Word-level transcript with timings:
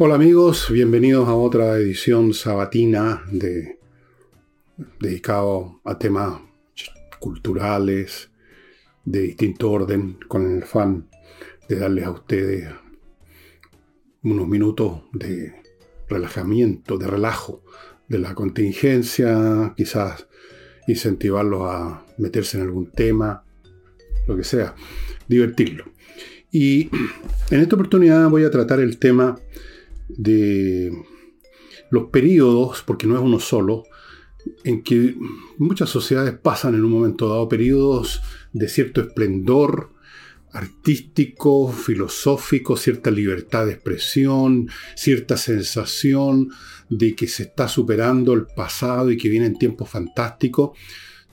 Hola 0.00 0.14
amigos, 0.14 0.68
bienvenidos 0.70 1.28
a 1.28 1.34
otra 1.34 1.76
edición 1.76 2.32
sabatina 2.32 3.24
de, 3.32 3.80
dedicado 5.00 5.80
a 5.82 5.98
temas 5.98 6.40
culturales 7.18 8.30
de 9.04 9.22
distinto 9.22 9.72
orden, 9.72 10.16
con 10.28 10.54
el 10.54 10.62
afán 10.62 11.08
de 11.68 11.80
darles 11.80 12.04
a 12.04 12.12
ustedes 12.12 12.68
unos 14.22 14.46
minutos 14.46 15.02
de 15.14 15.52
relajamiento, 16.08 16.96
de 16.96 17.08
relajo 17.08 17.64
de 18.06 18.18
la 18.20 18.36
contingencia, 18.36 19.74
quizás 19.76 20.28
incentivarlos 20.86 21.62
a 21.64 22.06
meterse 22.18 22.56
en 22.58 22.62
algún 22.62 22.92
tema, 22.92 23.42
lo 24.28 24.36
que 24.36 24.44
sea, 24.44 24.76
divertirlo. 25.26 25.86
Y 26.52 26.88
en 27.50 27.60
esta 27.60 27.74
oportunidad 27.74 28.30
voy 28.30 28.44
a 28.44 28.50
tratar 28.52 28.78
el 28.78 29.00
tema 29.00 29.40
de 30.08 30.92
los 31.90 32.10
periodos, 32.10 32.82
porque 32.86 33.06
no 33.06 33.16
es 33.16 33.22
uno 33.22 33.40
solo, 33.40 33.84
en 34.64 34.82
que 34.82 35.14
muchas 35.58 35.90
sociedades 35.90 36.34
pasan 36.34 36.74
en 36.74 36.84
un 36.84 36.90
momento 36.90 37.28
dado 37.28 37.48
periodos 37.48 38.22
de 38.52 38.68
cierto 38.68 39.00
esplendor 39.00 39.92
artístico, 40.52 41.70
filosófico, 41.70 42.76
cierta 42.76 43.10
libertad 43.10 43.66
de 43.66 43.72
expresión, 43.72 44.68
cierta 44.96 45.36
sensación 45.36 46.50
de 46.88 47.14
que 47.14 47.28
se 47.28 47.44
está 47.44 47.68
superando 47.68 48.32
el 48.32 48.46
pasado 48.46 49.10
y 49.10 49.16
que 49.16 49.28
vienen 49.28 49.58
tiempos 49.58 49.90
fantásticos. 49.90 50.76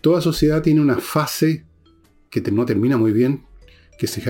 Toda 0.01 0.21
sociedad 0.21 0.61
tiene 0.61 0.81
una 0.81 0.97
fase 0.97 1.65
que 2.29 2.41
no 2.51 2.65
termina 2.65 2.97
muy 2.97 3.13
bien, 3.13 3.45
que 3.97 4.07
se, 4.07 4.21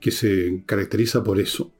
que 0.00 0.10
se 0.10 0.62
caracteriza 0.66 1.22
por 1.22 1.38
eso. 1.38 1.72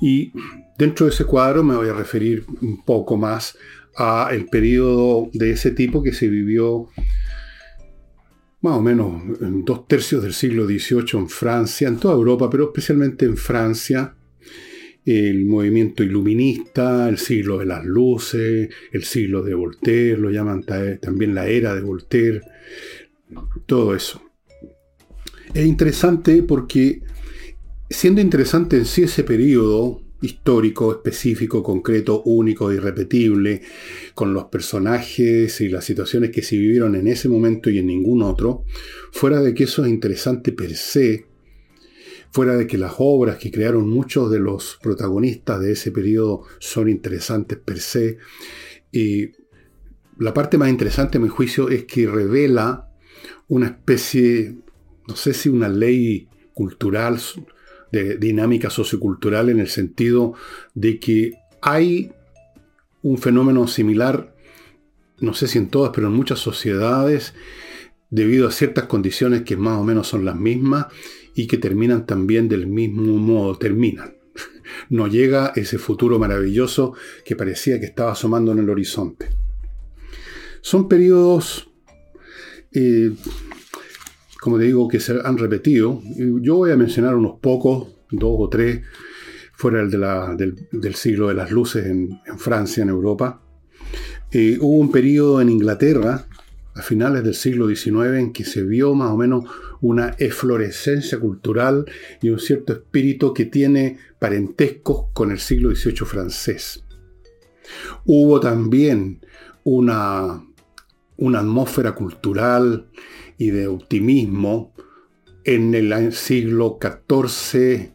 Y 0.00 0.32
dentro 0.78 1.06
de 1.06 1.12
ese 1.12 1.24
cuadro 1.24 1.62
me 1.62 1.76
voy 1.76 1.88
a 1.88 1.94
referir 1.94 2.44
un 2.60 2.84
poco 2.84 3.16
más 3.16 3.56
a 3.96 4.30
el 4.32 4.46
periodo 4.46 5.30
de 5.32 5.52
ese 5.52 5.70
tipo 5.70 6.02
que 6.02 6.12
se 6.12 6.28
vivió 6.28 6.88
más 8.60 8.78
o 8.78 8.80
menos 8.80 9.22
en 9.42 9.64
dos 9.64 9.86
tercios 9.86 10.22
del 10.22 10.32
siglo 10.32 10.66
XVIII 10.66 11.20
en 11.20 11.28
Francia, 11.28 11.86
en 11.86 11.98
toda 11.98 12.14
Europa, 12.14 12.48
pero 12.48 12.64
especialmente 12.64 13.26
en 13.26 13.36
Francia, 13.36 14.16
el 15.04 15.44
movimiento 15.44 16.02
iluminista, 16.02 17.08
el 17.10 17.18
siglo 17.18 17.58
de 17.58 17.66
las 17.66 17.84
luces, 17.84 18.70
el 18.90 19.04
siglo 19.04 19.42
de 19.42 19.52
Voltaire, 19.52 20.16
lo 20.16 20.30
llaman 20.30 20.64
también 20.98 21.34
la 21.34 21.46
era 21.46 21.74
de 21.74 21.82
Voltaire, 21.82 22.40
todo 23.66 23.94
eso. 23.94 24.22
Es 25.52 25.66
interesante 25.66 26.42
porque 26.42 27.02
siendo 27.88 28.20
interesante 28.20 28.76
en 28.76 28.86
sí 28.86 29.02
ese 29.02 29.24
periodo 29.24 30.00
histórico, 30.20 30.92
específico, 30.92 31.62
concreto, 31.62 32.22
único, 32.22 32.72
irrepetible, 32.72 33.62
con 34.14 34.32
los 34.32 34.44
personajes 34.44 35.60
y 35.60 35.68
las 35.68 35.84
situaciones 35.84 36.30
que 36.30 36.42
se 36.42 36.56
vivieron 36.56 36.94
en 36.94 37.06
ese 37.08 37.28
momento 37.28 37.70
y 37.70 37.78
en 37.78 37.86
ningún 37.86 38.22
otro, 38.22 38.64
fuera 39.12 39.40
de 39.42 39.54
que 39.54 39.64
eso 39.64 39.84
es 39.84 39.90
interesante 39.90 40.52
per 40.52 40.74
se, 40.76 41.26
fuera 42.30 42.56
de 42.56 42.66
que 42.66 42.78
las 42.78 42.94
obras 42.98 43.36
que 43.36 43.50
crearon 43.50 43.88
muchos 43.88 44.30
de 44.30 44.40
los 44.40 44.78
protagonistas 44.82 45.60
de 45.60 45.72
ese 45.72 45.92
periodo 45.92 46.42
son 46.58 46.88
interesantes 46.88 47.58
per 47.58 47.80
se, 47.80 48.18
y 48.90 49.30
la 50.18 50.32
parte 50.32 50.56
más 50.56 50.70
interesante, 50.70 51.18
a 51.18 51.20
mi 51.20 51.28
juicio, 51.28 51.68
es 51.68 51.84
que 51.84 52.06
revela 52.06 52.88
una 53.48 53.66
especie, 53.66 54.56
no 55.06 55.16
sé 55.16 55.34
si 55.34 55.48
una 55.48 55.68
ley 55.68 56.28
cultural 56.54 57.18
de 57.94 58.16
dinámica 58.16 58.70
sociocultural 58.70 59.50
en 59.50 59.60
el 59.60 59.68
sentido 59.68 60.34
de 60.74 60.98
que 60.98 61.34
hay 61.62 62.12
un 63.02 63.18
fenómeno 63.18 63.68
similar, 63.68 64.34
no 65.20 65.32
sé 65.34 65.46
si 65.46 65.58
en 65.58 65.68
todas, 65.68 65.92
pero 65.94 66.08
en 66.08 66.14
muchas 66.14 66.40
sociedades, 66.40 67.34
debido 68.10 68.48
a 68.48 68.52
ciertas 68.52 68.86
condiciones 68.86 69.42
que 69.42 69.56
más 69.56 69.78
o 69.78 69.84
menos 69.84 70.08
son 70.08 70.24
las 70.24 70.34
mismas 70.34 70.86
y 71.34 71.46
que 71.46 71.56
terminan 71.56 72.06
también 72.06 72.48
del 72.48 72.66
mismo 72.66 73.16
modo, 73.16 73.56
terminan. 73.56 74.16
No 74.88 75.06
llega 75.06 75.52
ese 75.54 75.78
futuro 75.78 76.18
maravilloso 76.18 76.94
que 77.24 77.36
parecía 77.36 77.78
que 77.78 77.86
estaba 77.86 78.12
asomando 78.12 78.50
en 78.52 78.58
el 78.58 78.70
horizonte. 78.70 79.28
Son 80.62 80.88
periodos 80.88 81.70
eh, 82.72 83.12
como 84.44 84.58
te 84.58 84.64
digo, 84.64 84.88
que 84.88 85.00
se 85.00 85.18
han 85.24 85.38
repetido. 85.38 86.02
Yo 86.18 86.56
voy 86.56 86.70
a 86.70 86.76
mencionar 86.76 87.14
unos 87.14 87.38
pocos, 87.40 87.88
dos 88.10 88.36
o 88.38 88.50
tres, 88.50 88.82
fuera 89.54 89.80
el 89.80 89.90
del, 89.90 90.94
siglo 90.96 91.28
de 91.28 91.34
las 91.34 91.50
luces 91.50 91.86
en, 91.86 92.20
Francia, 92.36 92.82
en 92.82 92.90
Europa. 92.90 93.40
Eh, 94.30 94.58
hubo 94.60 94.80
un 94.80 94.92
periodo 94.92 95.40
en 95.40 95.48
Inglaterra, 95.48 96.26
a 96.74 96.82
finales 96.82 97.24
del 97.24 97.32
siglo 97.32 97.68
XIX, 97.68 98.18
en 98.18 98.32
que 98.34 98.44
se 98.44 98.62
vio 98.62 98.94
más 98.94 99.12
o 99.12 99.16
menos 99.16 99.44
una 99.80 100.14
eflorescencia 100.18 101.18
cultural 101.18 101.86
y 102.20 102.28
un 102.28 102.38
cierto 102.38 102.74
espíritu 102.74 103.32
que 103.32 103.46
tiene 103.46 103.96
parentescos 104.18 105.06
con 105.14 105.30
el 105.30 105.38
siglo 105.38 105.74
XVIII 105.74 106.04
francés. 106.04 106.84
Hubo 108.04 108.40
también 108.40 109.24
una, 109.62 110.44
una 111.16 111.38
atmósfera 111.38 111.92
cultural 111.92 112.88
y 113.38 113.50
de 113.50 113.66
optimismo 113.66 114.74
en 115.44 115.74
el 115.74 116.12
siglo 116.12 116.78
XIV, 116.80 117.90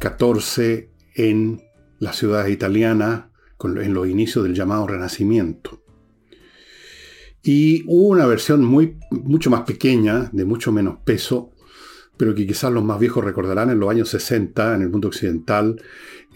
XIV 0.00 0.88
en 1.14 1.62
las 1.98 2.16
ciudades 2.16 2.52
italianas, 2.52 3.24
en 3.62 3.92
los 3.92 4.08
inicios 4.08 4.44
del 4.44 4.54
llamado 4.54 4.86
Renacimiento. 4.86 5.82
Y 7.42 7.84
hubo 7.86 8.08
una 8.08 8.26
versión 8.26 8.64
muy, 8.64 8.96
mucho 9.10 9.50
más 9.50 9.62
pequeña, 9.62 10.30
de 10.32 10.44
mucho 10.44 10.72
menos 10.72 10.98
peso, 11.04 11.52
pero 12.16 12.34
que 12.34 12.46
quizás 12.46 12.70
los 12.70 12.84
más 12.84 13.00
viejos 13.00 13.24
recordarán 13.24 13.70
en 13.70 13.80
los 13.80 13.90
años 13.90 14.10
60, 14.10 14.76
en 14.76 14.82
el 14.82 14.90
mundo 14.90 15.08
occidental, 15.08 15.80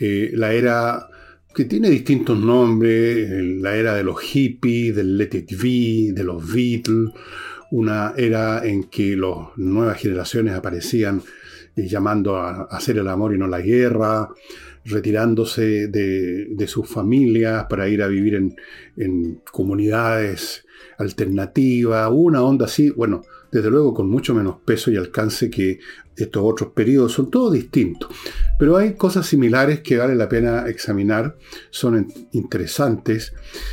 eh, 0.00 0.30
la 0.34 0.54
era 0.54 1.08
que 1.54 1.66
tiene 1.66 1.88
distintos 1.88 2.38
nombres, 2.38 3.30
la 3.60 3.76
era 3.76 3.94
de 3.94 4.02
los 4.02 4.20
hippies, 4.20 4.96
del 4.96 5.16
Let 5.16 5.30
It 5.34 5.50
Be, 5.60 6.12
de 6.12 6.24
los 6.24 6.52
Beatles, 6.52 7.12
una 7.74 8.14
era 8.16 8.64
en 8.64 8.84
que 8.84 9.16
las 9.16 9.48
nuevas 9.56 9.98
generaciones 9.98 10.54
aparecían 10.54 11.20
eh, 11.74 11.88
llamando 11.88 12.36
a, 12.36 12.68
hacer 12.70 12.98
el 12.98 13.08
amor 13.08 13.34
y 13.34 13.38
no 13.38 13.48
la 13.48 13.60
guerra, 13.60 14.28
retirándose 14.84 15.88
de, 15.88 16.66
sus 16.68 16.88
familias 16.88 17.66
para 17.68 17.88
ir 17.88 18.00
a 18.02 18.06
vivir 18.06 18.36
en, 18.96 19.40
comunidades 19.50 20.64
alternativas, 20.98 22.08
una 22.12 22.44
onda 22.44 22.66
así, 22.66 22.90
bueno, 22.90 23.22
desde 23.50 23.70
luego 23.70 23.92
con 23.92 24.08
mucho 24.08 24.34
menos 24.34 24.58
peso 24.64 24.92
y 24.92 24.96
alcance 24.96 25.50
que 25.50 25.80
estos 26.16 26.42
otros 26.44 26.70
periodos, 26.72 27.10
son 27.10 27.28
todos 27.28 27.52
distintos. 27.52 28.08
Pero 28.56 28.76
hay 28.76 28.94
cosas 28.94 29.26
similares 29.26 29.80
que 29.80 29.96
vale 29.96 30.14
la 30.14 30.28
pena 30.28 30.68
examinar, 30.68 31.36
son 31.70 32.06
interesantes. 32.30 33.32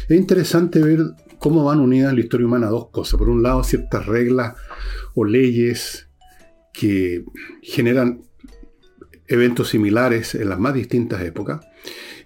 Es 0.10 0.18
interesante 0.18 0.82
ver 0.82 1.02
cómo 1.42 1.66
van 1.66 1.80
unidas 1.80 2.12
en 2.12 2.18
la 2.18 2.22
historia 2.22 2.46
humana 2.46 2.68
dos 2.68 2.90
cosas. 2.90 3.18
Por 3.18 3.28
un 3.28 3.42
lado, 3.42 3.64
ciertas 3.64 4.06
reglas 4.06 4.56
o 5.16 5.26
leyes 5.26 6.08
que 6.72 7.26
generan 7.64 8.22
eventos 9.28 9.70
similares 9.70 10.36
en 10.36 10.50
las 10.50 10.60
más 10.60 10.76
distintas 10.76 11.24
épocas. 11.24 11.66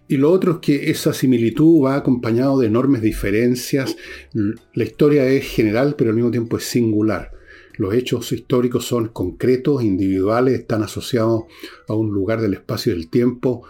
Y 0.10 0.18
lo 0.18 0.32
otro 0.32 0.52
es 0.52 0.58
que 0.60 0.92
esa 0.92 1.14
similitud 1.14 1.86
va 1.86 1.96
acompañado 1.96 2.60
de 2.60 2.68
enormes 2.68 3.02
diferencias. 3.02 3.96
La 4.34 4.84
historia 4.84 5.26
es 5.26 5.46
general, 5.46 5.96
pero 5.98 6.10
al 6.10 6.18
mismo 6.18 6.32
tiempo 6.32 6.58
es 6.58 6.66
singular. 6.66 7.32
Los 7.78 7.94
hechos 7.94 8.34
históricos 8.34 8.86
son 8.86 9.08
concretos, 9.08 9.82
individuales, 9.82 10.60
están 10.60 10.84
asociados 10.84 11.44
a 11.88 11.94
un 11.94 12.12
lugar 12.12 12.42
del 12.42 12.54
espacio 12.54 12.92
y 12.92 12.98
del 12.98 13.10
tiempo 13.10 13.66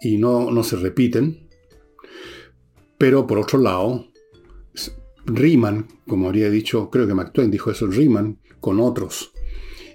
y 0.00 0.18
no, 0.18 0.50
no 0.50 0.64
se 0.64 0.74
repiten. 0.74 1.48
Pero 2.98 3.28
por 3.28 3.38
otro 3.38 3.60
lado, 3.60 4.11
riman, 5.26 5.86
como 6.06 6.28
habría 6.28 6.50
dicho, 6.50 6.90
creo 6.90 7.06
que 7.06 7.14
Mark 7.14 7.32
Twain 7.32 7.50
dijo 7.50 7.70
eso, 7.70 7.86
riman 7.86 8.38
con 8.60 8.80
otros. 8.80 9.32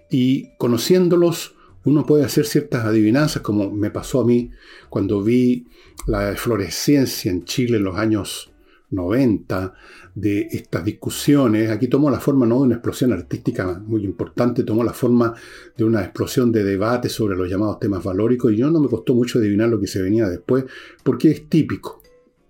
Y 0.10 0.56
conociéndolos, 0.58 1.56
uno 1.84 2.06
puede 2.06 2.26
hacer 2.26 2.46
ciertas 2.46 2.86
adivinanzas, 2.86 3.42
como 3.42 3.72
me 3.72 3.92
pasó 3.92 4.22
a 4.22 4.26
mí 4.26 4.52
cuando 4.90 5.24
vi 5.24 5.68
la 6.06 6.32
eflorescencia 6.32 7.32
en 7.32 7.46
Chile 7.46 7.78
en 7.78 7.84
los 7.84 7.98
años 7.98 8.52
90 8.90 9.74
de 10.16 10.48
estas 10.52 10.84
discusiones. 10.84 11.70
Aquí 11.70 11.88
tomó 11.88 12.10
la 12.10 12.20
forma 12.20 12.46
no 12.46 12.58
de 12.58 12.64
una 12.64 12.76
explosión 12.76 13.14
artística 13.14 13.80
muy 13.86 14.04
importante, 14.04 14.64
tomó 14.64 14.84
la 14.84 14.94
forma 14.94 15.34
de 15.78 15.84
una 15.84 16.02
explosión 16.02 16.52
de 16.52 16.64
debate 16.64 17.10
sobre 17.10 17.36
los 17.36 17.50
llamados 17.50 17.80
temas 17.80 18.04
valóricos 18.04 18.52
y 18.52 18.58
yo 18.58 18.70
no 18.70 18.80
me 18.80 18.90
costó 18.90 19.14
mucho 19.14 19.40
adivinar 19.40 19.70
lo 19.70 19.80
que 19.80 19.88
se 19.88 20.02
venía 20.02 20.28
después, 20.28 20.66
porque 21.04 21.32
es 21.32 21.48
típico, 21.48 22.02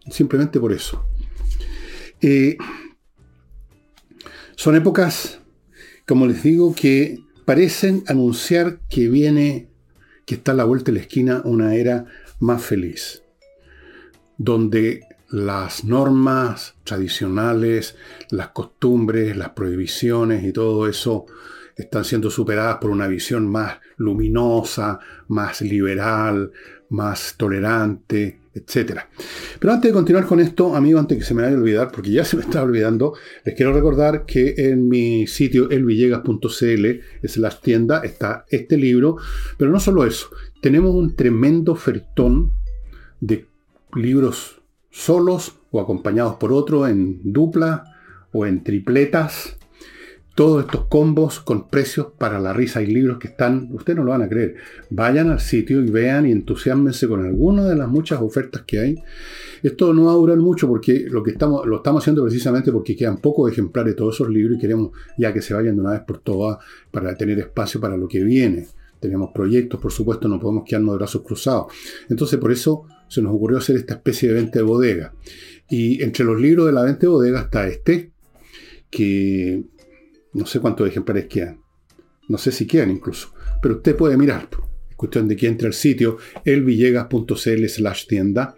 simplemente 0.09 0.59
por 0.59 0.73
eso. 0.73 1.03
Son 4.55 4.75
épocas, 4.75 5.39
como 6.07 6.25
les 6.25 6.43
digo, 6.43 6.73
que 6.73 7.19
parecen 7.45 8.03
anunciar 8.07 8.79
que 8.89 9.07
viene, 9.07 9.69
que 10.25 10.35
está 10.35 10.51
a 10.51 10.55
la 10.55 10.65
vuelta 10.65 10.91
de 10.91 10.97
la 10.97 11.03
esquina 11.03 11.41
una 11.45 11.75
era 11.75 12.05
más 12.39 12.63
feliz. 12.63 13.23
donde 14.37 15.01
las 15.29 15.83
normas 15.83 16.75
tradicionales, 16.83 17.95
las 18.29 18.49
costumbres, 18.49 19.35
las 19.35 19.49
prohibiciones 19.49 20.43
y 20.43 20.53
todo 20.53 20.87
eso 20.87 21.25
están 21.75 22.05
siendo 22.05 22.29
superadas 22.29 22.77
por 22.77 22.91
una 22.91 23.07
visión 23.07 23.47
más 23.49 23.79
luminosa, 23.97 24.99
más 25.27 25.61
liberal, 25.61 26.51
más 26.89 27.35
tolerante, 27.37 28.39
etc. 28.57 29.01
Pero 29.59 29.73
antes 29.73 29.89
de 29.89 29.93
continuar 29.93 30.25
con 30.25 30.39
esto, 30.39 30.75
amigo, 30.75 30.99
antes 30.99 31.17
que 31.17 31.23
se 31.23 31.33
me 31.33 31.43
vaya 31.43 31.55
a 31.55 31.59
olvidar, 31.59 31.91
porque 31.91 32.11
ya 32.11 32.25
se 32.25 32.37
me 32.37 32.43
está 32.43 32.63
olvidando, 32.63 33.13
les 33.45 33.55
quiero 33.55 33.73
recordar 33.73 34.25
que 34.25 34.55
en 34.57 34.87
mi 34.87 35.27
sitio 35.27 35.69
elvillegas.cl, 35.69 36.85
es 37.21 37.37
la 37.37 37.49
tienda, 37.49 38.01
está 38.03 38.45
este 38.49 38.77
libro, 38.77 39.17
pero 39.57 39.71
no 39.71 39.79
solo 39.79 40.05
eso, 40.05 40.29
tenemos 40.61 40.93
un 40.95 41.15
tremendo 41.15 41.75
fertón 41.75 42.51
de 43.19 43.45
libros 43.95 44.61
solos 44.89 45.55
o 45.71 45.81
acompañados 45.81 46.35
por 46.35 46.51
otro 46.51 46.87
en 46.87 47.19
dupla 47.23 47.83
o 48.31 48.45
en 48.45 48.63
tripletas 48.63 49.56
todos 50.37 50.65
estos 50.65 50.85
combos 50.85 51.39
con 51.39 51.67
precios 51.67 52.09
para 52.15 52.39
la 52.39 52.53
risa 52.53 52.83
y 52.83 52.85
libros 52.85 53.17
que 53.17 53.29
están, 53.29 53.69
ustedes 53.71 53.97
no 53.97 54.03
lo 54.03 54.11
van 54.11 54.21
a 54.21 54.29
creer. 54.29 54.53
Vayan 54.91 55.31
al 55.31 55.39
sitio 55.39 55.81
y 55.81 55.89
vean 55.89 56.27
y 56.27 56.31
entusiasmense 56.31 57.07
con 57.07 57.25
alguna 57.25 57.65
de 57.65 57.75
las 57.75 57.89
muchas 57.89 58.21
ofertas 58.21 58.61
que 58.61 58.77
hay. 58.77 59.03
Esto 59.63 59.95
no 59.95 60.05
va 60.05 60.11
a 60.11 60.15
durar 60.15 60.37
mucho 60.37 60.67
porque 60.67 61.07
lo 61.09 61.23
que 61.23 61.31
estamos, 61.31 61.65
lo 61.65 61.77
estamos 61.77 62.03
haciendo 62.03 62.23
precisamente 62.23 62.71
porque 62.71 62.95
quedan 62.95 63.17
pocos 63.17 63.51
ejemplares 63.51 63.93
de 63.93 63.97
todos 63.97 64.13
esos 64.13 64.29
libros 64.29 64.59
y 64.59 64.61
queremos 64.61 64.91
ya 65.17 65.33
que 65.33 65.41
se 65.41 65.55
vayan 65.55 65.73
de 65.73 65.81
una 65.81 65.93
vez 65.93 66.01
por 66.01 66.19
todas 66.19 66.59
para 66.91 67.17
tener 67.17 67.39
espacio 67.39 67.81
para 67.81 67.97
lo 67.97 68.07
que 68.07 68.23
viene. 68.23 68.67
Tenemos 68.99 69.31
proyectos, 69.33 69.79
por 69.79 69.91
supuesto, 69.91 70.27
no 70.27 70.39
podemos 70.39 70.65
quedarnos 70.67 70.93
de 70.93 70.97
brazos 70.99 71.23
cruzados. 71.23 71.73
Entonces, 72.11 72.37
por 72.37 72.51
eso 72.51 72.83
se 73.07 73.23
nos 73.23 73.33
ocurrió 73.33 73.57
hacer 73.57 73.75
esta 73.75 73.95
especie 73.95 74.29
de 74.29 74.35
venta 74.35 74.59
de 74.59 74.63
bodega. 74.63 75.15
Y 75.67 76.03
entre 76.03 76.25
los 76.25 76.39
libros 76.39 76.67
de 76.67 76.73
la 76.73 76.83
venta 76.83 76.99
de 77.01 77.07
bodega 77.07 77.41
está 77.41 77.67
este, 77.67 78.11
que 78.91 79.63
no 80.37 80.45
sé 80.45 80.59
cuántos 80.59 80.87
ejemplares 80.87 81.25
quedan. 81.25 81.59
No 82.29 82.37
sé 82.37 82.51
si 82.51 82.67
quedan 82.67 82.91
incluso. 82.91 83.33
Pero 83.61 83.77
usted 83.77 83.95
puede 83.95 84.17
mirar. 84.17 84.47
Es 84.89 84.95
cuestión 84.95 85.27
de 85.27 85.35
que 85.35 85.47
entre 85.47 85.67
al 85.67 85.73
sitio 85.73 86.17
elvillegas.cl 86.45 87.67
slash 87.67 88.07
tienda. 88.07 88.55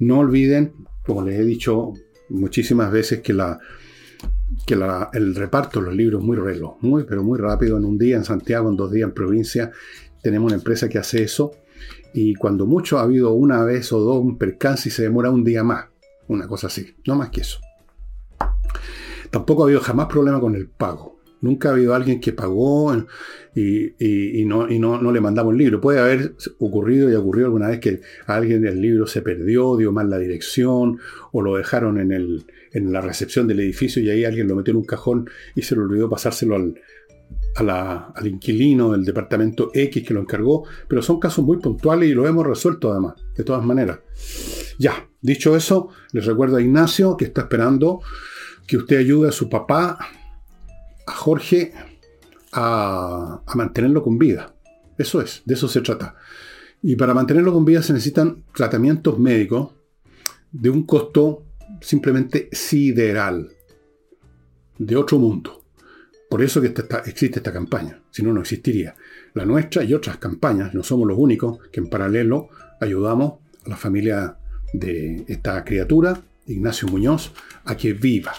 No 0.00 0.18
olviden, 0.18 0.74
como 1.06 1.24
les 1.24 1.38
he 1.38 1.44
dicho 1.44 1.92
muchísimas 2.28 2.90
veces, 2.90 3.20
que 3.20 3.32
el 3.32 5.34
reparto 5.34 5.80
de 5.80 5.86
los 5.86 5.94
libros 5.94 6.22
muy 6.22 6.36
reloj, 6.36 6.78
muy, 6.80 7.04
pero 7.04 7.22
muy 7.22 7.38
rápido, 7.38 7.78
en 7.78 7.84
un 7.84 7.98
día 7.98 8.16
en 8.16 8.24
Santiago, 8.24 8.68
en 8.68 8.76
dos 8.76 8.90
días 8.90 9.08
en 9.08 9.14
provincia. 9.14 9.70
Tenemos 10.22 10.48
una 10.48 10.56
empresa 10.56 10.88
que 10.88 10.98
hace 10.98 11.22
eso. 11.22 11.52
Y 12.14 12.34
cuando 12.34 12.66
mucho 12.66 12.98
ha 12.98 13.02
habido 13.02 13.32
una 13.32 13.64
vez 13.64 13.92
o 13.92 14.00
dos 14.00 14.18
un 14.18 14.38
percance 14.38 14.88
y 14.88 14.92
se 14.92 15.02
demora 15.02 15.30
un 15.30 15.44
día 15.44 15.62
más. 15.62 15.86
Una 16.26 16.48
cosa 16.48 16.66
así. 16.66 16.96
No 17.06 17.14
más 17.14 17.30
que 17.30 17.42
eso. 17.42 17.60
Tampoco 19.30 19.62
ha 19.62 19.66
habido 19.66 19.80
jamás 19.80 20.08
problema 20.08 20.40
con 20.40 20.54
el 20.54 20.68
pago. 20.68 21.11
Nunca 21.42 21.68
ha 21.68 21.72
habido 21.72 21.94
alguien 21.94 22.20
que 22.20 22.32
pagó 22.32 22.94
y, 23.54 24.44
no, 24.46 24.66
le 24.66 25.20
mandamos 25.20 25.52
el 25.52 25.58
libro. 25.58 25.80
Puede 25.80 26.00
haber 26.00 26.34
ocurrido 26.58 27.10
y 27.10 27.14
ocurrido 27.14 27.46
alguna 27.46 27.68
vez 27.68 27.80
que 27.80 28.00
alguien 28.26 28.66
el 28.66 28.80
libro 28.80 29.06
se 29.06 29.20
perdió, 29.20 29.76
dio 29.76 29.92
mal 29.92 30.08
la 30.08 30.18
dirección 30.18 30.98
o 31.32 31.42
lo 31.42 31.56
dejaron 31.56 31.98
en 32.00 32.92
la 32.92 33.00
recepción 33.00 33.46
del 33.46 33.60
edificio 33.60 34.02
y 34.02 34.08
ahí 34.08 34.24
alguien 34.24 34.48
lo 34.48 34.56
metió 34.56 34.70
en 34.70 34.78
un 34.78 34.84
cajón 34.84 35.28
y 35.54 35.62
se 35.62 35.74
le 35.74 35.82
olvidó 35.82 36.08
pasárselo 36.08 36.54
al, 36.54 36.74
al 37.54 38.26
inquilino 38.26 38.92
del 38.92 39.04
departamento 39.04 39.70
X 39.74 40.06
que 40.06 40.14
lo 40.14 40.20
encargó, 40.20 40.64
pero 40.88 41.02
son 41.02 41.20
casos 41.20 41.44
muy 41.44 41.58
puntuales 41.58 42.08
y 42.08 42.14
lo 42.14 42.26
hemos 42.26 42.46
resuelto 42.46 42.90
además, 42.90 43.14
de 43.36 43.44
todas 43.44 43.64
maneras. 43.64 44.00
Ya, 44.78 45.08
dicho 45.20 45.56
eso, 45.56 45.88
les 46.12 46.24
recuerdo 46.24 46.56
a 46.56 46.62
Ignacio 46.62 47.16
que 47.16 47.26
está 47.26 47.42
esperando 47.42 48.00
que 48.66 48.76
usted 48.76 48.98
ayude 48.98 49.28
a 49.28 49.32
su 49.32 49.48
papá, 49.48 49.98
a 51.06 51.12
Jorge, 51.12 51.72
a, 52.52 53.42
mantenerlo 53.54 54.02
con 54.02 54.18
vida. 54.18 54.54
Eso 54.98 55.20
es, 55.20 55.42
de 55.44 55.54
eso 55.54 55.68
se 55.68 55.80
trata. 55.80 56.16
Y 56.82 56.96
para 56.96 57.14
mantenerlo 57.14 57.52
con 57.52 57.64
vida 57.64 57.82
se 57.82 57.92
necesitan 57.92 58.44
tratamientos 58.54 59.18
médicos 59.18 59.72
de 60.50 60.70
un 60.70 60.84
costo 60.84 61.44
simplemente 61.80 62.48
sideral, 62.52 63.50
de 64.78 64.96
otro 64.96 65.18
mundo. 65.18 65.62
Por 66.28 66.42
eso 66.42 66.60
que 66.60 66.74
existe 67.06 67.38
esta 67.38 67.52
campaña, 67.52 68.00
si 68.10 68.22
no, 68.22 68.32
no 68.32 68.40
existiría. 68.40 68.94
La 69.34 69.44
nuestra 69.44 69.84
y 69.84 69.94
otras 69.94 70.16
campañas, 70.16 70.74
no 70.74 70.82
somos 70.82 71.06
los 71.06 71.18
únicos 71.18 71.58
que 71.70 71.80
en 71.80 71.88
paralelo 71.88 72.48
ayudamos 72.80 73.34
a 73.64 73.68
la 73.68 73.76
familia 73.76 74.36
de 74.72 75.24
esta 75.28 75.62
criatura, 75.64 76.22
Ignacio 76.46 76.88
Muñoz, 76.88 77.32
a 77.64 77.76
que 77.76 77.92
viva. 77.92 78.32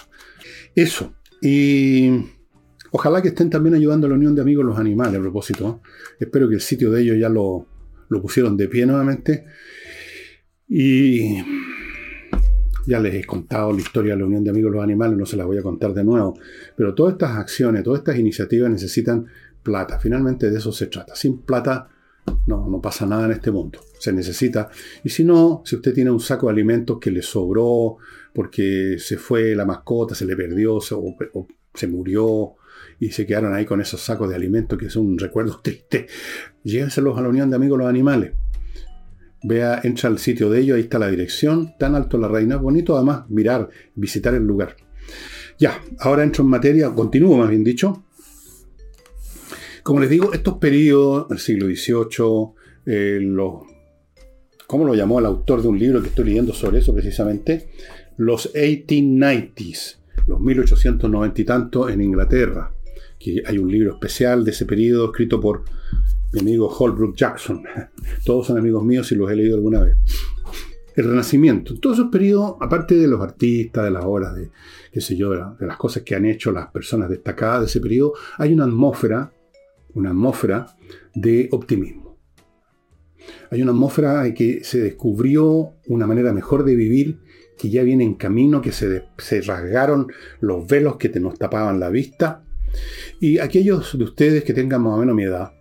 Eso. 0.74 1.14
Y 1.40 2.10
ojalá 2.94 3.20
que 3.20 3.28
estén 3.28 3.50
también 3.50 3.74
ayudando 3.74 4.06
a 4.06 4.10
la 4.10 4.14
Unión 4.14 4.36
de 4.36 4.42
Amigos 4.42 4.64
los 4.64 4.78
Animales 4.78 5.18
a 5.18 5.20
propósito. 5.20 5.82
Espero 6.18 6.48
que 6.48 6.54
el 6.54 6.60
sitio 6.60 6.92
de 6.92 7.02
ellos 7.02 7.16
ya 7.18 7.28
lo, 7.28 7.66
pusieron 8.22 8.56
de 8.56 8.68
pie 8.68 8.86
nuevamente. 8.86 9.46
Y 10.68 11.38
ya 12.86 13.00
les 13.00 13.14
he 13.14 13.24
contado 13.24 13.72
la 13.72 13.80
historia 13.80 14.12
de 14.12 14.20
la 14.20 14.26
Unión 14.26 14.44
de 14.44 14.50
Amigos 14.50 14.70
los 14.70 14.82
Animales, 14.82 15.18
no 15.18 15.26
se 15.26 15.36
la 15.36 15.44
voy 15.44 15.58
a 15.58 15.62
contar 15.62 15.92
de 15.92 16.04
nuevo. 16.04 16.38
Pero 16.76 16.94
todas 16.94 17.14
estas 17.14 17.32
acciones, 17.36 17.82
todas 17.82 17.98
estas 17.98 18.16
iniciativas 18.16 18.70
necesitan 18.70 19.26
plata. 19.64 19.98
Finalmente 19.98 20.48
de 20.48 20.58
eso 20.58 20.70
se 20.70 20.86
trata. 20.86 21.16
Sin 21.16 21.38
plata 21.38 21.88
no, 22.46 22.68
no 22.68 22.80
pasa 22.80 23.06
nada 23.06 23.24
en 23.24 23.32
este 23.32 23.50
mundo. 23.50 23.80
Se 23.98 24.12
necesita. 24.12 24.70
Y 25.02 25.08
si 25.08 25.24
no, 25.24 25.62
si 25.64 25.74
usted 25.74 25.92
tiene 25.92 26.12
un 26.12 26.20
saco 26.20 26.46
de 26.46 26.52
alimentos 26.52 27.00
que 27.00 27.10
le 27.10 27.22
sobró 27.22 27.96
porque 28.32 28.98
se 29.00 29.16
fue 29.16 29.56
la 29.56 29.64
mascota, 29.64 30.14
se 30.14 30.26
le 30.26 30.36
perdió 30.36 30.76
o, 30.76 31.46
se 31.74 31.88
murió 31.88 32.54
y 33.04 33.10
se 33.10 33.26
quedaron 33.26 33.54
ahí 33.54 33.66
con 33.66 33.82
esos 33.82 34.00
sacos 34.00 34.30
de 34.30 34.34
alimentos 34.34 34.78
que 34.78 34.88
son 34.88 35.06
un 35.06 35.18
recuerdo 35.18 35.60
triste, 35.62 36.06
llévenselos 36.62 37.18
a 37.18 37.20
la 37.20 37.28
Unión 37.28 37.50
de 37.50 37.56
Amigos 37.56 37.78
los 37.78 37.86
Animales. 37.86 38.32
Vea, 39.42 39.80
entra 39.84 40.08
al 40.08 40.18
sitio 40.18 40.48
de 40.48 40.60
ellos, 40.60 40.76
ahí 40.76 40.84
está 40.84 40.98
la 40.98 41.08
dirección, 41.08 41.74
tan 41.78 41.94
alto 41.94 42.16
la 42.16 42.28
reina, 42.28 42.56
bonito 42.56 42.96
además 42.96 43.28
mirar, 43.28 43.68
visitar 43.94 44.32
el 44.32 44.46
lugar. 44.46 44.76
Ya, 45.58 45.82
ahora 45.98 46.22
entro 46.22 46.44
en 46.44 46.50
materia, 46.50 46.88
continúo 46.94 47.36
más 47.36 47.50
bien 47.50 47.62
dicho, 47.62 48.04
como 49.82 50.00
les 50.00 50.08
digo, 50.08 50.32
estos 50.32 50.56
periodos, 50.56 51.26
el 51.30 51.38
siglo 51.38 51.66
XVIII, 51.66 52.54
eh, 52.86 53.18
los, 53.20 53.64
¿cómo 54.66 54.86
lo 54.86 54.94
llamó 54.94 55.18
el 55.18 55.26
autor 55.26 55.60
de 55.60 55.68
un 55.68 55.78
libro 55.78 56.00
que 56.00 56.08
estoy 56.08 56.24
leyendo 56.24 56.54
sobre 56.54 56.78
eso 56.78 56.94
precisamente? 56.94 57.68
Los 58.16 58.54
1890s, 58.54 59.98
los 60.26 60.40
1890 60.40 61.40
y 61.42 61.44
tanto 61.44 61.90
en 61.90 62.00
Inglaterra, 62.00 62.73
hay 63.46 63.58
un 63.58 63.70
libro 63.70 63.94
especial 63.94 64.44
de 64.44 64.50
ese 64.50 64.66
periodo 64.66 65.06
escrito 65.06 65.40
por 65.40 65.64
mi 66.32 66.40
amigo 66.40 66.68
Holbrook 66.68 67.16
Jackson. 67.16 67.62
Todos 68.24 68.46
son 68.46 68.58
amigos 68.58 68.84
míos 68.84 69.10
y 69.12 69.16
los 69.16 69.30
he 69.30 69.36
leído 69.36 69.56
alguna 69.56 69.80
vez. 69.80 69.96
El 70.96 71.06
Renacimiento. 71.06 71.74
En 71.74 71.80
todos 71.80 71.98
esos 71.98 72.10
periodos, 72.10 72.54
aparte 72.60 72.94
de 72.94 73.08
los 73.08 73.20
artistas, 73.20 73.82
de 73.82 73.90
las 73.90 74.04
obras, 74.04 74.32
de 74.32 74.50
qué 74.92 75.00
sé 75.00 75.16
yo, 75.16 75.30
de 75.30 75.66
las 75.66 75.76
cosas 75.76 76.04
que 76.04 76.14
han 76.14 76.24
hecho 76.24 76.52
las 76.52 76.68
personas 76.68 77.10
destacadas 77.10 77.60
de 77.62 77.66
ese 77.66 77.80
periodo, 77.80 78.12
hay 78.38 78.52
una 78.52 78.62
atmósfera 78.62 79.32
una 79.94 80.10
atmósfera 80.10 80.66
de 81.14 81.48
optimismo. 81.52 82.18
Hay 83.50 83.62
una 83.62 83.70
atmósfera 83.70 84.22
de 84.22 84.34
que 84.34 84.64
se 84.64 84.80
descubrió 84.80 85.74
una 85.86 86.06
manera 86.06 86.32
mejor 86.32 86.64
de 86.64 86.74
vivir 86.74 87.20
que 87.56 87.70
ya 87.70 87.82
viene 87.82 88.04
en 88.04 88.14
camino, 88.14 88.60
que 88.60 88.72
se, 88.72 89.04
rasgaron 89.42 90.08
los 90.40 90.66
velos 90.66 90.96
que 90.96 91.08
te 91.08 91.20
nos 91.20 91.38
tapaban 91.38 91.80
la 91.80 91.88
vista. 91.88 92.43
Y 93.20 93.38
aquellos 93.38 93.96
de 93.96 94.04
ustedes 94.04 94.44
que 94.44 94.54
tengan 94.54 94.82
más 94.82 94.94
o 94.94 94.98
menos 94.98 95.14
mi 95.14 95.24
edad 95.24 95.52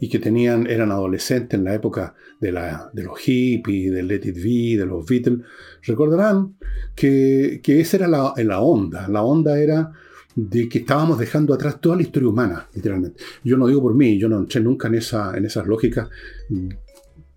y 0.00 0.08
que 0.08 0.18
tenían, 0.18 0.66
eran 0.66 0.90
adolescentes 0.90 1.58
en 1.58 1.64
la 1.64 1.74
época 1.74 2.14
de, 2.40 2.52
la, 2.52 2.90
de 2.92 3.04
los 3.04 3.18
hippies, 3.18 3.92
del 3.92 4.08
Let 4.08 4.22
It 4.24 4.36
Be, 4.36 4.78
de 4.78 4.86
los 4.86 5.06
Beatles, 5.06 5.40
recordarán 5.82 6.56
que, 6.94 7.60
esa 7.64 7.96
era 7.96 8.08
la, 8.08 8.34
la 8.36 8.60
onda. 8.60 9.08
La 9.08 9.22
onda 9.22 9.58
era 9.58 9.92
de 10.34 10.68
que 10.68 10.78
estábamos 10.78 11.18
dejando 11.18 11.54
atrás 11.54 11.80
toda 11.80 11.96
la 11.96 12.02
historia 12.02 12.28
humana, 12.28 12.68
literalmente. 12.74 13.22
Yo 13.44 13.56
no 13.56 13.66
digo 13.66 13.82
por 13.82 13.94
mí, 13.94 14.18
yo 14.18 14.28
no 14.28 14.38
entré 14.38 14.60
nunca 14.60 14.88
en, 14.88 14.96
esa, 14.96 15.36
en 15.36 15.44
esas 15.44 15.66
lógicas. 15.66 16.08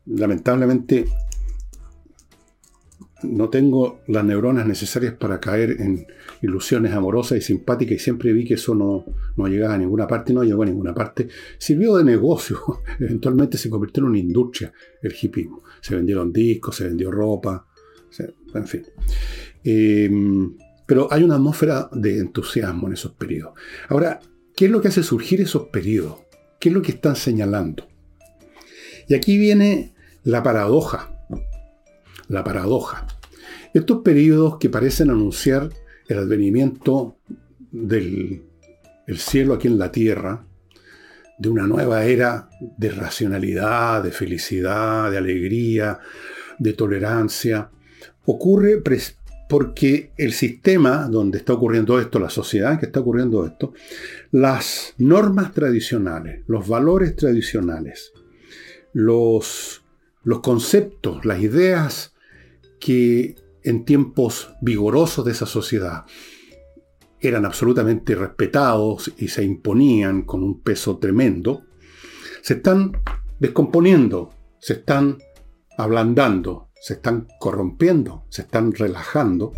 Lamentablemente, 0.05 1.05
no 3.24 3.50
tengo 3.50 4.01
las 4.07 4.24
neuronas 4.24 4.67
necesarias 4.67 5.13
para 5.13 5.39
caer 5.39 5.81
en 5.81 6.05
ilusiones 6.41 6.93
amorosas 6.93 7.38
y 7.38 7.41
simpáticas 7.41 7.95
y 7.95 8.00
siempre 8.00 8.31
vi 8.31 8.45
que 8.45 8.53
eso 8.55 8.75
no, 8.75 9.05
no 9.36 9.47
llegaba 9.47 9.74
a 9.74 9.77
ninguna 9.77 10.07
parte, 10.07 10.33
no 10.33 10.43
llegó 10.43 10.63
a 10.63 10.67
ninguna 10.67 10.93
parte. 10.93 11.27
Sirvió 11.57 11.97
de 11.97 12.03
negocio, 12.03 12.59
eventualmente 13.00 13.57
se 13.57 13.69
convirtió 13.69 14.03
en 14.03 14.09
una 14.09 14.19
industria 14.19 14.71
el 15.01 15.15
hipismo. 15.19 15.63
Se 15.81 15.95
vendieron 15.95 16.31
discos, 16.31 16.75
se 16.75 16.86
vendió 16.86 17.12
ropa, 17.12 17.65
en 18.53 18.67
fin. 18.67 18.83
Eh, 19.63 20.09
pero 20.86 21.12
hay 21.12 21.24
una 21.24 21.36
atmósfera 21.36 21.89
de 21.91 22.19
entusiasmo 22.19 22.88
en 22.88 22.93
esos 22.93 23.12
periodos. 23.12 23.53
Ahora, 23.89 24.21
¿qué 24.55 24.65
es 24.65 24.71
lo 24.71 24.81
que 24.81 24.88
hace 24.88 25.03
surgir 25.03 25.41
esos 25.41 25.67
periodos? 25.67 26.19
¿Qué 26.59 26.69
es 26.69 26.75
lo 26.75 26.81
que 26.81 26.93
están 26.93 27.15
señalando? 27.15 27.88
Y 29.07 29.13
aquí 29.13 29.38
viene 29.38 29.93
la 30.24 30.43
paradoja. 30.43 31.16
La 32.27 32.43
paradoja. 32.43 33.07
Estos 33.74 34.01
periodos 34.01 34.57
que 34.57 34.69
parecen 34.69 35.10
anunciar 35.10 35.69
el 36.07 36.17
advenimiento 36.17 37.17
del 37.72 38.43
el 39.07 39.17
cielo 39.19 39.53
aquí 39.53 39.67
en 39.67 39.79
la 39.79 39.91
tierra, 39.91 40.46
de 41.39 41.50
una 41.50 41.65
nueva 41.65 42.03
era 42.05 42.50
de 42.60 42.89
racionalidad, 42.89 44.03
de 44.03 44.12
felicidad, 44.12 45.10
de 45.10 45.17
alegría, 45.17 46.00
de 46.60 46.74
tolerancia, 46.74 47.69
ocurre 48.25 48.84
porque 49.48 50.12
el 50.17 50.34
sistema 50.34 51.07
donde 51.07 51.38
está 51.38 51.53
ocurriendo 51.53 52.00
esto, 52.01 52.19
la 52.19 52.29
sociedad 52.29 52.74
en 52.74 52.79
que 52.79 52.88
está 52.88 53.00
ocurriendo 53.00 53.46
esto, 53.46 53.74
las 54.31 54.93
normas 54.98 55.53
tradicionales, 55.53 56.41
los 56.48 56.67
valores 56.67 57.15
tradicionales, 57.15 58.12
los, 58.91 59.84
los 60.24 60.41
conceptos, 60.41 61.24
las 61.24 61.39
ideas 61.39 62.13
que 62.79 63.36
en 63.63 63.86
tiempos 63.86 64.53
vigorosos 64.62 65.25
de 65.25 65.31
esa 65.31 65.46
sociedad 65.46 66.05
eran 67.19 67.46
absolutamente 67.46 68.15
respetados 68.15 69.12
y 69.17 69.27
se 69.27 69.43
imponían 69.43 70.24
con 70.24 70.43
un 70.43 70.62
peso 70.62 70.98
tremendo, 70.98 71.63
se 72.41 72.55
están 72.55 72.91
descomponiendo, 73.39 74.29
se 74.60 74.74
están 74.74 75.17
ablandando, 75.77 76.69
se 76.79 76.93
están 76.93 77.27
corrompiendo, 77.39 78.25
se 78.29 78.43
están 78.43 78.72
relajando 78.72 79.53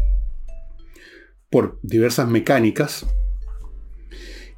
por 1.50 1.80
diversas 1.82 2.28
mecánicas. 2.28 3.06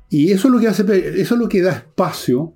Y 0.09 0.31
eso 0.31 0.47
es 0.47 0.53
lo 0.53 0.59
que 0.59 0.67
hace, 0.67 1.21
eso 1.21 1.35
es 1.35 1.39
lo 1.39 1.49
que 1.49 1.61
da 1.61 1.71
espacio 1.71 2.53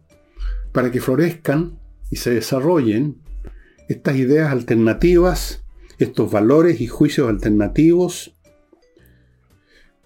para 0.72 0.92
que 0.92 1.02
florezcan 1.02 1.80
y 2.12 2.18
se 2.18 2.32
desarrollen 2.32 3.22
estas 3.88 4.16
ideas 4.18 4.52
alternativas, 4.52 5.65
estos 5.98 6.32
valores 6.32 6.82
y 6.82 6.88
juicios 6.88 7.30
alternativos 7.30 8.36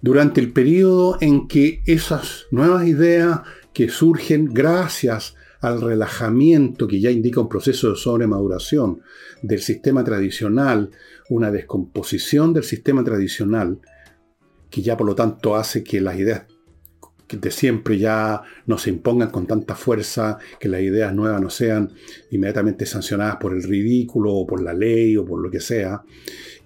durante 0.02 0.40
el 0.42 0.54
periodo 0.54 1.18
en 1.22 1.48
que 1.48 1.82
esas 1.86 2.46
nuevas 2.52 2.88
ideas 2.88 3.42
que 3.74 3.90
surgen 3.90 4.46
gracias 4.46 5.36
al 5.62 5.82
relajamiento 5.82 6.88
que 6.88 7.02
ya 7.02 7.12
indica 7.12 7.42
un 7.42 7.50
proceso 7.50 7.92
de 7.92 7.98
sobremaduración 7.98 9.02
del 9.42 9.60
sistema 9.60 10.04
tradicional, 10.04 10.92
una 11.30 11.52
descomposición 11.52 12.54
del 12.54 12.64
sistema 12.64 13.04
tradicional, 13.04 13.80
que 14.70 14.82
ya 14.82 14.96
por 14.96 15.08
lo 15.08 15.16
tanto 15.16 15.56
hace 15.56 15.84
que 15.84 16.00
las 16.00 16.18
ideas 16.18 16.44
de 17.38 17.52
siempre 17.52 17.98
ya 17.98 18.42
no 18.66 18.78
se 18.78 18.90
impongan 18.90 19.30
con 19.30 19.46
tanta 19.46 19.76
fuerza, 19.76 20.38
que 20.60 20.70
las 20.70 20.82
ideas 20.82 21.14
nuevas 21.14 21.42
no 21.42 21.50
sean 21.50 21.92
inmediatamente 22.32 22.86
sancionadas 22.86 23.38
por 23.38 23.54
el 23.54 23.64
ridículo 23.64 24.34
o 24.34 24.48
por 24.48 24.62
la 24.62 24.74
ley 24.74 25.18
o 25.18 25.26
por 25.26 25.42
lo 25.42 25.50
que 25.50 25.60
sea. 25.60 26.02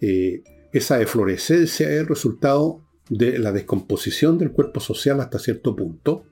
Eh, 0.02 0.42
esa 0.72 1.02
eflorescencia 1.02 1.90
es 1.90 2.00
el 2.00 2.08
resultado 2.08 2.82
de 3.10 3.38
la 3.38 3.52
descomposición 3.52 4.38
del 4.38 4.52
cuerpo 4.52 4.80
social 4.80 5.20
hasta 5.20 5.40
cierto 5.40 5.76
punto. 5.76 6.24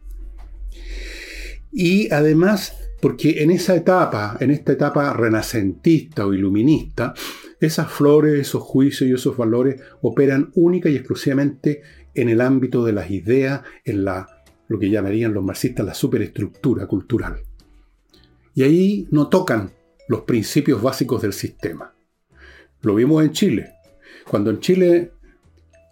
Y 1.71 2.11
además, 2.11 2.73
porque 3.01 3.43
en 3.43 3.51
esa 3.51 3.75
etapa, 3.75 4.37
en 4.39 4.51
esta 4.51 4.73
etapa 4.73 5.13
renacentista 5.13 6.25
o 6.25 6.33
iluminista, 6.33 7.13
esas 7.59 7.91
flores, 7.91 8.39
esos 8.39 8.63
juicios 8.63 9.09
y 9.09 9.13
esos 9.13 9.37
valores 9.37 9.79
operan 10.01 10.51
única 10.55 10.89
y 10.89 10.95
exclusivamente 10.95 11.83
en 12.13 12.29
el 12.29 12.41
ámbito 12.41 12.83
de 12.83 12.93
las 12.93 13.09
ideas, 13.11 13.61
en 13.85 14.05
la, 14.05 14.43
lo 14.67 14.79
que 14.79 14.89
llamarían 14.89 15.33
los 15.33 15.43
marxistas 15.43 15.85
la 15.85 15.93
superestructura 15.93 16.87
cultural. 16.87 17.41
Y 18.53 18.63
ahí 18.63 19.07
no 19.11 19.29
tocan 19.29 19.71
los 20.07 20.21
principios 20.21 20.81
básicos 20.81 21.21
del 21.21 21.33
sistema. 21.33 21.93
Lo 22.81 22.95
vimos 22.95 23.23
en 23.23 23.31
Chile. 23.31 23.73
Cuando 24.29 24.49
en 24.49 24.59
Chile 24.59 25.11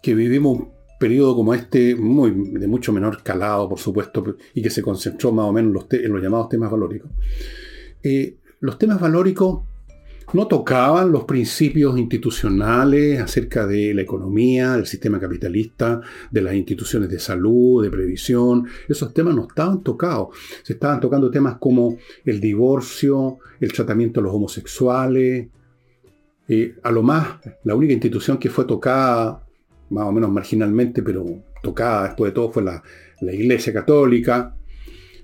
que 0.02 0.14
vivimos 0.14 0.58
un 0.58 0.68
periodo 0.98 1.34
como 1.34 1.54
este, 1.54 1.94
muy, 1.94 2.30
de 2.30 2.66
mucho 2.66 2.92
menor 2.92 3.22
calado, 3.22 3.68
por 3.68 3.78
supuesto, 3.78 4.36
y 4.54 4.62
que 4.62 4.70
se 4.70 4.82
concentró 4.82 5.32
más 5.32 5.46
o 5.46 5.52
menos 5.52 5.86
en 5.90 6.12
los, 6.12 6.22
llamados 6.22 6.48
temas 6.48 6.70
valóricos. 6.70 7.10
Eh, 8.02 8.38
los 8.60 8.78
temas 8.78 9.00
valóricos 9.00 9.62
no 10.32 10.46
tocaban 10.46 11.12
los 11.12 11.24
principios 11.24 11.98
institucionales 11.98 13.20
acerca 13.20 13.66
de 13.66 13.94
la 13.94 14.02
economía, 14.02 14.72
del 14.72 14.86
sistema 14.86 15.18
capitalista, 15.18 16.00
de 16.30 16.42
las 16.42 16.54
instituciones 16.54 17.08
de 17.08 17.18
salud, 17.18 17.82
de 17.82 17.90
previsión. 17.90 18.66
Esos 18.88 19.12
temas 19.12 19.34
no 19.34 19.46
estaban 19.48 19.82
tocados. 19.82 20.28
Se 20.62 20.74
estaban 20.74 21.00
tocando 21.00 21.30
temas 21.30 21.56
como 21.58 21.96
el 22.24 22.40
divorcio, 22.40 23.38
el 23.60 23.72
tratamiento 23.72 24.20
de 24.20 24.24
los 24.24 24.34
homosexuales. 24.34 25.48
Eh, 26.48 26.74
a 26.82 26.90
lo 26.90 27.02
más, 27.02 27.38
la 27.64 27.74
única 27.74 27.92
institución 27.92 28.38
que 28.38 28.50
fue 28.50 28.64
tocada 28.64 29.44
más 29.90 30.04
o 30.04 30.12
menos 30.12 30.30
marginalmente, 30.30 31.02
pero 31.02 31.24
tocada 31.62 32.04
después 32.04 32.30
de 32.30 32.34
todo, 32.34 32.50
fue 32.50 32.62
la, 32.62 32.82
Iglesia 33.20 33.72
Católica. 33.72 34.56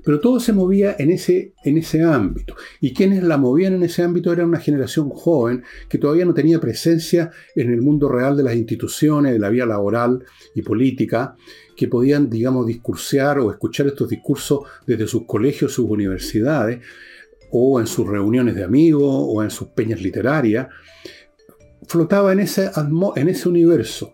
Pero 0.07 0.21
todo 0.21 0.39
se 0.39 0.53
movía 0.53 0.95
en 1.01 1.11
ese, 1.11 1.53
en 1.65 1.79
ese 1.79 2.05
ámbito. 2.05 2.55
Y 2.81 2.95
quienes 2.95 3.25
la 3.25 3.39
movían 3.39 3.75
en 3.75 3.83
ese 3.83 4.05
ámbito 4.05 4.33
era 4.33 4.47
una 4.47 4.61
generación 4.61 5.11
joven 5.11 5.65
que 5.89 5.99
todavía 5.99 6.25
no 6.25 6.33
tenía 6.33 6.61
presencia 6.61 7.33
en 7.57 7.73
el 7.73 7.83
mundo 7.83 8.09
real 8.09 8.37
de 8.37 8.45
las 8.45 8.55
instituciones, 8.55 9.33
de 9.33 9.41
la 9.41 9.49
vía 9.49 9.67
laboral 9.67 10.25
y 10.55 10.63
política, 10.63 11.35
que 11.77 11.89
podían, 11.89 12.31
digamos, 12.31 12.69
discursear 12.69 13.41
o 13.41 13.51
escuchar 13.51 13.89
estos 13.89 14.09
discursos 14.09 14.61
desde 14.87 15.09
sus 15.09 15.25
colegios, 15.27 15.73
sus 15.73 15.91
universidades, 15.91 16.85
o 17.51 17.81
en 17.81 17.89
sus 17.89 18.07
reuniones 18.07 18.55
de 18.55 18.63
amigos, 18.63 19.03
o 19.11 19.43
en 19.43 19.51
sus 19.51 19.71
peñas 19.71 20.01
literarias. 20.01 20.69
Flotaba 21.89 22.33
en 22.33 22.39
ese, 22.39 22.71
en 23.17 23.29
ese 23.29 23.49
universo 23.49 24.13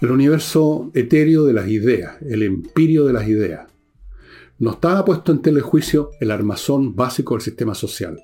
el 0.00 0.10
universo 0.10 0.90
etéreo 0.94 1.44
de 1.44 1.52
las 1.52 1.68
ideas, 1.68 2.16
el 2.22 2.42
empirio 2.42 3.04
de 3.04 3.12
las 3.12 3.28
ideas. 3.28 3.71
No 4.62 4.70
estaba 4.70 5.04
puesto 5.04 5.32
en 5.32 5.42
telejuicio 5.42 6.10
el 6.20 6.30
armazón 6.30 6.94
básico 6.94 7.34
del 7.34 7.42
sistema 7.42 7.74
social. 7.74 8.22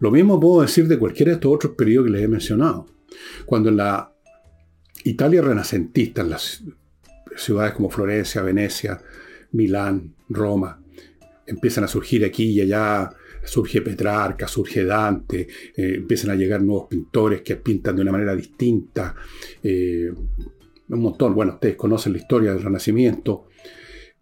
Lo 0.00 0.10
mismo 0.10 0.40
puedo 0.40 0.62
decir 0.62 0.88
de 0.88 0.98
cualquiera 0.98 1.30
de 1.30 1.34
estos 1.36 1.54
otros 1.54 1.74
periodos 1.76 2.06
que 2.06 2.14
les 2.14 2.24
he 2.24 2.28
mencionado. 2.28 2.86
Cuando 3.44 3.68
en 3.68 3.76
la 3.76 4.12
Italia 5.04 5.42
renacentista, 5.42 6.22
en 6.22 6.30
las 6.30 6.64
ciudades 7.36 7.74
como 7.74 7.90
Florencia, 7.90 8.42
Venecia, 8.42 9.00
Milán, 9.52 10.16
Roma, 10.30 10.82
empiezan 11.46 11.84
a 11.84 11.88
surgir 11.88 12.24
aquí 12.24 12.46
y 12.46 12.62
allá, 12.62 13.08
surge 13.44 13.82
Petrarca, 13.82 14.48
surge 14.48 14.84
Dante, 14.84 15.46
eh, 15.76 15.94
empiezan 15.94 16.30
a 16.30 16.34
llegar 16.34 16.60
nuevos 16.60 16.88
pintores 16.88 17.42
que 17.42 17.54
pintan 17.54 17.94
de 17.94 18.02
una 18.02 18.10
manera 18.10 18.34
distinta, 18.34 19.14
eh, 19.62 20.12
un 20.88 21.00
montón, 21.00 21.36
bueno, 21.36 21.52
ustedes 21.52 21.76
conocen 21.76 22.14
la 22.14 22.18
historia 22.18 22.52
del 22.52 22.64
Renacimiento, 22.64 23.46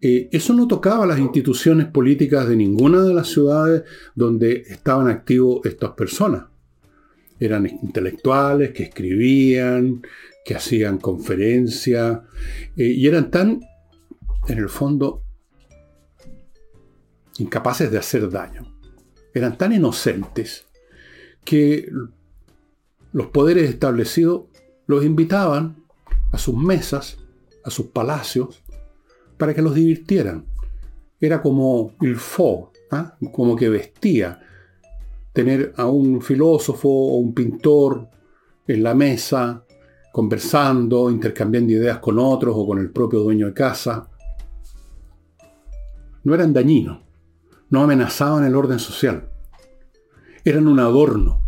eso 0.07 0.53
no 0.53 0.69
tocaba 0.69 1.07
las 1.07 1.19
instituciones 1.19 1.87
políticas 1.87 2.47
de 2.47 2.57
ninguna 2.57 3.03
de 3.03 3.15
las 3.15 3.29
ciudades 3.29 3.85
donde 4.15 4.65
estaban 4.69 5.09
activos 5.09 5.65
estas 5.65 5.93
personas. 5.93 6.45
Eran 7.41 7.67
intelectuales 7.67 8.73
que 8.73 8.83
escribían, 8.83 10.03
que 10.45 10.55
hacían 10.55 10.99
conferencias, 10.99 12.21
eh, 12.77 12.85
y 12.85 13.07
eran 13.07 13.31
tan, 13.31 13.63
en 14.47 14.59
el 14.59 14.69
fondo, 14.69 15.23
incapaces 17.39 17.91
de 17.91 17.97
hacer 17.97 18.29
daño. 18.29 18.77
Eran 19.33 19.57
tan 19.57 19.73
inocentes 19.73 20.67
que 21.47 21.91
los 23.15 23.29
poderes 23.29 23.71
establecidos 23.71 24.43
los 24.87 25.03
invitaban 25.03 25.83
a 26.31 26.37
sus 26.37 26.55
mesas, 26.57 27.17
a 27.65 27.71
sus 27.71 27.87
palacios, 27.87 28.64
para 29.37 29.55
que 29.55 29.63
los 29.63 29.75
divirtieran. 29.75 30.47
Era 31.21 31.41
como 31.41 31.93
el 32.01 32.17
fo, 32.17 32.73
¿ah? 32.91 33.17
como 33.33 33.57
que 33.57 33.69
vestía 33.69 34.41
tener 35.33 35.75
a 35.77 35.87
un 35.87 36.23
filósofo 36.23 36.89
o 36.89 37.17
un 37.17 37.35
pintor 37.35 38.09
en 38.67 38.83
la 38.83 38.95
mesa, 38.95 39.65
conversando, 40.13 41.11
intercambiando 41.11 41.73
ideas 41.73 41.99
con 41.99 42.19
otros 42.19 42.55
o 42.57 42.67
con 42.67 42.79
el 42.79 42.91
propio 42.91 43.21
dueño 43.21 43.47
de 43.47 43.53
casa. 43.55 44.09
No 46.23 46.35
eran 46.35 46.53
dañinos, 46.53 47.01
no 47.69 47.83
amenazaban 47.83 48.45
el 48.45 48.55
orden 48.55 48.79
social, 48.79 49.29
eran 50.45 50.69
un 50.69 50.79
adorno. 50.79 51.43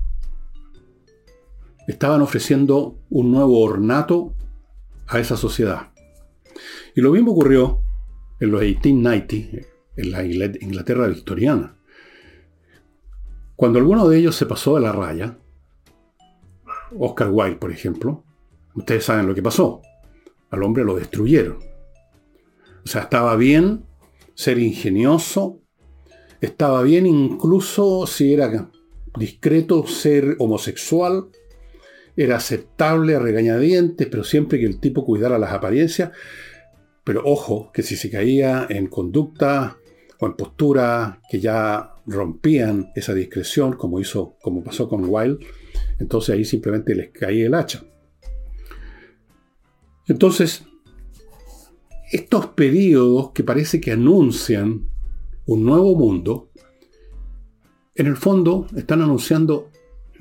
Estaban 1.87 2.21
ofreciendo 2.23 2.99
un 3.09 3.31
nuevo 3.31 3.61
ornato 3.63 4.35
a 5.07 5.21
esa 5.21 5.37
sociedad. 5.37 5.93
Y 6.97 7.03
lo 7.03 7.13
mismo 7.13 7.33
ocurrió 7.33 7.83
en 8.41 8.51
los 8.51 8.63
1890, 8.63 9.67
en 9.97 10.11
la 10.11 10.25
Inglaterra 10.25 11.07
victoriana. 11.09 11.77
Cuando 13.55 13.79
alguno 13.79 14.09
de 14.09 14.19
ellos 14.19 14.35
se 14.35 14.47
pasó 14.47 14.77
de 14.77 14.81
la 14.81 14.93
raya, 14.93 15.37
Oscar 16.99 17.29
Wilde, 17.31 17.57
por 17.57 17.71
ejemplo, 17.71 18.25
ustedes 18.75 19.05
saben 19.05 19.27
lo 19.27 19.35
que 19.35 19.43
pasó. 19.43 19.83
Al 20.49 20.63
hombre 20.63 20.85
lo 20.85 20.97
destruyeron. 20.97 21.59
O 22.83 22.89
sea, 22.89 23.03
estaba 23.03 23.37
bien 23.37 23.85
ser 24.35 24.59
ingenioso, 24.59 25.61
estaba 26.41 26.83
bien 26.83 27.07
incluso 27.07 28.07
si 28.07 28.33
era 28.33 28.71
discreto 29.19 29.87
ser 29.87 30.37
homosexual, 30.39 31.27
era 32.17 32.37
aceptable 32.37 33.17
a 33.17 33.19
regañadientes, 33.19 34.07
pero 34.07 34.25
siempre 34.25 34.59
que 34.59 34.65
el 34.65 34.81
tipo 34.81 35.05
cuidara 35.05 35.39
las 35.39 35.53
apariencias. 35.53 36.13
Pero 37.07 37.23
ojo, 37.25 37.71
que 37.73 37.85
si 37.85 37.95
se 37.95 38.11
caía 38.11 38.67
en 38.69 38.89
conducta 38.89 39.79
o 40.19 40.27
en 40.27 40.35
postura 40.35 41.21
que 41.31 41.39
ya 41.39 41.95
rompían 42.05 42.91
esa 42.97 43.15
discreción, 43.15 43.75
como 43.75 44.01
hizo, 44.01 44.35
como 44.43 44.65
pasó 44.65 44.89
con 44.89 45.05
Wilde, 45.07 45.47
entonces 46.01 46.35
ahí 46.35 46.45
simplemente 46.45 46.97
les 46.97 47.11
caía 47.11 47.47
el 47.47 47.55
hacha. 47.55 47.85
Entonces, 50.09 50.65
estos 52.11 52.49
periodos 52.49 53.31
que 53.31 53.45
parece 53.45 53.81
que 53.81 53.93
anuncian 53.93 54.89
un 55.47 55.65
nuevo 55.65 55.95
mundo, 55.95 56.51
en 57.95 58.09
el 58.09 58.17
fondo 58.17 58.67
están 58.75 59.01
anunciando 59.01 59.71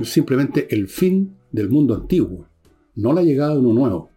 simplemente 0.03 0.67
el 0.69 0.87
fin 0.87 1.35
del 1.51 1.67
mundo 1.67 1.95
antiguo, 1.95 2.45
no 2.93 3.11
la 3.11 3.23
llegada 3.23 3.55
de 3.55 3.61
uno 3.61 3.73
nuevo. 3.73 4.11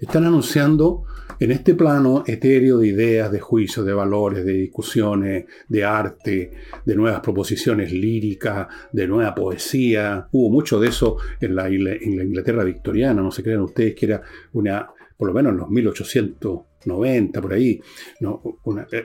Están 0.00 0.24
anunciando 0.24 1.04
en 1.40 1.50
este 1.50 1.74
plano 1.74 2.24
etéreo 2.26 2.78
de 2.78 2.88
ideas, 2.88 3.30
de 3.30 3.40
juicios, 3.40 3.84
de 3.84 3.92
valores, 3.92 4.44
de 4.44 4.52
discusiones, 4.52 5.46
de 5.68 5.84
arte, 5.84 6.52
de 6.84 6.96
nuevas 6.96 7.20
proposiciones 7.20 7.92
líricas, 7.92 8.68
de 8.92 9.06
nueva 9.06 9.34
poesía. 9.34 10.28
Hubo 10.32 10.50
mucho 10.50 10.80
de 10.80 10.88
eso 10.88 11.16
en 11.40 11.54
la, 11.54 11.68
Inglaterra 11.70 12.64
victoriana, 12.64 13.22
no 13.22 13.30
se 13.30 13.42
crean 13.42 13.62
ustedes 13.62 13.94
que 13.94 14.06
era 14.06 14.22
una, 14.52 14.88
por 15.16 15.28
lo 15.28 15.34
menos 15.34 15.52
en 15.52 15.58
los 15.58 15.68
1890, 15.70 17.40
por 17.40 17.52
ahí, 17.52 17.80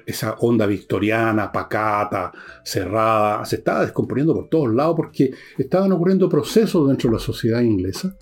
esa 0.05 0.33
onda 0.39 0.65
victoriana, 0.65 1.51
pacata, 1.51 2.31
cerrada, 2.63 3.43
se 3.45 3.57
estaba 3.57 3.81
descomponiendo 3.81 4.33
por 4.33 4.49
todos 4.49 4.73
lados 4.73 4.95
porque 4.95 5.31
estaban 5.57 5.91
ocurriendo 5.91 6.29
procesos 6.29 6.87
dentro 6.87 7.09
de 7.09 7.15
la 7.15 7.19
sociedad 7.21 7.61
inglesa 7.61 8.15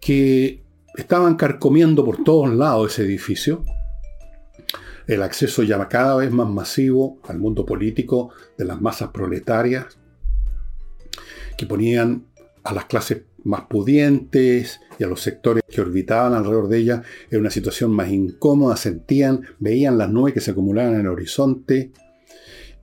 que 0.00 0.67
estaban 0.98 1.36
carcomiendo 1.36 2.04
por 2.04 2.24
todos 2.24 2.52
lados 2.52 2.92
ese 2.92 3.04
edificio. 3.04 3.64
El 5.06 5.22
acceso 5.22 5.62
ya 5.62 5.88
cada 5.88 6.16
vez 6.16 6.32
más 6.32 6.48
masivo 6.48 7.20
al 7.28 7.38
mundo 7.38 7.64
político 7.64 8.30
de 8.58 8.64
las 8.64 8.80
masas 8.80 9.10
proletarias, 9.10 9.96
que 11.56 11.66
ponían 11.66 12.26
a 12.64 12.74
las 12.74 12.86
clases 12.86 13.22
más 13.44 13.62
pudientes 13.62 14.80
y 14.98 15.04
a 15.04 15.06
los 15.06 15.22
sectores 15.22 15.62
que 15.68 15.80
orbitaban 15.80 16.34
alrededor 16.34 16.68
de 16.68 16.78
ella 16.78 17.02
en 17.30 17.40
una 17.40 17.50
situación 17.50 17.92
más 17.92 18.10
incómoda, 18.10 18.76
sentían, 18.76 19.42
veían 19.60 19.98
las 19.98 20.10
nubes 20.10 20.34
que 20.34 20.40
se 20.40 20.50
acumulaban 20.50 20.94
en 20.94 21.00
el 21.02 21.06
horizonte, 21.06 21.92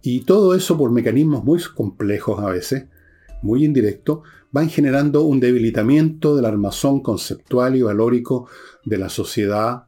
y 0.02 0.22
todo 0.22 0.56
eso 0.56 0.78
por 0.78 0.92
mecanismos 0.92 1.44
muy 1.44 1.62
complejos 1.76 2.40
a 2.40 2.50
veces, 2.50 2.86
muy 3.42 3.66
indirectos, 3.66 4.20
van 4.56 4.70
generando 4.70 5.24
un 5.24 5.42
debilitamiento 5.42 6.34
del 6.34 6.46
armazón 6.46 7.02
conceptual 7.02 7.76
y 7.76 7.82
valórico 7.82 8.48
de 8.86 8.98
la 8.98 9.10
sociedad 9.10 9.88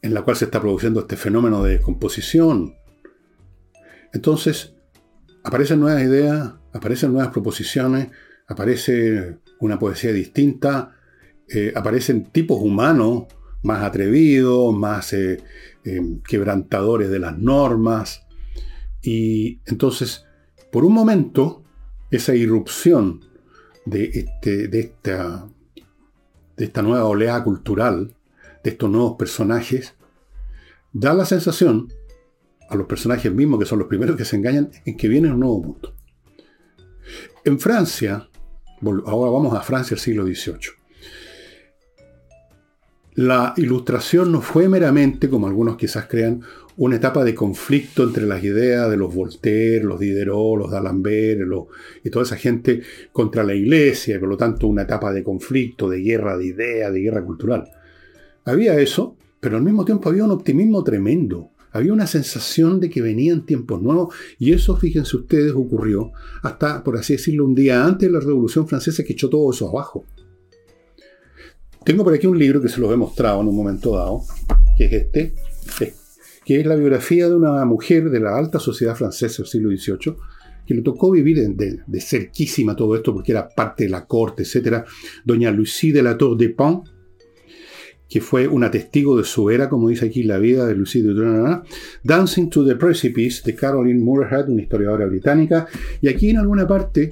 en 0.00 0.14
la 0.14 0.22
cual 0.22 0.38
se 0.38 0.46
está 0.46 0.62
produciendo 0.62 1.00
este 1.00 1.18
fenómeno 1.18 1.62
de 1.62 1.72
descomposición. 1.72 2.74
Entonces, 4.14 4.72
aparecen 5.42 5.78
nuevas 5.78 6.04
ideas, 6.04 6.54
aparecen 6.72 7.12
nuevas 7.12 7.30
proposiciones, 7.34 8.08
aparece 8.48 9.40
una 9.60 9.78
poesía 9.78 10.14
distinta, 10.14 10.96
eh, 11.46 11.70
aparecen 11.76 12.32
tipos 12.32 12.62
humanos 12.62 13.24
más 13.62 13.82
atrevidos, 13.82 14.74
más 14.74 15.12
eh, 15.12 15.38
eh, 15.84 16.00
quebrantadores 16.26 17.10
de 17.10 17.18
las 17.18 17.36
normas. 17.36 18.22
Y 19.02 19.60
entonces, 19.66 20.24
por 20.72 20.86
un 20.86 20.94
momento, 20.94 21.63
esa 22.16 22.34
irrupción 22.34 23.20
de, 23.84 24.04
este, 24.04 24.68
de, 24.68 24.80
esta, 24.80 25.48
de 26.56 26.64
esta 26.64 26.82
nueva 26.82 27.04
oleada 27.04 27.42
cultural, 27.44 28.14
de 28.62 28.70
estos 28.70 28.90
nuevos 28.90 29.16
personajes, 29.18 29.94
da 30.92 31.12
la 31.12 31.24
sensación 31.24 31.92
a 32.68 32.76
los 32.76 32.86
personajes 32.86 33.32
mismos, 33.32 33.58
que 33.58 33.66
son 33.66 33.78
los 33.78 33.88
primeros 33.88 34.16
que 34.16 34.24
se 34.24 34.36
engañan, 34.36 34.70
en 34.84 34.96
que 34.96 35.08
viene 35.08 35.30
un 35.30 35.40
nuevo 35.40 35.62
mundo. 35.62 35.94
En 37.44 37.60
Francia, 37.60 38.28
ahora 39.06 39.30
vamos 39.30 39.54
a 39.54 39.60
Francia 39.60 39.94
del 39.94 40.00
siglo 40.00 40.24
XVIII, 40.24 40.83
la 43.16 43.54
ilustración 43.56 44.32
no 44.32 44.40
fue 44.40 44.68
meramente, 44.68 45.28
como 45.28 45.46
algunos 45.46 45.76
quizás 45.76 46.06
crean, 46.06 46.42
una 46.76 46.96
etapa 46.96 47.22
de 47.22 47.34
conflicto 47.34 48.02
entre 48.02 48.26
las 48.26 48.42
ideas 48.42 48.90
de 48.90 48.96
los 48.96 49.14
Voltaire, 49.14 49.84
los 49.84 50.00
Diderot, 50.00 50.58
los 50.58 50.70
D'Alembert 50.70 51.40
y 52.02 52.10
toda 52.10 52.24
esa 52.24 52.36
gente 52.36 52.82
contra 53.12 53.44
la 53.44 53.54
iglesia, 53.54 54.18
por 54.18 54.28
lo 54.28 54.36
tanto 54.36 54.66
una 54.66 54.82
etapa 54.82 55.12
de 55.12 55.22
conflicto, 55.22 55.88
de 55.88 56.00
guerra 56.00 56.36
de 56.36 56.46
ideas, 56.46 56.92
de 56.92 57.00
guerra 57.00 57.24
cultural. 57.24 57.68
Había 58.44 58.78
eso, 58.80 59.16
pero 59.38 59.56
al 59.56 59.62
mismo 59.62 59.84
tiempo 59.84 60.08
había 60.08 60.24
un 60.24 60.32
optimismo 60.32 60.82
tremendo. 60.82 61.50
Había 61.70 61.92
una 61.92 62.06
sensación 62.06 62.80
de 62.80 62.88
que 62.88 63.02
venían 63.02 63.46
tiempos 63.46 63.82
nuevos 63.82 64.14
y 64.38 64.52
eso, 64.52 64.76
fíjense 64.76 65.16
ustedes, 65.16 65.52
ocurrió 65.52 66.12
hasta, 66.42 66.82
por 66.82 66.96
así 66.96 67.14
decirlo, 67.14 67.44
un 67.44 67.54
día 67.54 67.84
antes 67.84 68.08
de 68.08 68.12
la 68.12 68.20
Revolución 68.20 68.66
Francesa 68.66 69.04
que 69.04 69.12
echó 69.12 69.28
todo 69.28 69.50
eso 69.52 69.68
abajo. 69.68 70.04
Tengo 71.84 72.02
por 72.02 72.14
aquí 72.14 72.26
un 72.26 72.38
libro 72.38 72.62
que 72.62 72.68
se 72.68 72.80
los 72.80 72.90
he 72.92 72.96
mostrado 72.96 73.42
en 73.42 73.48
un 73.48 73.56
momento 73.56 73.94
dado, 73.94 74.22
que 74.76 74.86
es 74.86 74.92
este, 74.92 75.34
que 76.44 76.60
es 76.60 76.66
la 76.66 76.76
biografía 76.76 77.28
de 77.28 77.36
una 77.36 77.62
mujer 77.66 78.08
de 78.08 78.20
la 78.20 78.36
alta 78.36 78.58
sociedad 78.58 78.96
francesa 78.96 79.42
del 79.42 79.50
siglo 79.50 79.70
XVIII, 79.70 80.16
que 80.66 80.74
le 80.74 80.80
tocó 80.80 81.10
vivir 81.10 81.46
de, 81.46 82.00
cerquísima 82.00 82.74
todo 82.74 82.96
esto 82.96 83.12
porque 83.12 83.32
era 83.32 83.48
parte 83.48 83.84
de 83.84 83.90
la 83.90 84.06
corte, 84.06 84.44
etc. 84.44 84.84
Doña 85.26 85.50
Lucie 85.50 85.92
de 85.92 86.02
la 86.02 86.16
Tour 86.16 86.38
de 86.38 86.48
Pin, 86.48 86.80
que 88.08 88.22
fue 88.22 88.48
una 88.48 88.70
testigo 88.70 89.18
de 89.18 89.24
su 89.24 89.50
era, 89.50 89.68
como 89.68 89.90
dice 89.90 90.06
aquí 90.06 90.22
la 90.22 90.38
vida 90.38 90.66
de 90.66 90.74
Lucie 90.74 91.02
de 91.02 91.12
Pin, 91.12 91.60
Dancing 92.02 92.48
to 92.48 92.64
the 92.66 92.76
Precipice 92.76 93.42
de 93.44 93.54
Caroline 93.54 94.02
Moorhead, 94.02 94.48
una 94.48 94.62
historiadora 94.62 95.04
británica, 95.04 95.66
y 96.00 96.08
aquí 96.08 96.30
en 96.30 96.38
alguna 96.38 96.66
parte 96.66 97.10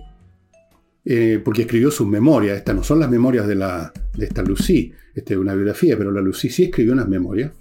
eh, 1.04 1.40
porque 1.44 1.62
escribió 1.62 1.90
sus 1.90 2.06
memorias. 2.06 2.56
Estas 2.56 2.74
no 2.74 2.84
son 2.84 3.00
las 3.00 3.10
memorias 3.10 3.46
de, 3.46 3.56
la, 3.56 3.92
de 4.16 4.26
esta 4.26 4.42
Lucy, 4.42 4.92
esta 5.14 5.34
es 5.34 5.40
una 5.40 5.54
biografía, 5.54 5.96
pero 5.96 6.10
la 6.10 6.20
Lucy 6.20 6.50
sí 6.50 6.64
escribió 6.64 6.92
unas 6.92 7.08
memorias, 7.08 7.52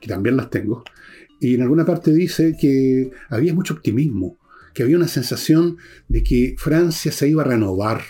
que 0.00 0.08
también 0.08 0.36
las 0.36 0.50
tengo. 0.50 0.84
Y 1.40 1.54
en 1.54 1.62
alguna 1.62 1.84
parte 1.84 2.12
dice 2.12 2.56
que 2.60 3.10
había 3.28 3.54
mucho 3.54 3.74
optimismo, 3.74 4.38
que 4.74 4.82
había 4.82 4.96
una 4.96 5.08
sensación 5.08 5.78
de 6.08 6.22
que 6.22 6.54
Francia 6.58 7.12
se 7.12 7.28
iba 7.28 7.42
a 7.42 7.46
renovar 7.46 8.02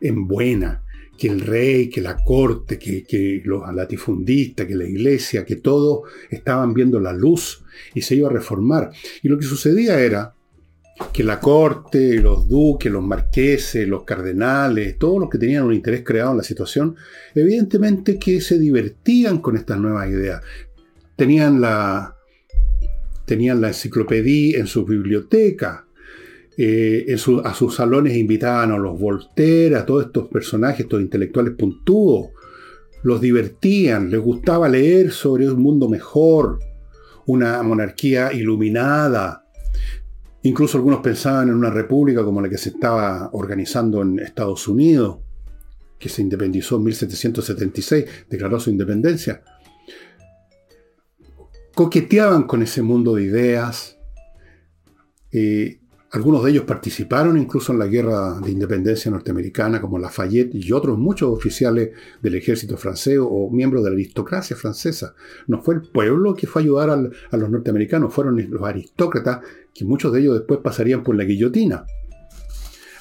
en 0.00 0.26
buena, 0.26 0.82
que 1.18 1.28
el 1.28 1.40
rey, 1.40 1.90
que 1.90 2.00
la 2.00 2.16
corte, 2.24 2.78
que, 2.78 3.04
que 3.04 3.42
los 3.44 3.62
latifundistas, 3.74 4.66
que 4.66 4.74
la 4.74 4.86
iglesia, 4.86 5.44
que 5.44 5.56
todos 5.56 6.08
estaban 6.30 6.72
viendo 6.72 6.98
la 6.98 7.12
luz 7.12 7.62
y 7.94 8.00
se 8.00 8.14
iba 8.14 8.28
a 8.28 8.32
reformar. 8.32 8.90
Y 9.22 9.28
lo 9.28 9.38
que 9.38 9.44
sucedía 9.44 10.00
era 10.00 10.34
que 11.12 11.24
la 11.24 11.40
corte, 11.40 12.20
los 12.20 12.48
duques, 12.48 12.90
los 12.90 13.02
marqueses, 13.02 13.86
los 13.86 14.04
cardenales, 14.04 14.98
todos 14.98 15.20
los 15.20 15.30
que 15.30 15.38
tenían 15.38 15.64
un 15.64 15.74
interés 15.74 16.02
creado 16.04 16.32
en 16.32 16.38
la 16.38 16.42
situación, 16.42 16.96
evidentemente 17.34 18.18
que 18.18 18.40
se 18.40 18.58
divertían 18.58 19.38
con 19.38 19.56
estas 19.56 19.78
nuevas 19.78 20.08
ideas. 20.08 20.42
Tenían 21.16 21.60
la, 21.60 22.16
tenían 23.24 23.60
la 23.60 23.68
enciclopedia 23.68 24.58
en 24.58 24.66
sus 24.66 24.86
bibliotecas, 24.86 25.82
eh, 26.56 27.16
a 27.44 27.54
sus 27.54 27.74
salones 27.74 28.16
invitaban 28.16 28.72
a 28.72 28.78
los 28.78 28.98
Voltaire, 28.98 29.76
a 29.76 29.86
todos 29.86 30.06
estos 30.06 30.28
personajes, 30.28 30.80
estos 30.80 31.00
intelectuales 31.00 31.54
puntúos, 31.54 32.30
los 33.02 33.20
divertían, 33.20 34.10
les 34.10 34.20
gustaba 34.20 34.68
leer 34.68 35.10
sobre 35.10 35.50
un 35.50 35.62
mundo 35.62 35.88
mejor, 35.88 36.58
una 37.26 37.62
monarquía 37.62 38.32
iluminada, 38.32 39.46
Incluso 40.42 40.78
algunos 40.78 41.00
pensaban 41.00 41.48
en 41.48 41.54
una 41.54 41.70
república 41.70 42.24
como 42.24 42.40
la 42.40 42.48
que 42.48 42.56
se 42.56 42.70
estaba 42.70 43.28
organizando 43.32 44.00
en 44.02 44.18
Estados 44.18 44.66
Unidos, 44.68 45.18
que 45.98 46.08
se 46.08 46.22
independizó 46.22 46.76
en 46.76 46.84
1776, 46.84 48.04
declaró 48.28 48.58
su 48.58 48.70
independencia. 48.70 49.42
Coqueteaban 51.74 52.44
con 52.44 52.62
ese 52.62 52.80
mundo 52.80 53.14
de 53.14 53.24
ideas. 53.24 53.98
Eh, 55.30 55.79
algunos 56.12 56.42
de 56.42 56.50
ellos 56.50 56.64
participaron 56.64 57.38
incluso 57.38 57.72
en 57.72 57.78
la 57.78 57.86
guerra 57.86 58.40
de 58.40 58.50
independencia 58.50 59.10
norteamericana, 59.12 59.80
como 59.80 59.98
Lafayette 59.98 60.54
y 60.54 60.72
otros 60.72 60.98
muchos 60.98 61.30
oficiales 61.30 61.90
del 62.20 62.34
ejército 62.34 62.76
francés 62.76 63.18
o 63.20 63.48
miembros 63.50 63.84
de 63.84 63.90
la 63.90 63.94
aristocracia 63.94 64.56
francesa. 64.56 65.14
No 65.46 65.62
fue 65.62 65.76
el 65.76 65.82
pueblo 65.82 66.34
que 66.34 66.48
fue 66.48 66.62
a 66.62 66.64
ayudar 66.64 66.90
a 66.90 67.36
los 67.36 67.50
norteamericanos, 67.50 68.12
fueron 68.12 68.44
los 68.50 68.62
aristócratas 68.62 69.40
que 69.72 69.84
muchos 69.84 70.12
de 70.12 70.20
ellos 70.20 70.34
después 70.34 70.58
pasarían 70.60 71.04
por 71.04 71.14
la 71.14 71.22
guillotina. 71.22 71.84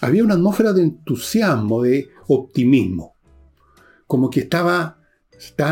Había 0.02 0.24
una 0.24 0.36
atmósfera 0.36 0.72
de 0.72 0.84
entusiasmo, 0.84 1.82
de 1.82 2.10
optimismo, 2.28 3.16
como 4.06 4.30
que 4.30 4.42
estaba, 4.42 4.98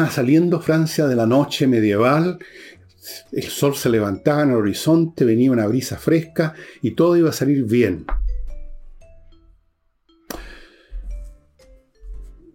saliendo 0.10 0.60
Francia 0.60 1.06
de 1.08 1.16
la 1.16 1.28
noche 1.28 1.68
medieval 1.68 2.40
el 3.32 3.44
sol 3.44 3.76
se 3.76 3.90
levantaba 3.90 4.44
en 4.44 4.50
el 4.50 4.56
horizonte, 4.56 5.26
venía 5.26 5.52
una 5.52 5.68
brisa 5.68 5.98
fresca 5.98 6.54
y 6.82 6.92
todo 6.92 7.18
iba 7.18 7.30
a 7.30 7.34
salir 7.34 7.64
bien. 7.66 8.06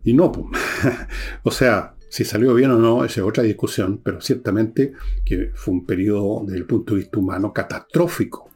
Y 0.05 0.15
no, 0.15 0.33
o 1.45 1.51
sea, 1.51 1.95
si 2.09 2.25
salió 2.25 2.55
bien 2.55 2.71
o 2.73 2.79
no, 2.79 3.05
esa 3.05 3.21
es 3.21 3.27
otra 3.27 3.43
discusión, 3.43 4.01
pero 4.03 4.21
ciertamente 4.21 4.93
que 5.25 5.53
fue 5.55 5.75
un 5.75 5.87
periodo 5.87 6.43
desde 6.45 6.59
el 6.59 6.67
punto 6.67 6.95
de 6.95 7.01
vista 7.01 7.19
humano 7.19 7.53
catastrófico. 7.53 8.51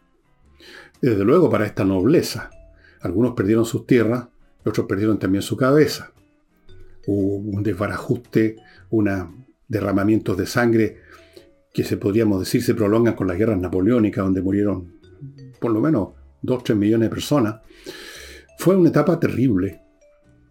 Desde 1.00 1.24
luego 1.24 1.48
para 1.48 1.66
esta 1.66 1.84
nobleza. 1.84 2.50
Algunos 3.00 3.34
perdieron 3.34 3.64
sus 3.64 3.86
tierras, 3.86 4.26
otros 4.64 4.86
perdieron 4.86 5.18
también 5.18 5.42
su 5.42 5.56
cabeza. 5.56 6.12
Hubo 7.06 7.36
un 7.36 7.62
desbarajuste, 7.62 8.56
un 8.90 9.46
derramamiento 9.68 10.34
de 10.34 10.46
sangre 10.46 11.02
que 11.76 11.84
se 11.84 11.98
podríamos 11.98 12.40
decir 12.40 12.62
se 12.62 12.74
prolongan 12.74 13.12
con 13.12 13.26
las 13.26 13.36
guerras 13.36 13.58
napoleónicas, 13.58 14.24
donde 14.24 14.40
murieron 14.40 14.94
por 15.60 15.70
lo 15.70 15.78
menos 15.82 16.08
2 16.40 16.64
3 16.64 16.78
millones 16.78 17.10
de 17.10 17.14
personas. 17.14 17.56
Fue 18.58 18.74
una 18.74 18.88
etapa 18.88 19.20
terrible, 19.20 19.82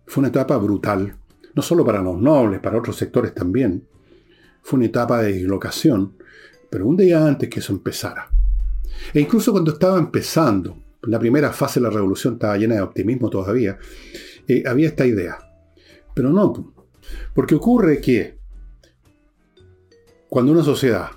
fue 0.05 0.21
una 0.21 0.27
etapa 0.27 0.55
brutal, 0.57 1.17
no 1.55 1.63
solo 1.63 1.83
para 1.83 1.99
los 1.99 2.21
nobles, 2.21 2.59
para 2.59 2.77
otros 2.77 2.95
sectores 2.95 3.33
también. 3.33 3.87
Fue 4.61 4.77
una 4.77 4.85
etapa 4.85 5.23
de 5.23 5.31
dislocación, 5.31 6.15
pero 6.69 6.85
un 6.85 6.95
día 6.95 7.25
antes 7.25 7.49
que 7.49 7.59
eso 7.59 7.73
empezara. 7.73 8.29
E 9.11 9.19
incluso 9.19 9.51
cuando 9.51 9.71
estaba 9.71 9.97
empezando, 9.97 10.77
la 11.01 11.17
primera 11.17 11.51
fase 11.51 11.79
de 11.79 11.85
la 11.85 11.89
revolución 11.89 12.35
estaba 12.35 12.55
llena 12.55 12.75
de 12.75 12.81
optimismo 12.81 13.31
todavía, 13.31 13.79
eh, 14.47 14.61
había 14.67 14.89
esta 14.89 15.07
idea. 15.07 15.39
Pero 16.13 16.29
no, 16.29 16.75
porque 17.33 17.55
ocurre 17.55 17.99
que 17.99 18.37
cuando 20.29 20.51
una 20.51 20.63
sociedad 20.63 21.11